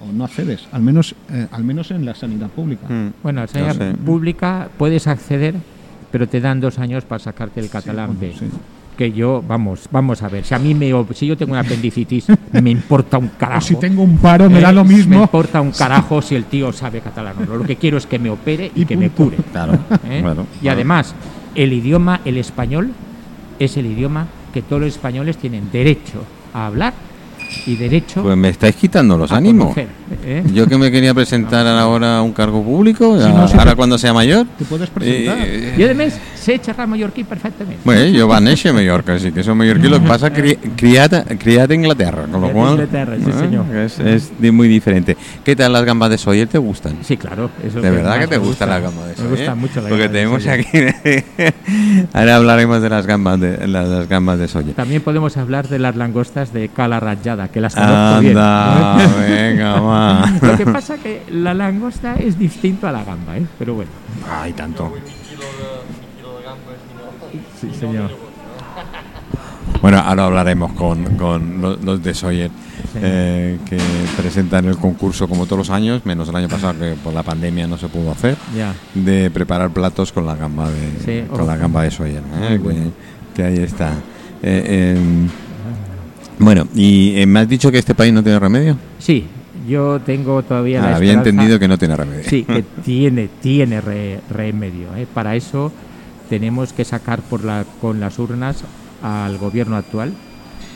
o 0.07 0.11
no 0.11 0.23
accedes, 0.25 0.67
al 0.71 0.81
menos, 0.81 1.15
eh, 1.31 1.47
al 1.51 1.63
menos 1.63 1.91
en 1.91 2.05
la 2.05 2.13
sanidad 2.15 2.47
pública. 2.49 2.87
Mm. 2.87 3.13
Bueno, 3.23 3.41
a 3.41 3.45
Yo 3.45 3.51
sanidad 3.53 3.75
sé. 3.75 3.93
pública 3.97 4.69
puedes 4.77 5.07
acceder, 5.07 5.55
pero 6.11 6.27
te 6.27 6.39
dan 6.41 6.59
dos 6.61 6.79
años 6.79 7.03
para 7.05 7.19
sacarte 7.19 7.59
el 7.59 7.69
catalán 7.69 8.15
bueno, 8.17 8.33
B. 8.33 8.39
sí. 8.39 8.45
Que 8.97 9.11
yo, 9.11 9.43
vamos, 9.45 9.89
vamos 9.91 10.21
a 10.23 10.29
ver, 10.29 10.45
si 10.45 10.53
a 10.53 10.59
mí 10.59 10.73
me, 10.73 10.93
op- 10.93 11.11
si 11.13 11.27
yo 11.27 11.35
tengo 11.35 11.51
una 11.51 11.59
apendicitis, 11.61 12.27
me 12.53 12.69
importa 12.69 13.17
un 13.17 13.27
carajo. 13.37 13.57
O 13.59 13.61
si 13.67 13.75
tengo 13.75 14.01
un 14.03 14.17
paro, 14.19 14.49
me 14.49 14.61
da 14.61 14.69
Eh, 14.69 14.73
lo 14.73 14.85
Me 14.85 14.95
mismo. 14.95 15.21
importa 15.21 15.59
un 15.59 15.71
carajo 15.71 16.21
si 16.21 16.33
el 16.35 16.45
tío 16.45 16.71
sabe 16.71 17.01
catalán 17.01 17.35
o 17.41 17.45
no. 17.45 17.55
Lo 17.57 17.65
que 17.65 17.75
quiero 17.75 17.97
es 17.97 18.05
que 18.05 18.19
me 18.19 18.29
opere 18.29 18.71
y, 18.73 18.83
Y 18.83 18.85
que 18.85 18.95
me 18.95 19.09
cure. 19.09 19.35
Claro, 19.51 19.73
¿eh? 20.09 20.19
y 20.19 20.21
claro. 20.21 20.45
además, 20.69 21.13
el 21.55 21.73
idioma, 21.73 22.21
el 22.23 22.37
español, 22.37 22.91
es 23.59 23.75
el 23.75 23.85
idioma 23.85 24.27
que 24.53 24.61
todos 24.61 24.81
los 24.83 24.93
españoles 24.93 25.35
tienen 25.37 25.69
derecho 25.73 26.23
a 26.53 26.67
hablar 26.67 26.93
y 27.65 27.75
derecho 27.75 28.21
Pues 28.23 28.35
me 28.37 28.49
estáis 28.49 28.75
quitando 28.75 29.17
los 29.17 29.31
ánimos. 29.31 29.67
conocer. 29.73 29.87
¿eh? 30.23 30.43
Yo 30.53 30.67
que 30.67 30.77
me 30.77 30.91
quería 30.91 31.13
presentar 31.13 31.65
ahora 31.67 32.17
a 32.17 32.21
un 32.21 32.31
cargo 32.33 32.63
público, 32.63 33.17
Si 33.19 33.27
no 33.29 33.41
ahora 33.59 33.75
cuando 33.75 33.97
sea 33.97 34.13
mayor. 34.13 34.45
Te 34.57 34.65
puedes 34.65 34.89
presentar. 34.89 35.37
eh, 35.41 35.75
Yo 35.77 35.87
de 35.87 35.93
mes 35.93 36.19
sé 36.45 36.59
xerrar 36.59 36.87
mallorquí 36.87 37.23
perfectamente. 37.23 37.81
Bueno, 37.83 38.05
yo 38.05 38.27
va 38.27 38.37
a 38.37 38.39
néixer 38.39 38.69
a 38.69 38.73
Mallorca, 38.77 39.17
sí 39.17 39.31
que 39.31 39.41
soy 39.41 39.55
mallorquí, 39.55 39.89
lo 39.89 39.99
que 39.99 40.07
pasa 40.07 40.31
que 40.31 40.57
criada, 40.75 41.25
criada 41.39 41.73
en 41.73 41.81
Inglaterra, 41.81 42.27
con 42.31 42.41
lo 42.41 42.51
cual 42.51 42.73
Inglaterra, 42.73 43.17
sí, 43.17 43.29
eh, 43.29 43.33
señor. 43.33 43.65
es, 43.73 44.31
muy 44.53 44.67
diferente. 44.67 45.17
¿Qué 45.43 45.55
tal 45.55 45.73
las 45.73 45.83
gambas 45.83 46.11
de 46.11 46.19
soya? 46.19 46.45
¿Te 46.45 46.59
gustan? 46.59 46.99
Sí, 47.01 47.17
claro. 47.17 47.49
es 47.63 47.73
lo 47.73 47.81
De 47.81 47.89
verdad 47.89 48.19
que 48.19 48.27
te 48.27 48.37
gustan 48.37 48.45
gusta. 48.47 48.65
las 48.67 48.81
gambas 48.83 49.07
de 49.07 49.15
soya. 49.15 49.29
Me 49.29 49.35
gusta 49.35 49.51
¿eh? 49.51 49.55
mucho 49.55 49.81
la 49.81 49.89
Porque 49.89 50.09
tenemos 50.09 50.47
aquí. 50.47 50.67
ahora 52.13 52.35
hablaremos 52.35 52.81
de 52.81 52.89
las 52.89 53.07
gambas 53.07 53.39
de 53.39 53.67
las, 53.67 53.87
las 53.87 54.07
gambas 54.07 54.37
de 54.37 54.47
soya. 54.47 54.73
También 54.75 55.01
podemos 55.01 55.37
hablar 55.37 55.67
de 55.67 55.79
las 55.79 55.95
langostas 55.95 56.53
de 56.53 56.69
cala 56.69 56.99
rayada, 56.99 57.47
que 57.47 57.59
las 57.59 57.73
conozco 57.73 58.21
bien. 58.21 58.37
Anda, 58.37 58.97
venga, 59.27 59.79
va. 59.79 60.31
Lo 60.41 60.57
que 60.57 60.65
pasa 60.65 60.97
que 60.97 61.23
la 61.31 61.55
langosta 61.55 62.15
es 62.17 62.37
distinto 62.37 62.87
a 62.87 62.91
la 62.91 63.03
gamba, 63.03 63.35
¿eh? 63.37 63.45
Pero 63.57 63.73
bueno. 63.73 63.89
Ay, 64.29 64.53
tanto. 64.53 64.93
Sí, 67.59 67.69
señor. 67.79 68.09
Bueno, 69.81 69.99
ahora 69.99 70.25
hablaremos 70.25 70.73
con, 70.73 71.03
con 71.17 71.61
los, 71.61 71.83
los 71.83 72.01
de 72.03 72.13
Sawyer, 72.13 72.49
eh, 72.95 73.57
que 73.69 73.77
presentan 74.17 74.65
el 74.65 74.77
concurso 74.77 75.27
como 75.27 75.45
todos 75.45 75.59
los 75.59 75.69
años, 75.69 76.05
menos 76.05 76.29
el 76.29 76.35
año 76.35 76.47
pasado 76.47 76.79
que 76.79 76.93
por 77.03 77.13
la 77.13 77.23
pandemia 77.23 77.67
no 77.67 77.77
se 77.77 77.87
pudo 77.87 78.11
hacer, 78.11 78.35
Ya. 78.55 78.73
de 78.93 79.29
preparar 79.29 79.69
platos 79.71 80.11
con 80.11 80.25
la 80.25 80.35
gamba 80.35 80.69
de, 80.69 80.91
Sí, 81.23 81.27
con 81.29 81.41
oh. 81.41 81.45
la 81.45 81.57
gamba 81.57 81.83
de 81.83 81.91
Sawyer, 81.91 82.23
¿eh? 82.49 82.59
Bueno. 82.61 82.91
que, 83.35 83.41
que 83.41 83.43
ahí 83.47 83.57
está. 83.59 83.93
Eh, 84.41 84.95
em, 84.97 85.27
bueno, 86.39 86.67
y 86.75 87.23
me 87.27 87.41
has 87.41 87.49
dicho 87.49 87.71
que 87.71 87.77
este 87.77 87.93
país 87.95 88.13
no 88.13 88.23
tiene 88.23 88.39
remedio. 88.39 88.77
Sí, 88.97 89.25
yo 89.67 89.99
tengo 89.99 90.41
todavía 90.43 90.81
la 90.81 90.87
Ah, 90.89 90.95
había 90.95 91.11
esperanza- 91.11 91.29
entendido 91.29 91.59
que 91.59 91.67
no 91.67 91.77
tiene 91.77 91.95
remedio. 91.95 92.23
Sí, 92.27 92.43
que 92.43 92.63
tiene, 92.83 93.29
tiene 93.41 93.81
re- 93.81 94.19
remedio. 94.29 94.87
Para 95.13 95.35
eso 95.35 95.71
tenemos 96.29 96.73
que 96.73 96.85
sacar 96.85 97.21
por 97.21 97.43
la, 97.43 97.65
con 97.81 97.99
las 97.99 98.17
urnas 98.19 98.63
al 99.03 99.37
gobierno 99.37 99.75
actual, 99.75 100.13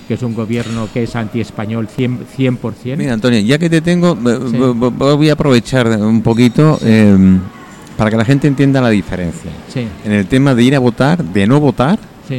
que 0.07 0.13
es 0.15 0.23
un 0.23 0.33
gobierno 0.33 0.87
que 0.93 1.03
es 1.03 1.15
anti-español 1.15 1.87
100%. 1.87 2.17
100%. 2.37 2.97
Mira, 2.97 3.13
Antonio, 3.13 3.39
ya 3.41 3.57
que 3.57 3.69
te 3.69 3.81
tengo, 3.81 4.15
Sí. 4.15 4.21
v- 4.57 4.89
voy 5.15 5.29
a 5.29 5.33
aprovechar 5.33 5.87
un 5.87 6.21
poquito 6.21 6.79
em, 6.83 7.39
para 7.97 8.09
que 8.09 8.17
la 8.17 8.25
gente 8.25 8.47
entienda 8.47 8.81
la 8.81 8.89
diferencia. 8.89 9.51
Sí, 9.67 9.85
En 10.05 10.11
el 10.13 10.25
tema 10.27 10.55
de 10.55 10.63
ir 10.63 10.75
a 10.75 10.79
votar, 10.79 11.23
de 11.23 11.45
no 11.47 11.59
votar, 11.59 11.99
sí, 12.27 12.35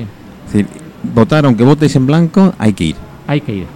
es 0.47 0.53
decir, 0.53 0.67
votar 1.15 1.45
aunque 1.45 1.63
votes 1.65 1.95
en 1.97 2.07
blanco, 2.07 2.53
hay 2.59 2.73
que 2.73 2.85
ir. 2.85 2.97
hay 3.27 3.41
que 3.41 3.55
ir. 3.55 3.67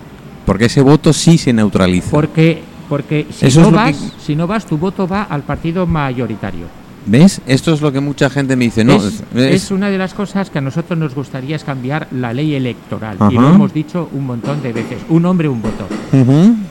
Porque 0.47 0.67
ese 0.67 0.81
voto 0.83 1.13
sí 1.13 1.39
se 1.39 1.53
neutraliza. 1.53 2.11
Porque, 2.11 2.63
porque 2.89 3.27
si, 3.31 3.47
Eso 3.47 3.63
no 3.63 3.71
vas, 3.71 3.97
que- 3.97 4.21
si 4.21 4.37
no 4.37 4.47
vas, 4.47 4.67
tu 4.67 4.77
voto 4.77 5.07
va 5.09 5.23
al 5.23 5.43
partido 5.43 5.87
mayoritario. 5.87 6.67
¿Ves? 7.07 7.41
Esto 7.47 7.73
es 7.75 7.81
lo 7.83 7.93
que 7.93 8.01
mucha 8.01 8.31
gente 8.31 8.57
me 8.57 8.65
dice. 8.65 8.83
No, 8.85 8.95
es, 8.97 9.23
es- 9.35 9.65
es 9.65 9.71
una 9.71 9.91
de 9.91 9.99
las 9.99 10.15
cosas 10.15 10.49
que 10.51 10.59
a 10.59 10.61
nosotros 10.63 10.99
nos 10.99 11.15
gustaría 11.15 11.57
es 11.57 11.65
cambiar 11.65 12.09
la 12.13 12.33
ley 12.33 12.55
electoral. 12.55 13.19
Y 13.31 13.35
lo 13.35 13.49
hemos 13.51 13.75
dicho 13.75 14.09
un 14.13 14.27
montón 14.27 14.63
de 14.63 14.73
veces. 14.73 14.99
Un 15.11 15.25
hombre, 15.27 15.49
un 15.49 15.61
voto. 15.61 15.87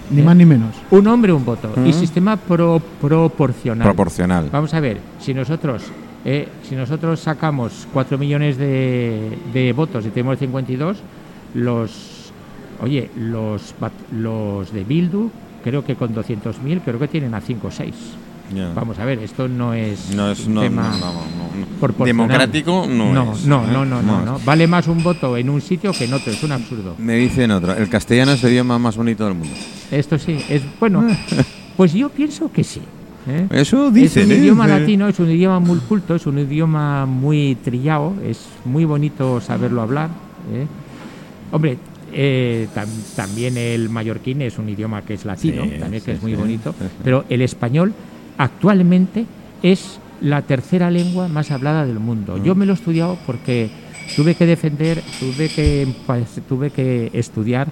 Ni 0.09 0.21
más 0.21 0.35
ni 0.35 0.45
menos. 0.45 0.75
Un 0.91 1.07
hombre, 1.07 1.31
un 1.33 1.45
voto. 1.45 1.71
Y 1.85 1.93
sistema 1.93 2.35
pro- 2.37 2.81
proporcional. 2.99 3.83
proporcional. 3.87 4.49
Vamos 4.51 4.73
a 4.73 4.79
ver, 4.79 4.97
si 5.19 5.33
nosotros, 5.33 5.83
eh, 6.25 6.47
si 6.67 6.75
nosotros 6.75 7.19
sacamos 7.19 7.87
4 7.93 8.17
millones 8.17 8.57
de, 8.57 9.37
de 9.53 9.73
votos 9.73 10.05
y 10.05 10.09
tenemos 10.09 10.39
52, 10.39 10.97
los, 11.55 12.31
oye, 12.81 13.09
los, 13.17 13.75
bat- 13.79 13.91
los 14.11 14.71
de 14.73 14.83
Bildu, 14.83 15.29
creo 15.63 15.83
que 15.85 15.95
con 15.95 16.13
200.000, 16.15 16.81
creo 16.83 16.97
que 16.99 17.07
tienen 17.07 17.33
a 17.35 17.41
5 17.41 17.67
o 17.67 17.71
6. 17.71 17.93
Vamos 18.75 18.99
a 18.99 19.05
ver, 19.05 19.19
esto 19.19 19.47
no 19.47 19.73
es 19.73 20.13
No 20.15 20.31
es 20.31 20.45
un 20.45 20.53
no, 20.55 20.61
tema 20.61 20.95
no, 20.99 21.13
no, 21.97 22.05
democrático, 22.05 22.85
no, 22.89 23.13
no, 23.13 23.33
es. 23.33 23.45
no, 23.45 23.65
no, 23.85 23.85
no. 24.01 24.39
Vale 24.45 24.67
más 24.67 24.87
un 24.87 25.03
voto 25.03 25.35
en 25.37 25.49
un 25.49 25.61
sitio 25.61 25.91
que 25.93 26.05
en 26.05 26.13
otro, 26.13 26.31
es 26.31 26.43
un 26.43 26.51
absurdo. 26.51 26.95
Me 26.97 27.15
dicen 27.15 27.51
otro. 27.51 27.73
El 27.75 27.89
castellano 27.89 28.31
es 28.33 28.43
el 28.43 28.51
idioma 28.51 28.79
más 28.79 28.95
bonito 28.97 29.25
del 29.25 29.33
mundo. 29.35 29.53
Esto 29.91 30.17
sí, 30.17 30.37
es 30.49 30.61
bueno, 30.79 31.05
pues 31.77 31.93
yo 31.93 32.09
pienso 32.09 32.51
que 32.51 32.63
sí. 32.63 32.81
¿eh? 33.27 33.47
Eso 33.51 33.91
dicen. 33.91 34.23
es 34.23 34.27
un 34.29 34.33
¿eh? 34.33 34.37
idioma 34.39 34.67
latino, 34.67 35.07
es 35.07 35.19
un 35.19 35.29
idioma 35.31 35.59
muy 35.59 35.79
culto, 35.79 36.15
es 36.15 36.25
un 36.25 36.39
idioma 36.39 37.05
muy 37.05 37.55
trillado, 37.63 38.13
es 38.25 38.39
muy 38.65 38.85
bonito 38.85 39.39
saberlo 39.41 39.81
hablar. 39.81 40.09
¿eh? 40.53 40.65
Hombre, 41.51 41.77
eh, 42.11 42.67
tam- 42.75 42.87
también 43.15 43.57
el 43.57 43.89
mallorquín 43.89 44.41
es 44.41 44.57
un 44.57 44.69
idioma 44.69 45.01
que 45.03 45.15
es 45.15 45.25
latino, 45.25 45.63
Sí, 45.63 45.71
también 45.79 46.03
que 46.03 46.11
sí, 46.11 46.17
es 46.17 46.21
muy 46.21 46.31
sí. 46.33 46.37
bonito, 46.37 46.75
pero 47.03 47.25
el 47.29 47.41
español 47.41 47.93
actualmente 48.37 49.25
es 49.61 49.99
la 50.21 50.41
tercera 50.41 50.89
lengua 50.89 51.27
más 51.27 51.51
hablada 51.51 51.85
del 51.85 51.99
mundo. 51.99 52.37
Mm. 52.37 52.43
Yo 52.43 52.55
me 52.55 52.65
lo 52.65 52.73
he 52.73 52.75
estudiado 52.75 53.17
porque 53.25 53.69
tuve 54.15 54.35
que 54.35 54.45
defender, 54.45 55.01
tuve 55.19 55.49
que, 55.49 55.87
tuve 56.47 56.71
que 56.71 57.11
estudiar 57.13 57.67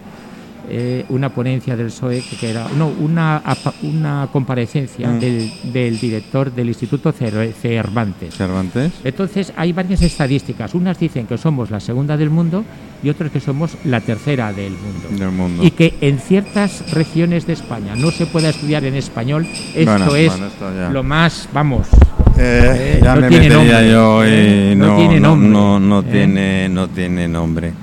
eh, 0.70 1.06
una 1.10 1.30
ponencia 1.30 1.76
del 1.76 1.88
PSOE 1.88 2.24
que 2.40 2.50
era 2.50 2.68
no 2.78 2.88
una 2.88 3.42
una 3.84 4.28
comparecencia 4.32 5.10
Mm. 5.10 5.20
del, 5.20 5.52
del 5.74 6.00
director 6.00 6.52
del 6.52 6.68
Instituto 6.70 7.12
Cer- 7.14 7.54
Cervantes. 7.54 8.36
Cervantes. 8.36 8.92
Entonces 9.04 9.52
hay 9.56 9.74
varias 9.74 10.02
estadísticas. 10.02 10.74
Unas 10.74 11.00
dicen 11.00 11.26
que 11.28 11.38
somos 11.38 11.72
la 11.72 11.80
segunda 11.80 12.18
del 12.18 12.30
mundo 12.30 12.64
y 13.04 13.10
otras 13.10 13.32
que 13.32 13.40
somos 13.40 13.78
la 13.86 14.00
tercera 14.02 14.54
del 14.54 14.74
mundo. 14.74 15.08
Del 15.26 15.32
mundo. 15.32 15.64
Y 15.64 15.72
que 15.72 15.96
en 16.02 16.20
ciertas 16.20 16.92
regiones 16.94 17.48
de 17.48 17.54
España 17.54 17.96
no 17.96 18.12
se 18.12 18.26
pueda 18.28 18.50
estudiar 18.50 18.84
en 18.86 18.96
español, 18.96 19.48
esto 19.76 19.92
Bueno, 19.92 20.16
es 20.16 20.30
bueno, 20.32 20.48
esto 20.48 20.76
ya. 20.76 20.90
lo 20.90 21.04
más, 21.04 21.50
vamos, 21.54 21.88
Eh, 22.38 22.98
Eh, 22.98 23.00
ya 23.04 23.16
no 23.16 23.22
me 23.22 23.28
tiene 23.28 23.50
metería 23.50 23.74
nombre, 23.82 23.92
yo 23.92 24.26
y 24.26 24.30
eh, 24.32 24.74
no 24.78 24.88
no, 24.88 24.98
tiene 24.98 25.20
no, 25.20 25.30
nombre, 25.30 25.50
no, 25.50 25.80
no 25.80 26.00
eh. 26.00 26.04
tiene, 26.12 26.70
no 26.70 26.88
tiene 26.88 27.28
nombre. 27.28 27.74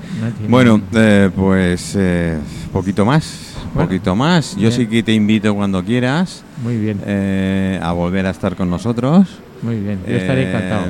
Bueno, 0.47 0.81
eh, 0.93 1.29
pues 1.35 1.93
eh, 1.97 2.37
poquito 2.73 3.05
más, 3.05 3.53
Bueno, 3.73 3.87
poquito 3.89 4.15
más. 4.15 4.55
Yo 4.55 4.61
bien. 4.69 4.71
sí 4.73 4.87
que 4.87 5.03
te 5.03 5.13
invito 5.13 5.53
cuando 5.55 5.83
quieras 5.83 6.43
muy 6.63 6.77
bien, 6.77 6.99
eh, 7.05 7.79
a 7.81 7.91
volver 7.91 8.25
a 8.25 8.31
estar 8.31 8.55
con 8.55 8.69
nosotros. 8.69 9.27
muy 9.61 9.75
bien. 9.79 9.99
Yo 10.07 10.15
estaré 10.15 10.43
Eh, 10.43 10.49
encantado. 10.49 10.83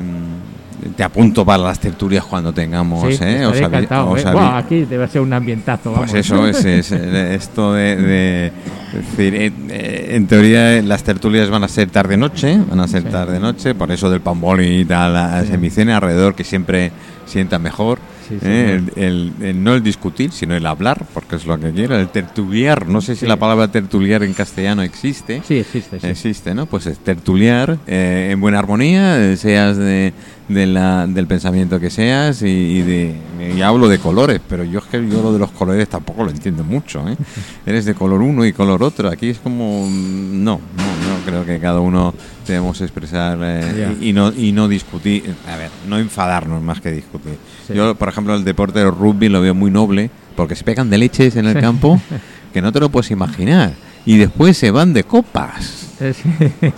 te 0.95 1.03
apunto 1.03 1.43
para 1.45 1.61
las 1.63 1.79
tertulias 1.79 2.23
cuando 2.23 2.53
tengamos. 2.53 3.15
Sí, 3.15 3.23
¿eh? 3.23 3.45
Os 3.45 3.57
encantado, 3.59 4.11
os 4.11 4.23
¿eh? 4.23 4.27
aquí 4.55 4.85
debe 4.85 5.07
ser 5.07 5.21
un 5.21 5.33
ambientazo. 5.33 5.93
Pues 5.93 6.13
eso 6.13 6.47
es, 6.47 6.63
es, 6.65 6.91
esto 6.91 7.73
de, 7.73 7.95
de- 7.97 8.47
es 8.47 9.17
decir, 9.17 9.35
eh, 9.69 10.15
en 10.15 10.25
teoría 10.27 10.81
las 10.81 11.03
tertulias 11.03 11.49
van 11.49 11.63
a 11.63 11.67
ser 11.67 11.89
tarde-noche, 11.89 12.59
van 12.69 12.79
a 12.79 12.87
ser 12.87 13.03
Sí. 13.03 13.09
tarde-noche, 13.09 13.75
por 13.75 13.91
eso 13.91 14.09
del 14.09 14.21
pamboli 14.21 14.79
y 14.81 14.85
tal, 14.85 15.13
la 15.13 15.41
Sí. 15.43 15.49
semicena 15.51 15.97
alrededor 15.97 16.33
que 16.33 16.43
siempre 16.43 16.91
sienta 17.25 17.59
mejor. 17.59 17.99
Sí, 18.29 18.45
¿eh? 18.45 18.81
el, 18.95 19.03
el- 19.03 19.33
el- 19.41 19.63
no 19.63 19.73
el 19.75 19.83
discutir, 19.83 20.31
sino 20.31 20.55
el 20.55 20.65
hablar, 20.65 21.05
porque 21.13 21.35
es 21.37 21.45
lo 21.45 21.59
que 21.59 21.71
quiero, 21.71 21.95
el 21.97 22.09
tertuliar. 22.09 22.87
No 22.87 23.01
sé 23.01 23.15
si 23.15 23.21
Sí. 23.21 23.25
la 23.27 23.37
palabra 23.37 23.69
tertuliar 23.69 24.23
en 24.23 24.33
castellano 24.33 24.81
existe. 24.83 25.41
Sí, 25.47 25.57
existe, 25.57 25.99
sí. 25.99 26.07
Existe, 26.07 26.53
¿no? 26.53 26.65
Pues 26.65 26.85
es 26.85 26.99
tertuliar 26.99 27.77
eh, 27.87 28.29
en 28.31 28.39
buena 28.41 28.59
armonía, 28.59 29.19
eh, 29.31 29.37
seas 29.37 29.77
de, 29.77 30.13
de 30.49 30.65
la- 30.67 31.07
del 31.07 31.27
pensamiento 31.27 31.79
que 31.79 31.89
seas 31.89 32.41
y, 32.41 32.47
y 32.47 32.81
de, 32.81 33.15
y 33.55 33.61
hablo 33.61 33.87
de 33.87 33.99
colores, 33.99 34.41
pero 34.49 34.63
yo 34.63 34.79
es 34.79 34.85
que 34.85 34.97
yo 35.07 35.21
lo 35.21 35.31
de 35.31 35.39
los 35.39 35.51
colores 35.51 35.87
tampoco 35.87 36.23
lo 36.23 36.31
entiendo 36.31 36.63
mucho, 36.63 37.07
¿eh? 37.07 37.15
Eres 37.65 37.85
de 37.85 37.93
color 37.93 38.21
uno 38.21 38.43
y 38.45 38.51
color 38.51 38.83
otro, 38.83 39.07
aquí 39.09 39.29
es 39.29 39.37
como... 39.39 39.87
mm, 39.87 40.43
No, 40.43 40.59
no, 40.75 40.83
no, 40.83 41.25
creo 41.25 41.45
que 41.45 41.59
cada 41.59 41.79
uno 41.79 42.13
debemos 42.47 42.81
expresar 42.81 43.37
eh, 43.43 43.95
y, 44.01 44.09
y 44.09 44.13
no, 44.13 44.33
y 44.33 44.51
no 44.51 44.67
discutir, 44.67 45.33
a 45.47 45.55
ver, 45.55 45.69
no 45.87 45.97
enfadarnos 45.99 46.61
más 46.63 46.81
que 46.81 46.91
discutir. 46.91 47.37
Sí. 47.67 47.73
Yo, 47.75 47.93
por 47.95 48.09
ejemplo, 48.09 48.35
el 48.35 48.43
deporte 48.43 48.79
del 48.79 48.91
rugby 48.91 49.29
lo 49.29 49.41
veo 49.41 49.53
muy 49.53 49.69
noble, 49.71 50.09
porque 50.35 50.55
se 50.55 50.63
pegan 50.63 50.89
de 50.89 50.97
leches 50.97 51.35
en 51.35 51.45
el 51.45 51.53
Sí. 51.55 51.61
campo 51.61 52.01
que 52.53 52.61
no 52.61 52.71
te 52.71 52.79
lo 52.79 52.89
puedes 52.89 53.11
imaginar. 53.11 53.73
Y 54.05 54.17
después 54.17 54.57
se 54.57 54.71
van 54.71 54.93
de 54.93 55.03
copas. 55.03 55.91
Es- 55.99 56.23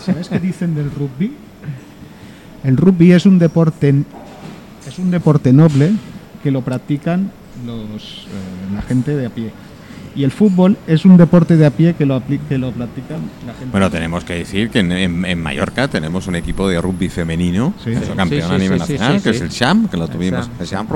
¿Sabes 0.03 0.28
qué 0.28 0.39
dicen 0.39 0.76
del 0.76 0.91
rugby? 0.91 1.32
El 2.64 2.78
rugby 2.78 3.12
es 3.14 3.26
un 3.26 3.39
deporte 3.39 3.93
es 4.88 4.99
un 4.99 5.12
deporte 5.12 5.53
noble 5.53 5.91
que 6.43 6.51
lo 6.51 6.62
practican 6.62 7.32
los, 7.66 8.26
eh, 8.28 8.74
la 8.76 8.82
gente 8.82 9.16
de 9.16 9.28
a 9.28 9.30
pie. 9.30 9.51
Y 10.14 10.26
el 10.26 10.32
fútbol 10.32 10.76
es 10.88 11.05
un 11.05 11.16
deporte 11.16 11.55
de 11.55 11.66
a 11.66 11.70
pie 11.70 11.93
que 11.93 12.05
lo, 12.05 12.22
que 12.49 12.57
lo 12.57 12.72
practican 12.72 13.20
la 13.47 13.53
gente. 13.53 13.70
Bueno, 13.72 13.89
tenemos 13.89 14.26
que 14.26 14.34
decir 14.34 14.70
que 14.70 14.80
en, 14.80 14.91
en- 14.91 15.24
en 15.26 15.41
Mallorca 15.41 15.88
tenemos 15.88 16.28
un 16.28 16.36
equipo 16.36 16.68
de 16.68 16.82
rugby 16.82 17.07
femenino, 17.07 17.74
Sí. 17.82 17.91
que 17.91 17.99
Sí, 18.01 18.12
campeón 18.18 18.49
sí, 18.49 18.55
a 18.55 18.57
nivel 18.57 18.80
nacional, 18.80 19.22
que 19.22 19.30
es 19.30 19.39
el 19.41 19.49
Sham, 19.49 19.88
que 19.88 19.95
lo 19.95 20.07
tuvimos, 20.09 20.49
Sham, 20.66 20.88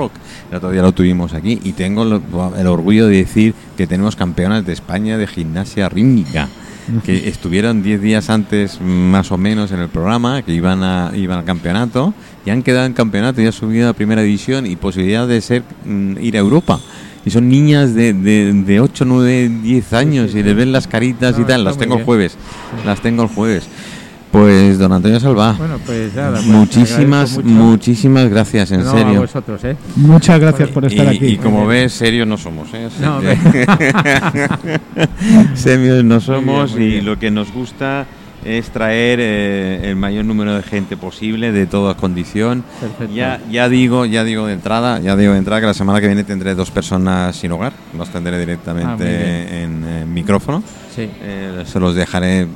el 0.50 0.56
otro 0.58 0.70
día 0.70 0.82
lo 0.82 0.92
tuvimos 0.92 1.32
aquí, 1.32 1.58
y 1.64 1.72
tengo 1.72 2.02
el 2.02 2.66
orgullo 2.66 3.06
de 3.06 3.16
decir 3.18 3.54
que 3.76 3.86
tenemos 3.86 4.16
campeonas 4.16 4.66
de 4.66 4.74
España 4.74 5.16
de 5.16 5.26
gimnasia 5.26 5.88
rítmica, 5.88 6.48
que 7.04 7.28
estuvieron 7.28 7.82
10 7.82 8.00
días 8.00 8.30
antes 8.30 8.80
más 8.80 9.32
o 9.32 9.38
menos 9.38 9.72
en 9.72 9.80
el 9.80 9.88
programa, 9.88 10.42
que 10.42 10.52
iban, 10.52 10.82
a, 10.82 11.12
iban 11.14 11.38
al 11.38 11.44
campeonato, 11.44 12.14
y 12.44 12.50
han 12.50 12.62
quedado 12.62 12.86
en 12.86 12.92
campeonato 12.92 13.40
y 13.40 13.46
han 13.46 13.52
subido 13.52 13.88
a 13.88 13.92
primera 13.92 14.22
división 14.22 14.66
y 14.66 14.76
posibilidad 14.76 15.26
de 15.26 15.40
ser 15.40 15.62
mm, 15.84 16.18
ir 16.20 16.36
a 16.36 16.40
Europa. 16.40 16.80
Y 17.24 17.30
son 17.30 17.48
niñas 17.48 17.94
de, 17.94 18.12
de, 18.12 18.52
de 18.52 18.80
8, 18.80 19.04
9, 19.04 19.50
10 19.62 19.92
años 19.94 20.30
sí, 20.30 20.38
y 20.38 20.42
les 20.44 20.54
ven 20.54 20.70
las 20.70 20.86
caritas 20.86 21.36
No, 21.36 21.42
y 21.42 21.46
tal. 21.46 21.64
Las 21.64 21.76
tengo 21.76 21.98
el 21.98 22.04
jueves. 22.04 22.36
Las 22.84 23.00
tengo 23.00 23.24
el 23.24 23.28
jueves. 23.28 23.68
Pues, 24.40 24.78
don 24.78 24.92
Antonio 24.92 25.18
Salva, 25.18 25.52
bueno, 25.54 25.78
pues 25.86 26.14
nada. 26.14 26.32
pues, 26.32 26.44
muchísimas, 26.46 27.42
muchísimas 27.42 28.28
gracias, 28.28 28.70
en 28.70 28.84
No, 28.84 28.90
a 28.90 28.98
serio. 28.98 29.20
vosotros, 29.22 29.64
¿eh? 29.64 29.76
Muchas 29.96 30.38
gracias 30.38 30.68
por 30.68 30.84
Y, 30.84 30.88
estar 30.88 31.08
aquí. 31.08 31.24
y 31.26 31.36
como 31.38 31.66
ves, 31.66 31.94
serios 31.94 32.28
no 32.28 32.36
somos, 32.36 32.68
¿eh? 32.74 32.84
Así 32.86 33.00
No, 33.00 33.20
serios 35.54 36.04
no 36.04 36.20
somos 36.20 36.72
muy 36.72 36.82
y 36.82 36.86
bien. 36.92 37.04
lo 37.06 37.18
que 37.18 37.30
nos 37.30 37.50
gusta 37.50 38.04
es 38.44 38.68
traer 38.70 39.18
eh, 39.22 39.88
el 39.90 39.96
mayor 39.96 40.24
número 40.26 40.54
de 40.54 40.62
gente 40.62 40.96
posible 40.98 41.50
de 41.50 41.66
toda 41.66 41.94
condición. 41.96 42.62
Perfecto. 42.80 43.14
Ya, 43.14 43.40
ya 43.50 43.68
digo, 43.70 44.04
ya 44.04 44.22
digo 44.22 44.46
de 44.46 44.52
entrada, 44.52 45.00
ya 45.00 45.16
digo 45.16 45.32
de 45.32 45.38
entrada 45.38 45.60
que 45.62 45.66
la 45.66 45.74
semana 45.74 46.00
que 46.00 46.06
viene 46.06 46.22
tendré 46.24 46.54
dos 46.54 46.70
personas 46.70 47.34
sin 47.36 47.50
hogar, 47.52 47.72
los 47.96 48.08
tendré 48.10 48.36
Ah, 48.36 48.38
directamente 48.38 49.04
bien. 49.04 49.84
en, 49.86 50.14
micrófono. 50.14 50.62
Sí, 50.94 51.08
Eh, 51.22 51.62
se 51.66 51.80
los 51.80 51.94
dejaré 51.94 52.46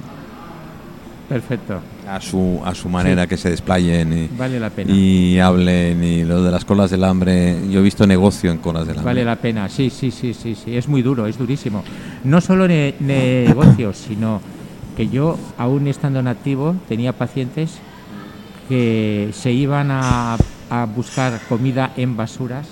perfecto. 1.30 1.80
a 2.06 2.20
su, 2.20 2.60
a 2.64 2.74
su 2.74 2.88
manera 2.90 3.26
que 3.26 3.36
se 3.38 3.48
desplayen 3.48 4.12
y, 4.12 4.28
Vale 4.36 4.60
la 4.60 4.68
pena. 4.68 4.92
y 4.92 5.38
hablen 5.38 6.04
y 6.04 6.24
lo 6.24 6.42
de 6.42 6.50
las 6.50 6.64
colas 6.66 6.90
del 6.90 7.04
hambre. 7.04 7.56
Yo 7.70 7.80
he 7.80 7.82
visto 7.82 8.06
negocio 8.06 8.50
en 8.50 8.58
colas 8.58 8.82
del 8.86 8.98
hambre. 8.98 9.04
Vale 9.06 9.24
la 9.24 9.36
pena, 9.36 9.68
sí, 9.70 9.88
sí, 9.88 10.10
sí, 10.10 10.34
sí, 10.34 10.54
sí, 10.54 10.76
es 10.76 10.88
muy 10.88 11.00
duro, 11.00 11.26
es 11.26 11.38
durísimo. 11.38 11.82
No 12.24 12.40
solo 12.42 12.68
ne- 12.68 12.94
negocios, 13.00 13.96
sino 14.08 14.42
que 14.96 15.08
yo, 15.08 15.38
aún 15.56 15.86
estando 15.86 16.18
en 16.18 16.26
activo, 16.26 16.74
tenía 16.88 17.12
pacientes 17.14 17.78
que 18.68 19.30
se 19.32 19.52
iban 19.52 19.90
a, 19.90 20.36
a 20.68 20.84
buscar 20.84 21.40
comida 21.48 21.92
en 21.96 22.16
basuras 22.16 22.66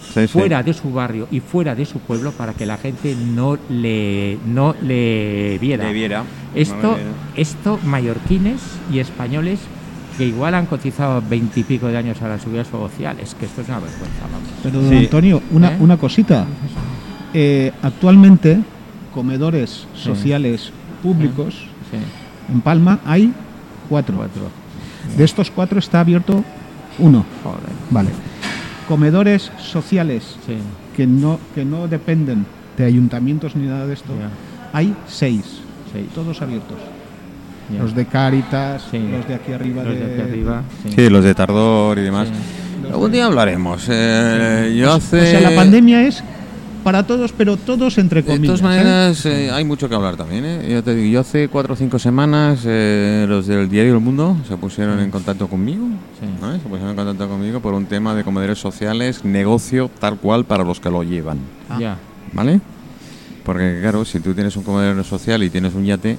Sí, 0.00 0.20
sí. 0.22 0.26
fuera 0.28 0.62
de 0.62 0.72
su 0.72 0.92
barrio 0.92 1.28
y 1.30 1.40
fuera 1.40 1.74
de 1.74 1.84
su 1.84 1.98
pueblo 2.00 2.32
para 2.32 2.52
que 2.54 2.66
la 2.66 2.76
gente 2.76 3.14
no 3.16 3.58
le, 3.68 4.38
no 4.46 4.74
le 4.82 5.58
viera. 5.60 5.84
Le 5.84 5.92
viera. 5.92 6.24
Esto, 6.54 6.76
No 6.82 6.96
le 6.96 7.04
viera. 7.04 7.10
esto, 7.36 7.78
mallorquines 7.84 8.60
y 8.92 8.98
españoles 8.98 9.60
que 10.16 10.24
igual 10.26 10.54
han 10.54 10.66
cotizado 10.66 11.22
veintipico 11.28 11.86
de 11.86 11.96
años 11.96 12.20
a 12.22 12.28
la 12.28 12.38
seguridad 12.38 12.66
social, 12.68 13.16
es 13.20 13.34
que 13.36 13.46
esto 13.46 13.60
es 13.62 13.68
una 13.68 13.78
vergüenza, 13.78 14.22
vamos. 14.32 14.48
Pero, 14.64 14.80
don 14.80 14.90
Sí. 14.90 14.96
Antonio, 14.96 15.42
una, 15.52 15.72
¿Eh? 15.72 15.76
una 15.78 15.96
cosita. 15.96 16.44
Eh, 17.34 17.70
actualmente, 17.82 18.58
comedores 19.14 19.86
sociales 19.94 20.72
públicos 21.02 21.54
Sí, 21.90 21.96
en 22.52 22.60
Palma 22.60 22.98
hay 23.06 23.32
cuatro. 23.88 24.16
cuatro. 24.16 24.42
De 25.16 25.24
estos 25.24 25.50
cuatro 25.50 25.78
está 25.78 26.00
abierto 26.00 26.44
uno. 26.98 27.24
Joder. 27.44 27.60
Vale. 27.90 28.10
Comedores 28.88 29.52
sociales 29.58 30.36
Sí, 30.46 30.56
que 30.96 31.06
no, 31.06 31.38
que 31.54 31.64
no 31.64 31.86
dependen 31.88 32.46
de 32.76 32.84
ayuntamientos 32.86 33.54
ni 33.54 33.66
nada 33.66 33.86
de 33.86 33.94
esto, 33.94 34.12
hay 34.72 34.94
seis. 35.06 35.60
seis. 35.92 36.06
Todos 36.14 36.40
abiertos. 36.42 36.78
Los 37.78 37.94
de 37.94 38.06
Cáritas, 38.06 38.86
Sí. 38.90 38.98
los 38.98 39.28
de 39.28 39.34
aquí 39.34 39.52
arriba. 39.52 39.82
Los 39.84 39.94
de 39.98 40.04
aquí 40.04 40.20
arriba, 40.22 40.62
sí. 40.82 40.90
Sí, 40.96 41.10
los 41.10 41.22
de 41.22 41.34
Tardor 41.34 41.98
y 41.98 42.02
demás. 42.02 42.28
Sí. 42.28 42.88
Algún 42.90 43.12
día 43.12 43.26
hablaremos. 43.26 43.86
Eh, 43.90 44.74
yo 44.78 44.92
hace. 44.94 45.20
O 45.20 45.24
sea, 45.24 45.40
la 45.50 45.54
pandemia 45.54 46.06
es 46.06 46.24
para 46.78 47.06
todos, 47.06 47.32
pero 47.32 47.56
todos 47.56 47.98
entre 47.98 48.22
De 48.22 48.26
comillas. 48.26 48.46
todas 48.46 48.60
¿eh? 48.60 48.64
maneras, 48.64 49.26
eh, 49.26 49.50
hay 49.50 49.64
mucho 49.64 49.88
que 49.88 49.94
hablar 49.94 50.16
también. 50.16 50.44
¿eh? 50.44 50.68
Yo, 50.70 50.82
te 50.82 50.94
digo, 50.94 51.12
yo 51.12 51.20
hace 51.20 51.48
cuatro 51.48 51.74
o 51.74 51.76
cinco 51.76 51.98
semanas 51.98 52.60
eh, 52.64 53.26
los 53.28 53.46
del 53.46 53.68
diario 53.68 53.94
El 53.94 54.00
Mundo 54.00 54.36
se 54.48 54.56
pusieron 54.56 55.00
en 55.00 55.10
contacto 55.10 55.48
conmigo. 55.48 55.86
Sí. 56.20 56.26
¿no? 56.40 56.52
Se 56.52 56.58
pusieron 56.60 56.90
en 56.90 56.96
contacto 56.96 57.28
conmigo 57.28 57.60
por 57.60 57.74
un 57.74 57.86
tema 57.86 58.14
de 58.14 58.24
comedores 58.24 58.58
sociales, 58.58 59.24
negocio 59.24 59.90
tal 59.98 60.18
cual 60.18 60.44
para 60.44 60.64
los 60.64 60.80
que 60.80 60.90
lo 60.90 61.02
llevan. 61.02 61.38
Ah. 61.68 61.78
Ya, 61.80 61.98
¿Vale? 62.32 62.60
Porque 63.44 63.78
claro, 63.80 64.04
si 64.04 64.20
tú 64.20 64.34
tienes 64.34 64.56
un 64.56 64.62
comedor 64.62 65.02
social 65.04 65.42
y 65.42 65.50
tienes 65.50 65.74
un 65.74 65.84
yate 65.84 66.18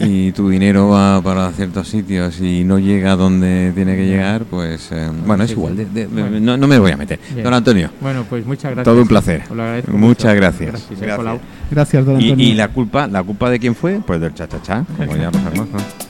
y 0.00 0.32
tu 0.32 0.48
dinero 0.48 0.88
va 0.88 1.20
para 1.22 1.50
ciertos 1.52 1.88
sitios 1.88 2.40
y 2.40 2.64
no 2.64 2.78
llega 2.78 3.16
donde 3.16 3.72
tiene 3.74 3.96
que 3.96 4.06
llegar, 4.06 4.44
pues 4.44 4.90
eh, 4.92 5.10
bueno, 5.26 5.44
es 5.44 5.52
igual. 5.52 5.76
de- 5.76 5.84
de- 5.86 6.06
Bueno. 6.06 6.40
no, 6.40 6.56
no 6.56 6.66
me 6.66 6.78
voy 6.78 6.92
a 6.92 6.96
meter. 6.96 7.18
Bien. 7.32 7.44
Don 7.44 7.54
Antonio, 7.54 7.90
Bueno, 8.00 8.24
pues 8.28 8.44
muchas 8.44 8.72
gracias. 8.72 8.84
todo 8.84 9.00
un 9.02 9.08
placer. 9.08 9.42
Muchas 9.50 9.88
mucho. 9.94 10.28
gracias. 10.34 10.70
Gracias, 10.72 11.00
he 11.02 11.74
Gracias. 11.74 12.04
don 12.04 12.20
Y, 12.20 12.24
Antonio. 12.30 12.46
y 12.48 12.54
la 12.54 12.68
culpa, 12.68 13.06
la 13.06 13.22
culpa 13.22 13.48
de 13.50 13.58
quién 13.58 13.74
fue? 13.74 14.00
Pues 14.06 14.20
del 14.20 14.34
cha-cha-cha, 14.34 14.84
como 14.96 15.16
ya 15.16 15.30
lo 15.30 15.38
sabemos. 15.38 15.68
¿no? 15.72 16.05